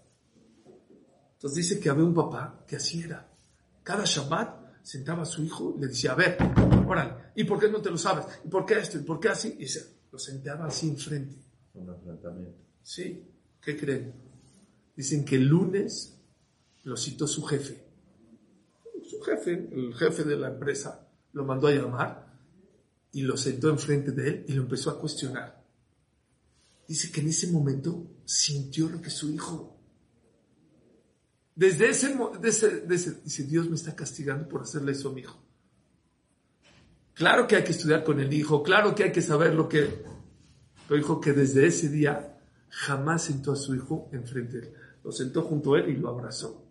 Entonces 1.34 1.56
dice 1.56 1.80
que 1.80 1.88
había 1.88 2.04
un 2.04 2.14
papá 2.14 2.62
que 2.66 2.76
así 2.76 3.02
era. 3.02 3.26
Cada 3.82 4.04
Shabbat 4.04 4.82
sentaba 4.82 5.22
a 5.22 5.24
su 5.24 5.42
hijo 5.42 5.74
y 5.76 5.80
le 5.80 5.86
decía, 5.88 6.12
a 6.12 6.14
ver, 6.14 6.36
órale, 6.86 7.14
¿y 7.36 7.44
por 7.44 7.58
qué 7.58 7.70
no 7.70 7.80
te 7.80 7.90
lo 7.90 7.96
sabes? 7.96 8.26
¿Y 8.44 8.48
por 8.48 8.66
qué 8.66 8.78
esto? 8.78 8.98
¿Y 8.98 9.02
por 9.02 9.18
qué 9.18 9.30
así? 9.30 9.56
Y 9.58 9.66
se, 9.66 9.96
lo 10.12 10.18
sentaba 10.18 10.66
así 10.66 10.90
enfrente. 10.90 11.36
Un 11.72 11.88
enfrentamiento. 11.88 12.58
Sí, 12.82 13.24
¿qué 13.62 13.78
creen? 13.78 14.12
Dicen 14.94 15.24
que 15.24 15.36
el 15.36 15.46
lunes 15.46 16.18
lo 16.84 16.98
citó 16.98 17.26
su 17.26 17.42
jefe. 17.44 17.82
Su 19.08 19.20
jefe, 19.22 19.68
el 19.72 19.94
jefe 19.94 20.24
de 20.24 20.36
la 20.36 20.48
empresa, 20.48 21.08
lo 21.32 21.44
mandó 21.44 21.68
a 21.68 21.72
llamar 21.72 22.38
y 23.12 23.22
lo 23.22 23.36
sentó 23.36 23.70
enfrente 23.70 24.12
de 24.12 24.28
él 24.28 24.44
y 24.48 24.52
lo 24.52 24.62
empezó 24.62 24.90
a 24.90 24.98
cuestionar. 24.98 25.62
Dice 26.86 27.10
que 27.10 27.20
en 27.20 27.28
ese 27.28 27.50
momento 27.50 28.06
sintió 28.24 28.88
lo 28.88 29.00
que 29.00 29.10
su 29.10 29.30
hijo. 29.30 29.78
Desde 31.54 31.90
ese, 31.90 32.16
desde 32.40 32.80
dice, 33.22 33.44
Dios 33.44 33.68
me 33.68 33.76
está 33.76 33.94
castigando 33.94 34.48
por 34.48 34.62
hacerle 34.62 34.92
eso 34.92 35.10
a 35.10 35.12
mi 35.12 35.20
hijo. 35.20 35.38
Claro 37.14 37.46
que 37.46 37.56
hay 37.56 37.64
que 37.64 37.72
estudiar 37.72 38.04
con 38.04 38.20
el 38.20 38.32
hijo, 38.32 38.62
claro 38.62 38.94
que 38.94 39.04
hay 39.04 39.12
que 39.12 39.22
saber 39.22 39.54
lo 39.54 39.68
que... 39.68 40.02
Pero 40.88 40.98
dijo 40.98 41.20
que 41.20 41.32
desde 41.32 41.66
ese 41.66 41.88
día 41.88 42.40
jamás 42.68 43.24
sentó 43.24 43.52
a 43.52 43.56
su 43.56 43.74
hijo 43.74 44.08
enfrente 44.12 44.60
de 44.60 44.66
él 44.68 44.74
lo 45.04 45.12
sentó 45.12 45.42
junto 45.42 45.74
a 45.74 45.80
él 45.80 45.90
y 45.90 45.96
lo 45.96 46.08
abrazó. 46.08 46.64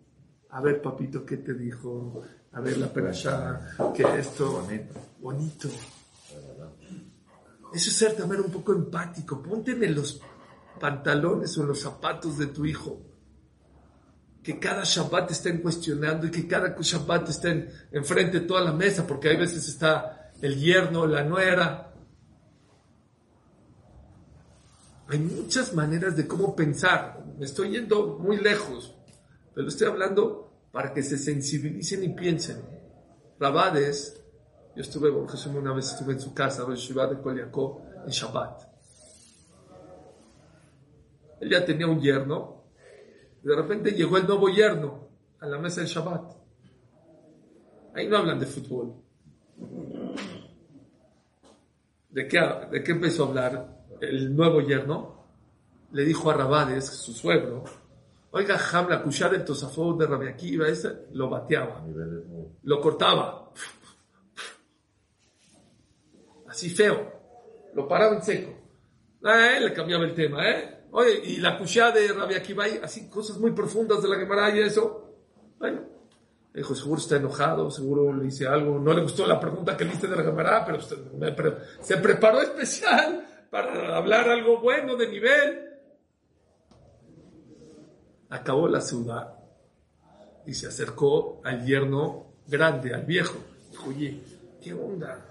A 0.52 0.60
ver, 0.60 0.82
papito, 0.82 1.24
¿qué 1.24 1.38
te 1.38 1.54
dijo? 1.54 2.22
A 2.52 2.60
ver, 2.60 2.76
la 2.76 2.92
perashá, 2.92 3.74
que 3.94 4.02
esto, 4.18 4.66
bonito. 5.18 5.68
Eso 7.72 7.90
es 7.90 7.96
ser 7.96 8.14
también 8.14 8.42
un 8.42 8.50
poco 8.50 8.72
empático. 8.72 9.42
Ponte 9.42 9.72
en 9.72 9.94
los 9.94 10.20
pantalones 10.78 11.56
o 11.56 11.62
en 11.62 11.68
los 11.68 11.80
zapatos 11.80 12.36
de 12.36 12.48
tu 12.48 12.66
hijo. 12.66 13.00
Que 14.42 14.58
cada 14.58 14.82
Shabbat 14.84 15.30
estén 15.30 15.62
cuestionando 15.62 16.26
y 16.26 16.30
que 16.30 16.46
cada 16.46 16.76
Shabbat 16.78 17.30
estén 17.30 17.70
enfrente 17.90 18.40
de 18.40 18.46
toda 18.46 18.60
la 18.60 18.72
mesa, 18.72 19.06
porque 19.06 19.30
hay 19.30 19.38
veces 19.38 19.66
está 19.66 20.32
el 20.42 20.60
yerno, 20.60 21.06
la 21.06 21.24
nuera. 21.24 21.94
Hay 25.08 25.18
muchas 25.18 25.72
maneras 25.72 26.14
de 26.14 26.26
cómo 26.26 26.54
pensar 26.54 27.22
me 27.38 27.46
estoy 27.46 27.70
yendo 27.70 28.18
muy 28.18 28.36
lejos, 28.36 28.94
pero 29.54 29.68
estoy 29.68 29.88
hablando 29.88 30.50
para 30.70 30.92
que 30.92 31.02
se 31.02 31.18
sensibilicen 31.18 32.04
y 32.04 32.08
piensen. 32.10 32.62
Rabades, 33.38 34.22
yo 34.74 34.82
estuve, 34.82 35.10
Jesús 35.28 35.54
una 35.54 35.72
vez 35.72 35.92
estuve 35.92 36.14
en 36.14 36.20
su 36.20 36.32
casa, 36.32 36.64
en 36.66 36.74
Shiva 36.74 37.06
de 37.06 37.16
en 37.16 38.10
Shabbat. 38.10 38.62
Él 41.40 41.50
ya 41.50 41.64
tenía 41.64 41.86
un 41.86 42.00
yerno, 42.00 42.64
y 43.42 43.48
de 43.48 43.56
repente 43.56 43.90
llegó 43.92 44.16
el 44.16 44.26
nuevo 44.26 44.48
yerno 44.48 45.08
a 45.40 45.46
la 45.46 45.58
mesa 45.58 45.80
del 45.80 45.90
Shabbat. 45.90 46.36
Ahí 47.94 48.08
no 48.08 48.16
hablan 48.16 48.38
de 48.38 48.46
fútbol. 48.46 48.94
¿De 52.10 52.28
qué, 52.28 52.40
¿De 52.70 52.82
qué 52.82 52.92
empezó 52.92 53.24
a 53.24 53.28
hablar 53.28 53.84
el 54.00 54.34
nuevo 54.34 54.60
yerno? 54.60 55.22
le 55.92 56.04
dijo 56.04 56.30
a 56.30 56.34
Rabades, 56.34 56.86
su 56.86 57.12
suegro, 57.12 57.64
oiga, 58.32 58.58
Ham, 58.72 58.88
la 58.88 59.02
cuchara 59.02 59.32
del 59.32 59.44
tosafot 59.44 59.98
de 59.98 60.06
Rabbi 60.06 60.28
Akiva, 60.28 60.66
ese 60.68 61.06
lo 61.12 61.28
bateaba, 61.28 61.84
lo 62.62 62.80
cortaba, 62.80 63.52
así 66.48 66.70
feo, 66.70 67.12
lo 67.74 67.86
paraba 67.86 68.16
en 68.16 68.22
seco. 68.22 68.58
Él 69.22 69.64
le 69.64 69.72
cambiaba 69.72 70.04
el 70.04 70.14
tema, 70.14 70.48
¿eh? 70.48 70.86
Oye, 70.90 71.22
y 71.24 71.36
la 71.36 71.56
cuchara 71.56 71.92
de 71.92 72.12
Rabbi 72.12 72.34
Akiva, 72.34 72.64
así 72.82 73.08
cosas 73.08 73.38
muy 73.38 73.52
profundas 73.52 74.02
de 74.02 74.08
la 74.08 74.16
Gemara 74.16 74.54
y 74.54 74.60
eso. 74.60 75.16
Bueno, 75.58 75.82
dijo, 76.52 76.74
seguro 76.74 77.00
está 77.00 77.16
enojado, 77.16 77.70
seguro 77.70 78.12
le 78.12 78.26
hice 78.26 78.46
algo, 78.46 78.78
no 78.78 78.92
le 78.92 79.02
gustó 79.02 79.26
la 79.26 79.38
pregunta 79.38 79.76
que 79.76 79.84
le 79.84 79.92
hice 79.92 80.06
de 80.06 80.16
la 80.16 80.24
Gemara, 80.24 80.64
pero 80.64 80.80
se 81.80 81.96
preparó 81.98 82.40
especial 82.40 83.46
para 83.50 83.96
hablar 83.96 84.28
algo 84.28 84.60
bueno 84.60 84.96
de 84.96 85.08
nivel 85.08 85.71
acabó 88.32 88.66
la 88.66 88.80
ciudad 88.80 89.34
y 90.46 90.54
se 90.54 90.66
acercó 90.66 91.40
al 91.44 91.64
yerno 91.64 92.32
grande, 92.48 92.94
al 92.94 93.04
viejo. 93.04 93.36
Dijo, 93.70 93.90
oye, 93.90 94.22
¿qué 94.60 94.72
onda? 94.72 95.28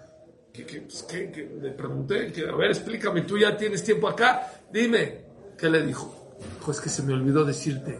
¿Qué, 0.54 0.66
qué, 0.66 0.82
pues, 0.82 1.04
qué, 1.04 1.60
Le 1.62 1.72
pregunté, 1.72 2.32
a 2.47 2.56
ver, 2.56 2.70
explícame, 2.70 3.22
tú 3.22 3.38
ya 3.38 3.58
tienes 3.58 3.84
tiempo 3.84 4.08
acá, 4.08 4.52
dime. 4.72 5.26
¿Qué 5.58 5.70
le 5.70 5.84
dijo? 5.86 6.38
Pues 6.64 6.80
que 6.80 6.89
se 6.89 7.04
me 7.04 7.14
olvidó 7.14 7.43
decirte, 7.43 7.99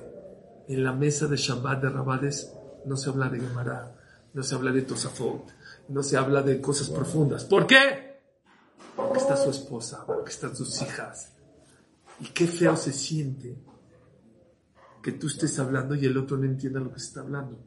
en 0.68 0.84
la 0.84 0.94
mesa 0.94 1.28
de 1.28 1.38
Shabbat 1.38 1.82
de 1.82 1.90
Rabades 1.90 2.54
no 2.86 2.96
se 2.96 3.10
habla 3.10 3.30
de 3.30 3.40
Gemara, 3.40 3.96
no 4.34 4.44
se 4.44 4.56
habla 4.56 4.72
de 4.72 4.84
Tosafot, 4.84 5.52
no 5.90 6.04
se 6.04 6.18
habla 6.18 6.42
de 6.44 6.62
cosas 6.62 6.90
profundas. 6.90 7.44
¿Por 7.46 7.66
qué? 7.66 8.22
Porque 8.96 9.20
está 9.20 9.36
su 9.36 9.50
esposa, 9.50 10.06
porque 10.06 10.32
están 10.32 10.56
sus 10.56 10.82
hijas. 10.82 11.34
Y 12.20 12.26
qué 12.26 12.46
feo 12.46 12.76
se 12.76 12.94
siente 12.94 13.58
que 15.02 15.14
tú 15.14 15.28
estés 15.28 15.58
hablando 15.60 15.96
y 15.96 16.06
el 16.06 16.18
otro 16.18 16.38
no 16.38 16.46
entienda 16.46 16.80
lo 16.80 16.92
que 16.94 17.00
se 17.00 17.08
está 17.08 17.22
hablando. 17.22 17.60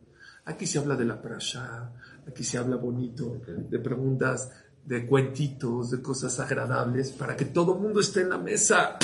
Aquí 0.47 0.67
se 0.67 0.79
habla 0.79 0.95
de 0.95 1.05
la 1.05 1.21
prasha, 1.21 1.91
aquí 2.29 2.45
se 2.45 2.59
habla 2.59 2.77
bonito, 2.77 3.41
de 3.47 3.79
preguntas, 3.79 4.51
de 4.85 5.07
cuentitos, 5.07 5.91
de 5.91 6.03
cosas 6.03 6.39
agradables, 6.39 7.13
para 7.13 7.37
que 7.37 7.47
todo 7.47 7.75
el 7.75 7.81
mundo 7.81 8.01
esté 8.01 8.21
en 8.21 8.31
la 8.31 8.39
mesa. 8.39 8.99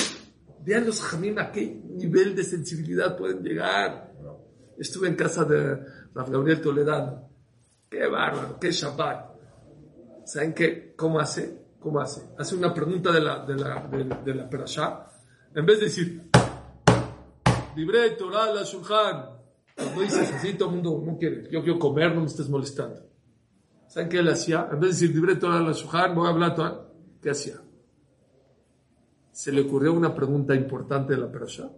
Vean 0.62 0.86
los 0.86 1.00
jamim 1.00 1.38
a 1.38 1.50
qué 1.50 1.82
nivel 1.96 2.36
de 2.36 2.44
sensibilidad 2.44 3.16
pueden 3.16 3.42
llegar. 3.42 4.12
Estuve 4.78 5.08
en 5.08 5.16
casa 5.16 5.44
de 5.44 5.76
Rafael 6.14 6.36
Gabriel 6.36 6.60
Toledano. 6.60 7.28
Qué 7.88 8.06
bárbaro, 8.06 8.58
qué 8.60 8.70
Shabbat. 8.70 9.30
¿Saben 10.26 10.52
qué? 10.52 10.94
¿Cómo 10.96 11.18
hace? 11.18 11.58
¿Cómo 11.80 12.00
hace? 12.00 12.22
Hace 12.38 12.54
una 12.54 12.74
pregunta 12.74 13.10
de 13.10 13.20
la, 13.20 13.44
de 13.44 13.56
la, 13.56 13.88
de, 13.90 14.04
de 14.24 14.34
la 14.34 14.48
perashá. 14.48 15.06
En 15.54 15.64
vez 15.64 15.78
de 15.80 15.86
decir, 15.86 16.29
libre 17.76 18.10
Torah 18.10 18.52
la 18.52 18.62
Shulchan. 18.62 19.30
Cuando 19.74 20.00
dices 20.02 20.32
así, 20.32 20.54
todo 20.54 20.68
el 20.68 20.76
mundo 20.76 21.02
no 21.04 21.18
quiere. 21.18 21.48
Yo 21.50 21.62
quiero 21.62 21.78
comer, 21.78 22.14
no 22.14 22.20
me 22.20 22.26
estés 22.26 22.48
molestando. 22.48 23.06
¿Saben 23.86 24.08
qué 24.08 24.18
él 24.18 24.28
hacía? 24.28 24.68
En 24.70 24.80
vez 24.80 24.90
de 24.90 25.06
decir 25.06 25.14
libre 25.14 25.36
Torah 25.36 25.60
la 25.60 25.72
Shulchan, 25.72 26.14
voy 26.14 26.26
a 26.26 26.30
hablar 26.30 26.54
Torah. 26.54 26.86
¿Qué 27.22 27.30
hacía? 27.30 27.60
Se 29.32 29.52
le 29.52 29.62
ocurrió 29.62 29.92
una 29.92 30.14
pregunta 30.14 30.54
importante 30.54 31.14
de 31.14 31.20
la 31.20 31.30
perashá. 31.30 31.70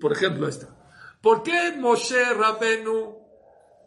Por 0.00 0.12
ejemplo, 0.12 0.48
esta. 0.48 0.68
¿Por 1.20 1.42
qué 1.42 1.74
Moshe 1.78 2.34
Rabenu 2.34 3.18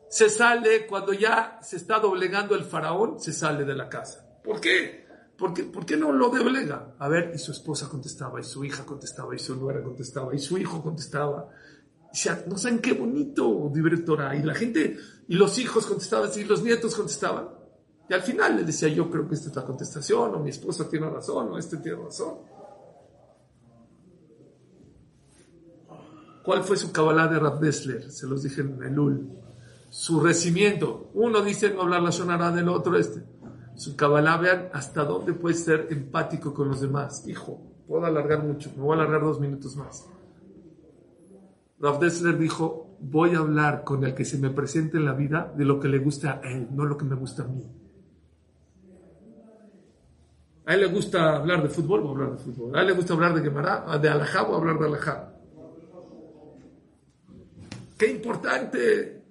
se 0.09 0.29
sale 0.29 0.87
cuando 0.87 1.13
ya 1.13 1.59
se 1.61 1.77
está 1.77 1.99
doblegando 1.99 2.55
el 2.55 2.63
faraón? 2.63 3.19
Se 3.19 3.31
sale 3.31 3.63
de 3.63 3.75
la 3.75 3.89
casa. 3.89 4.25
¿Por 4.43 4.59
qué? 4.59 4.98
¿Por 5.39 5.53
qué, 5.53 5.63
¿Por 5.63 5.85
qué 5.85 5.95
no 5.95 6.11
lo 6.11 6.29
doblega? 6.29 6.95
A 6.99 7.07
ver, 7.07 7.31
y 7.33 7.37
su 7.37 7.53
esposa 7.53 7.87
contestaba, 7.87 8.41
y 8.41 8.43
su 8.43 8.65
hija 8.65 8.85
contestaba, 8.85 9.33
y 9.33 9.39
su 9.39 9.55
nuera 9.55 9.81
contestaba, 9.81 10.35
y 10.35 10.39
su 10.39 10.57
hijo 10.57 10.83
contestaba. 10.83 11.47
O 12.11 12.15
sea, 12.15 12.43
no 12.45 12.57
saben 12.57 12.79
qué 12.79 12.91
bonito 12.91 13.71
Torah. 14.05 14.35
Y 14.35 14.43
la 14.43 14.53
gente, 14.53 14.97
y 15.29 15.35
los 15.35 15.57
hijos 15.57 15.85
contestaban, 15.85 16.29
y 16.35 16.43
los 16.43 16.61
nietos 16.61 16.93
contestaban. 16.93 17.47
Y 18.09 18.13
al 18.13 18.21
final 18.21 18.57
le 18.57 18.63
decía, 18.63 18.89
yo 18.89 19.09
creo 19.09 19.29
que 19.29 19.35
esta 19.35 19.49
es 19.49 19.55
la 19.55 19.63
contestación, 19.63 20.35
o 20.35 20.39
mi 20.39 20.49
esposa 20.49 20.89
tiene 20.89 21.09
razón, 21.09 21.53
o 21.53 21.57
este 21.57 21.77
tiene 21.77 22.03
razón. 22.03 22.39
¿Cuál 26.43 26.63
fue 26.63 26.75
su 26.75 26.91
cabalá 26.91 27.27
de 27.27 27.39
Rav 27.39 27.59
Dessler? 27.61 28.11
Se 28.11 28.27
los 28.27 28.43
dije 28.43 28.61
en 28.61 28.83
Elul. 28.83 29.29
Su 29.89 30.19
recibimiento. 30.19 31.11
Uno 31.13 31.41
dice 31.41 31.69
no 31.73 31.83
hablar 31.83 32.01
la 32.01 32.11
sonara 32.11 32.51
del 32.51 32.67
otro 32.67 32.97
este. 32.97 33.23
Su 33.79 33.95
cabalá, 33.95 34.35
vean 34.35 34.67
hasta 34.73 35.05
dónde 35.05 35.31
puede 35.31 35.55
ser 35.55 35.87
empático 35.89 36.53
con 36.53 36.67
los 36.67 36.81
demás. 36.81 37.25
Hijo, 37.25 37.61
puedo 37.87 38.05
alargar 38.05 38.43
mucho, 38.43 38.69
me 38.75 38.83
voy 38.83 38.91
a 38.91 39.01
alargar 39.01 39.21
dos 39.21 39.39
minutos 39.39 39.77
más. 39.77 40.05
Rav 41.79 41.97
Dessler 41.97 42.37
dijo, 42.37 42.97
voy 42.99 43.35
a 43.35 43.37
hablar 43.37 43.85
con 43.85 44.03
el 44.03 44.13
que 44.13 44.25
se 44.25 44.37
me 44.37 44.49
presente 44.49 44.97
en 44.97 45.05
la 45.05 45.13
vida 45.13 45.53
de 45.55 45.63
lo 45.63 45.79
que 45.79 45.87
le 45.87 45.97
gusta 45.99 46.41
a 46.43 46.51
él, 46.51 46.67
no 46.71 46.83
lo 46.83 46.97
que 46.97 47.05
me 47.05 47.15
gusta 47.15 47.43
a 47.43 47.47
mí. 47.47 47.65
A 50.65 50.73
él 50.73 50.81
le 50.81 50.87
gusta 50.87 51.37
hablar 51.37 51.63
de 51.63 51.69
fútbol, 51.69 52.01
voy 52.01 52.09
a 52.09 52.11
hablar 52.11 52.31
de 52.33 52.37
fútbol. 52.43 52.75
A 52.75 52.81
él 52.81 52.87
le 52.87 52.93
gusta 52.93 53.13
hablar 53.13 53.33
de 53.33 53.41
Gemara, 53.41 53.97
de 53.97 54.09
Alajá, 54.09 54.43
voy 54.43 54.55
a 54.55 54.57
hablar 54.57 54.77
de 54.77 54.85
Alajá. 54.87 55.33
¡Qué 57.97 58.11
importante! 58.11 59.23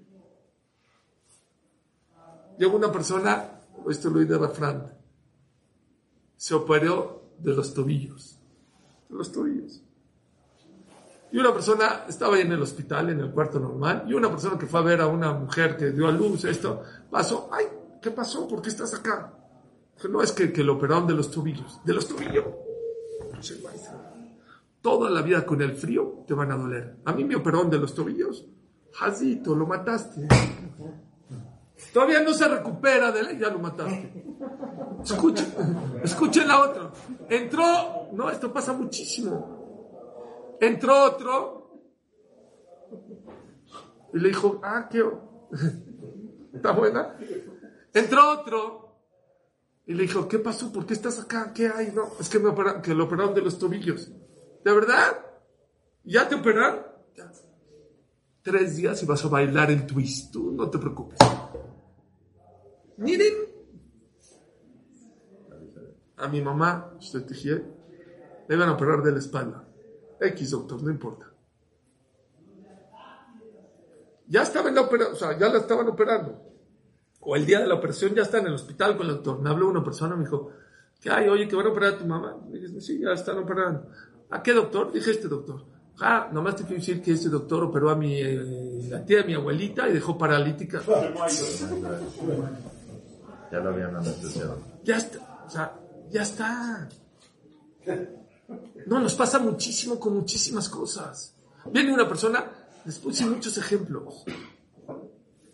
Llegó 2.58 2.78
una 2.78 2.90
persona, 2.90 3.57
esto 3.90 4.10
lo 4.10 4.18
oí 4.18 4.24
de 4.24 4.38
Rafran, 4.38 4.94
se 6.36 6.54
operó 6.54 7.32
de 7.38 7.54
los 7.54 7.74
tobillos. 7.74 8.38
De 9.08 9.16
los 9.16 9.32
tobillos. 9.32 9.82
Y 11.30 11.38
una 11.38 11.52
persona 11.52 12.04
estaba 12.08 12.36
ahí 12.36 12.42
en 12.42 12.52
el 12.52 12.62
hospital, 12.62 13.10
en 13.10 13.20
el 13.20 13.30
cuarto 13.30 13.60
normal, 13.60 14.04
y 14.08 14.14
una 14.14 14.30
persona 14.30 14.58
que 14.58 14.66
fue 14.66 14.80
a 14.80 14.82
ver 14.82 15.00
a 15.00 15.06
una 15.06 15.32
mujer 15.32 15.76
que 15.76 15.90
dio 15.90 16.08
a 16.08 16.12
luz 16.12 16.44
esto, 16.44 16.82
pasó, 17.10 17.50
ay, 17.52 17.66
¿qué 18.00 18.10
pasó? 18.10 18.48
¿Por 18.48 18.62
qué 18.62 18.70
estás 18.70 18.94
acá? 18.94 19.34
no 20.08 20.22
es 20.22 20.30
que, 20.30 20.52
que 20.52 20.62
lo 20.62 20.74
operaron 20.74 21.08
de 21.08 21.14
los 21.14 21.30
tobillos, 21.30 21.80
de 21.84 21.92
los 21.92 22.06
tobillos. 22.06 22.44
Toda 24.80 25.10
la 25.10 25.22
vida 25.22 25.44
con 25.44 25.60
el 25.60 25.72
frío 25.72 26.24
te 26.26 26.34
van 26.34 26.52
a 26.52 26.56
doler. 26.56 26.98
A 27.04 27.12
mí 27.12 27.24
me 27.24 27.34
operaron 27.34 27.68
de 27.68 27.78
los 27.78 27.94
tobillos. 27.94 28.46
Jazito, 28.92 29.56
lo 29.56 29.66
mataste. 29.66 30.28
Todavía 31.92 32.20
no 32.20 32.32
se 32.32 32.48
recupera 32.48 33.12
de 33.12 33.20
él, 33.20 33.38
ya 33.38 33.48
lo 33.48 33.58
mataste. 33.58 34.12
Escuchen, 35.04 35.46
escuchen 36.02 36.48
la 36.48 36.60
otra. 36.60 36.90
Entró, 37.28 38.08
no, 38.12 38.30
esto 38.30 38.52
pasa 38.52 38.72
muchísimo. 38.72 40.56
Entró 40.60 41.04
otro 41.04 41.58
y 44.12 44.18
le 44.18 44.28
dijo, 44.28 44.60
ah, 44.62 44.88
qué. 44.90 45.02
¿Está 46.54 46.72
buena? 46.72 47.16
Entró 47.94 48.30
otro 48.30 48.88
y 49.86 49.94
le 49.94 50.02
dijo, 50.02 50.28
¿qué 50.28 50.38
pasó? 50.38 50.72
¿Por 50.72 50.84
qué 50.84 50.94
estás 50.94 51.18
acá? 51.18 51.52
¿Qué 51.54 51.68
hay? 51.68 51.92
No, 51.94 52.08
es 52.20 52.28
que 52.28 52.38
me 52.38 52.48
operaron, 52.48 52.82
que 52.82 52.94
lo 52.94 53.04
operaron 53.04 53.34
de 53.34 53.40
los 53.42 53.58
tobillos. 53.58 54.10
¿De 54.64 54.72
verdad? 54.72 55.18
¿Ya 56.04 56.28
te 56.28 56.34
operaron? 56.34 56.86
Tres 58.42 58.76
días 58.76 59.02
y 59.02 59.06
vas 59.06 59.24
a 59.24 59.28
bailar 59.28 59.70
el 59.70 59.86
twist. 59.86 60.32
Tú 60.32 60.52
no 60.52 60.68
te 60.68 60.78
preocupes. 60.78 61.18
Miren. 62.98 63.34
A 66.16 66.28
mi 66.28 66.42
mamá, 66.42 66.94
usted 66.98 67.24
te 67.24 67.34
le 67.34 68.54
iban 68.54 68.68
a 68.68 68.72
operar 68.72 69.02
de 69.02 69.12
la 69.12 69.18
espalda. 69.18 69.64
X, 70.20 70.50
doctor, 70.50 70.82
no 70.82 70.90
importa. 70.90 71.32
Ya 74.26 74.42
estaba 74.42 74.68
en 74.68 74.74
la 74.74 74.82
operación, 74.82 75.14
o 75.14 75.16
sea, 75.16 75.38
ya 75.38 75.48
la 75.48 75.58
estaban 75.58 75.88
operando. 75.88 76.42
O 77.20 77.36
el 77.36 77.46
día 77.46 77.60
de 77.60 77.66
la 77.66 77.74
operación 77.74 78.14
ya 78.14 78.22
está 78.22 78.38
en 78.38 78.46
el 78.48 78.54
hospital 78.54 78.96
con 78.96 79.06
el 79.06 79.14
doctor. 79.14 79.40
Me 79.40 79.50
habló 79.50 79.68
una 79.68 79.84
persona, 79.84 80.16
me 80.16 80.24
dijo, 80.24 80.50
¿qué 81.00 81.10
hay? 81.10 81.28
Oye, 81.28 81.46
que 81.46 81.54
van 81.54 81.66
a 81.66 81.70
operar 81.70 81.94
a 81.94 81.98
tu 81.98 82.06
mamá. 82.06 82.36
Le 82.50 82.58
dije, 82.58 82.80
sí, 82.80 83.00
ya 83.00 83.12
están 83.12 83.38
operando. 83.38 83.88
¿A 84.30 84.42
qué 84.42 84.52
doctor? 84.52 84.92
Dije, 84.92 85.12
este 85.12 85.28
doctor. 85.28 85.64
Ah, 86.00 86.30
nomás 86.32 86.56
te 86.56 86.64
quiero 86.64 86.80
decir 86.80 87.02
que 87.02 87.12
este 87.12 87.28
doctor 87.28 87.64
operó 87.64 87.90
a 87.90 87.96
mi, 87.96 88.20
eh, 88.20 89.02
tía 89.06 89.18
de 89.18 89.24
mi 89.24 89.34
abuelita 89.34 89.88
y 89.88 89.92
dejó 89.92 90.16
paralítica. 90.16 90.82
Ya 93.50 93.58
lo 93.58 93.70
habían 93.70 93.96
anestesiado. 93.96 94.58
Ya 94.84 94.96
está, 94.96 95.44
o 95.46 95.50
sea, 95.50 95.80
ya 96.10 96.22
está. 96.22 96.88
No, 98.86 99.00
nos 99.00 99.14
pasa 99.14 99.38
muchísimo 99.38 99.98
con 99.98 100.14
muchísimas 100.14 100.68
cosas. 100.68 101.34
Viene 101.72 101.92
una 101.92 102.08
persona, 102.08 102.44
les 102.84 102.98
puse 102.98 103.26
muchos 103.26 103.56
ejemplos. 103.58 104.24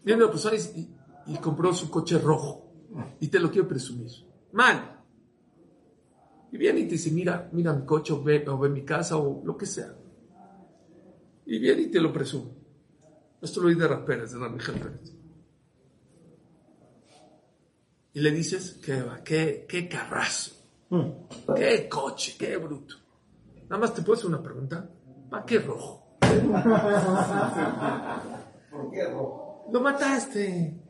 Viene 0.04 0.22
una 0.22 0.30
persona 0.30 0.56
y, 0.56 1.36
compró 1.38 1.72
su 1.72 1.90
coche 1.90 2.18
rojo 2.18 2.72
y 3.20 3.28
te 3.28 3.40
lo 3.40 3.50
quiero 3.50 3.66
presumir. 3.66 4.10
Mal. 4.52 5.00
Y 6.52 6.56
viene 6.56 6.80
y 6.80 6.84
te 6.84 6.92
dice, 6.92 7.10
mira, 7.10 7.48
mira 7.52 7.72
mi 7.72 7.84
coche 7.84 8.12
o 8.12 8.22
ve, 8.22 8.44
o 8.48 8.58
ve 8.58 8.68
mi 8.68 8.84
casa 8.84 9.16
o 9.16 9.42
lo 9.44 9.56
que 9.56 9.66
sea. 9.66 9.92
Y 11.46 11.58
viene 11.58 11.82
y 11.82 11.90
te 11.90 12.00
lo 12.00 12.12
presumo. 12.12 12.54
Esto 13.42 13.60
lo 13.60 13.68
oí 13.68 13.74
de 13.74 13.88
Raperas, 13.88 14.32
de 14.32 14.38
Ramírez 14.38 14.70
Pérez. 14.70 15.13
Y 18.14 18.20
le 18.20 18.30
dices, 18.30 18.80
qué 18.84 19.02
va, 19.02 19.22
qué, 19.24 19.66
qué 19.68 19.88
carrazo, 19.88 20.52
qué 21.56 21.88
coche, 21.88 22.36
qué 22.38 22.56
bruto. 22.56 22.94
Nada 23.64 23.78
más 23.78 23.92
te 23.92 24.02
puedo 24.02 24.16
hacer 24.16 24.28
una 24.28 24.40
pregunta. 24.42 24.88
¿Para 25.28 25.44
qué 25.44 25.58
rojo? 25.58 26.16
¿Por 28.70 28.90
qué 28.92 29.04
rojo? 29.08 29.66
Lo 29.72 29.80
mataste. 29.80 30.80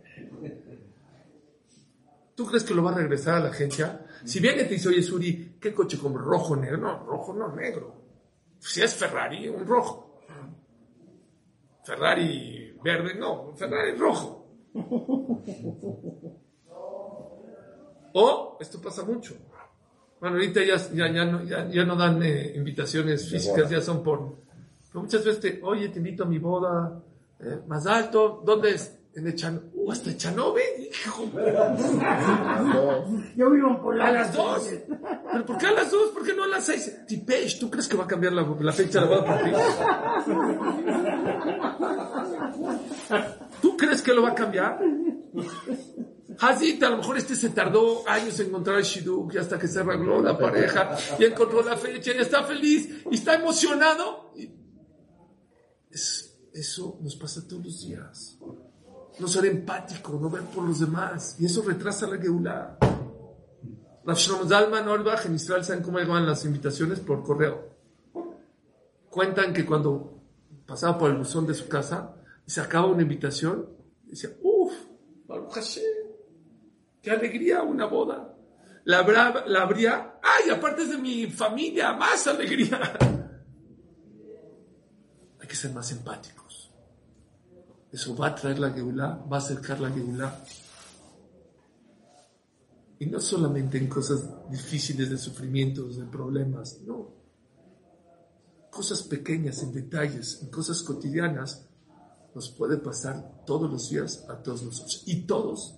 ¿Tú 2.35 2.45
crees 2.45 2.65
que 2.65 2.75
lo 2.75 2.83
va 2.83 2.91
a 2.91 2.97
regresar 2.97 3.37
a 3.37 3.41
la 3.41 3.49
agencia? 3.49 4.05
Si 4.25 4.41
viene 4.41 4.63
y 4.63 4.67
te 4.67 4.75
dice, 4.75 4.89
oye, 4.89 5.03
Suri, 5.03 5.57
¿qué 5.61 5.73
coche 5.73 5.99
como 5.99 6.19
rojo, 6.19 6.57
negro? 6.57 6.77
No, 6.79 7.05
rojo, 7.05 7.33
no, 7.33 7.55
negro. 7.55 7.95
Si 8.59 8.83
es 8.83 8.95
Ferrari, 8.95 9.49
un 9.49 9.67
rojo. 9.67 10.21
Ferrari 11.85 12.77
verde, 12.83 13.15
no, 13.15 13.55
Ferrari 13.55 13.97
rojo. 13.97 14.47
O, 18.17 18.57
esto 18.61 18.81
pasa 18.81 19.03
mucho. 19.03 19.35
Bueno, 20.21 20.37
ahorita 20.37 20.63
ya, 20.63 20.77
ya, 20.93 21.09
no, 21.25 21.43
ya, 21.45 21.85
no, 21.85 21.97
dan 21.97 22.23
eh, 22.23 22.53
invitaciones 22.55 23.29
físicas, 23.29 23.69
ya 23.69 23.81
son 23.81 24.05
por... 24.05 24.37
Pero 24.89 25.01
muchas 25.03 25.25
veces 25.25 25.41
te, 25.41 25.61
oye, 25.63 25.89
te 25.89 25.99
invito 25.99 26.23
a 26.23 26.27
mi 26.27 26.39
boda, 26.39 27.03
eh, 27.41 27.59
más 27.67 27.89
alto, 27.89 28.41
¿dónde 28.45 28.71
es? 28.71 28.97
En 29.17 29.27
Echan, 29.29 29.71
uh, 29.75 29.93
hasta 29.93 30.11
Echanove, 30.11 30.63
hijo. 30.91 31.25
Yo 33.37 33.51
vivo 33.51 33.81
por 33.83 34.01
A 34.01 34.11
las 34.13 34.33
dos. 34.35 34.71
¿Pero 35.33 35.47
por 35.47 35.59
qué 35.59 35.67
a 35.67 35.73
las 35.73 35.91
dos? 35.91 36.11
¿Por 36.11 36.25
qué 36.25 36.35
no 36.35 36.45
a 36.45 36.49
las 36.49 36.65
seis? 36.65 36.97
Tipesh, 37.07 37.59
¿tú 37.61 37.69
crees 37.71 37.87
que 37.89 37.97
va 37.97 38.05
a 38.05 38.09
cambiar 38.09 38.33
la, 38.33 38.43
la 38.61 38.73
fecha 38.73 39.01
de 39.01 39.07
la 39.07 39.11
boda 39.11 39.25
por 39.25 39.39
ti? 39.45 39.51
¿Tú 43.61 43.77
crees 43.77 44.03
que 44.03 44.15
lo 44.15 44.23
va 44.23 44.31
a 44.31 44.35
cambiar? 44.35 44.81
Hazit, 46.39 46.83
a 46.83 46.91
lo 46.91 46.99
mejor 46.99 47.19
este 47.19 47.37
se 47.37 47.51
tardó 47.51 48.09
años 48.09 48.39
en 48.41 48.49
encontrar 48.49 48.79
el 48.79 48.85
Shiduk 48.85 49.35
y 49.35 49.39
hasta 49.39 49.59
que 49.59 49.69
se 49.69 49.81
arregló 49.81 50.23
la 50.23 50.39
pareja 50.39 50.97
y 51.19 51.25
encontró 51.25 51.63
la 51.63 51.77
fecha 51.77 52.13
y 52.13 52.19
está 52.19 52.43
feliz 52.43 53.05
y 53.11 53.15
está 53.15 53.35
emocionado. 53.35 54.33
eso 55.91 56.99
nos 57.01 57.17
pasa 57.17 57.47
todos 57.47 57.65
los 57.65 57.87
días. 57.87 58.39
No 59.19 59.29
ser 59.29 59.47
empático, 59.47 60.19
no 60.21 60.29
ver 60.29 60.43
por 60.45 60.65
los 60.65 60.81
demás. 60.81 61.37
Y 61.39 61.47
eso 61.47 61.63
retrasa 61.63 62.07
la 62.07 62.19
Geulá. 62.19 62.79
Rav 64.05 64.17
Shlomo 64.17 64.49
Zalman 64.49 64.89
Orbach 64.89 65.23
¿saben 65.39 65.83
cómo 65.83 65.99
llegaban 65.99 66.27
las 66.27 66.45
invitaciones? 66.45 67.01
Por 67.01 67.23
correo. 67.23 67.75
Cuentan 69.09 69.53
que 69.53 69.65
cuando 69.65 70.21
pasaba 70.67 70.99
por 70.99 71.11
el 71.11 71.19
buzón 71.19 71.47
de 71.47 71.55
su 71.55 71.69
casa 71.69 72.17
y 72.47 72.51
sacaba 72.51 72.87
una 72.87 73.03
invitación, 73.03 73.69
decía, 74.05 74.31
uff, 74.43 74.73
Baruch 75.27 75.53
Hashem, 75.53 76.04
qué 77.05 77.11
alegría 77.11 77.63
una 77.63 77.85
boda. 77.87 78.35
La, 78.87 78.99
abra- 79.01 79.45
la 79.47 79.63
abría, 79.63 80.19
ay, 80.23 80.51
aparte 80.51 80.83
es 80.83 80.91
de 80.91 80.99
mi 80.99 81.27
familia, 81.27 81.93
más 81.93 82.27
alegría. 82.27 82.81
Hay 85.41 85.47
que 85.47 85.55
ser 85.55 85.73
más 85.73 85.91
empáticos. 85.93 86.73
Eso 87.93 88.17
va 88.17 88.29
a 88.29 88.35
traer 88.35 88.59
la 88.59 88.71
Geulah, 88.71 89.25
va 89.31 89.37
a 89.37 89.41
acercar 89.41 89.79
la 89.81 89.91
Geulah. 89.91 90.35
Y 92.99 93.07
no 93.07 93.21
solamente 93.21 93.77
en 93.79 93.89
cosas 93.89 94.25
difíciles 94.51 95.11
de 95.11 95.19
sufrimientos, 95.19 95.97
de 95.99 96.05
problemas, 96.07 96.81
no. 96.87 97.13
Cosas 98.71 99.03
pequeñas, 99.03 99.63
en 99.63 99.73
detalles, 99.73 100.41
en 100.43 100.51
cosas 100.51 100.83
cotidianas, 100.83 101.69
nos 102.35 102.51
puede 102.51 102.79
pasar 102.79 103.43
todos 103.47 103.71
los 103.71 103.91
días 103.91 104.25
a 104.29 104.43
todos 104.43 104.63
nosotros. 104.63 105.03
Y 105.07 105.23
todos 105.27 105.77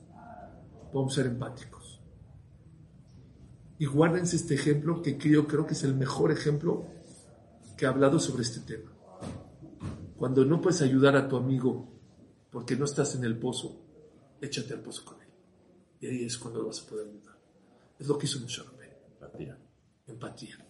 podemos 0.97 1.12
ser 1.12 1.26
empáticos. 1.26 2.01
Y 3.78 3.84
guárdense 3.84 4.36
este 4.36 4.55
ejemplo 4.55 5.03
que 5.03 5.18
yo 5.18 5.47
creo 5.47 5.66
que 5.66 5.74
es 5.74 5.84
el 5.84 5.94
mejor 5.94 6.32
ejemplo 6.32 6.86
que 7.76 7.84
ha 7.84 7.90
hablado 7.90 8.18
sobre 8.18 8.44
este 8.44 8.61
tema. 8.61 8.90
Cuando 10.16 10.47
no 10.47 10.59
puedes 10.62 10.80
ayudar 10.80 11.14
a 11.14 11.28
tu 11.28 11.36
amigo 11.36 11.86
porque 12.51 12.76
no 12.76 12.86
estás 12.86 13.14
en 13.14 13.24
el 13.24 13.38
pozo, 13.38 13.78
échate 14.40 14.72
al 14.72 14.80
pozo 14.80 15.05
con 15.05 15.20
él. 15.20 15.28
Y 16.01 16.07
ahí 16.07 16.24
es 16.24 16.38
cuando 16.38 16.62
lo 16.62 16.68
vas 16.68 16.80
a 16.80 16.88
poder 16.88 17.09
ayudar. 17.09 17.36
Es 17.99 18.07
lo 18.09 18.16
que 18.16 18.24
hizo 18.24 18.40
Moshe. 18.40 18.62
Empatía. 19.20 19.59
Empatía. 20.07 20.66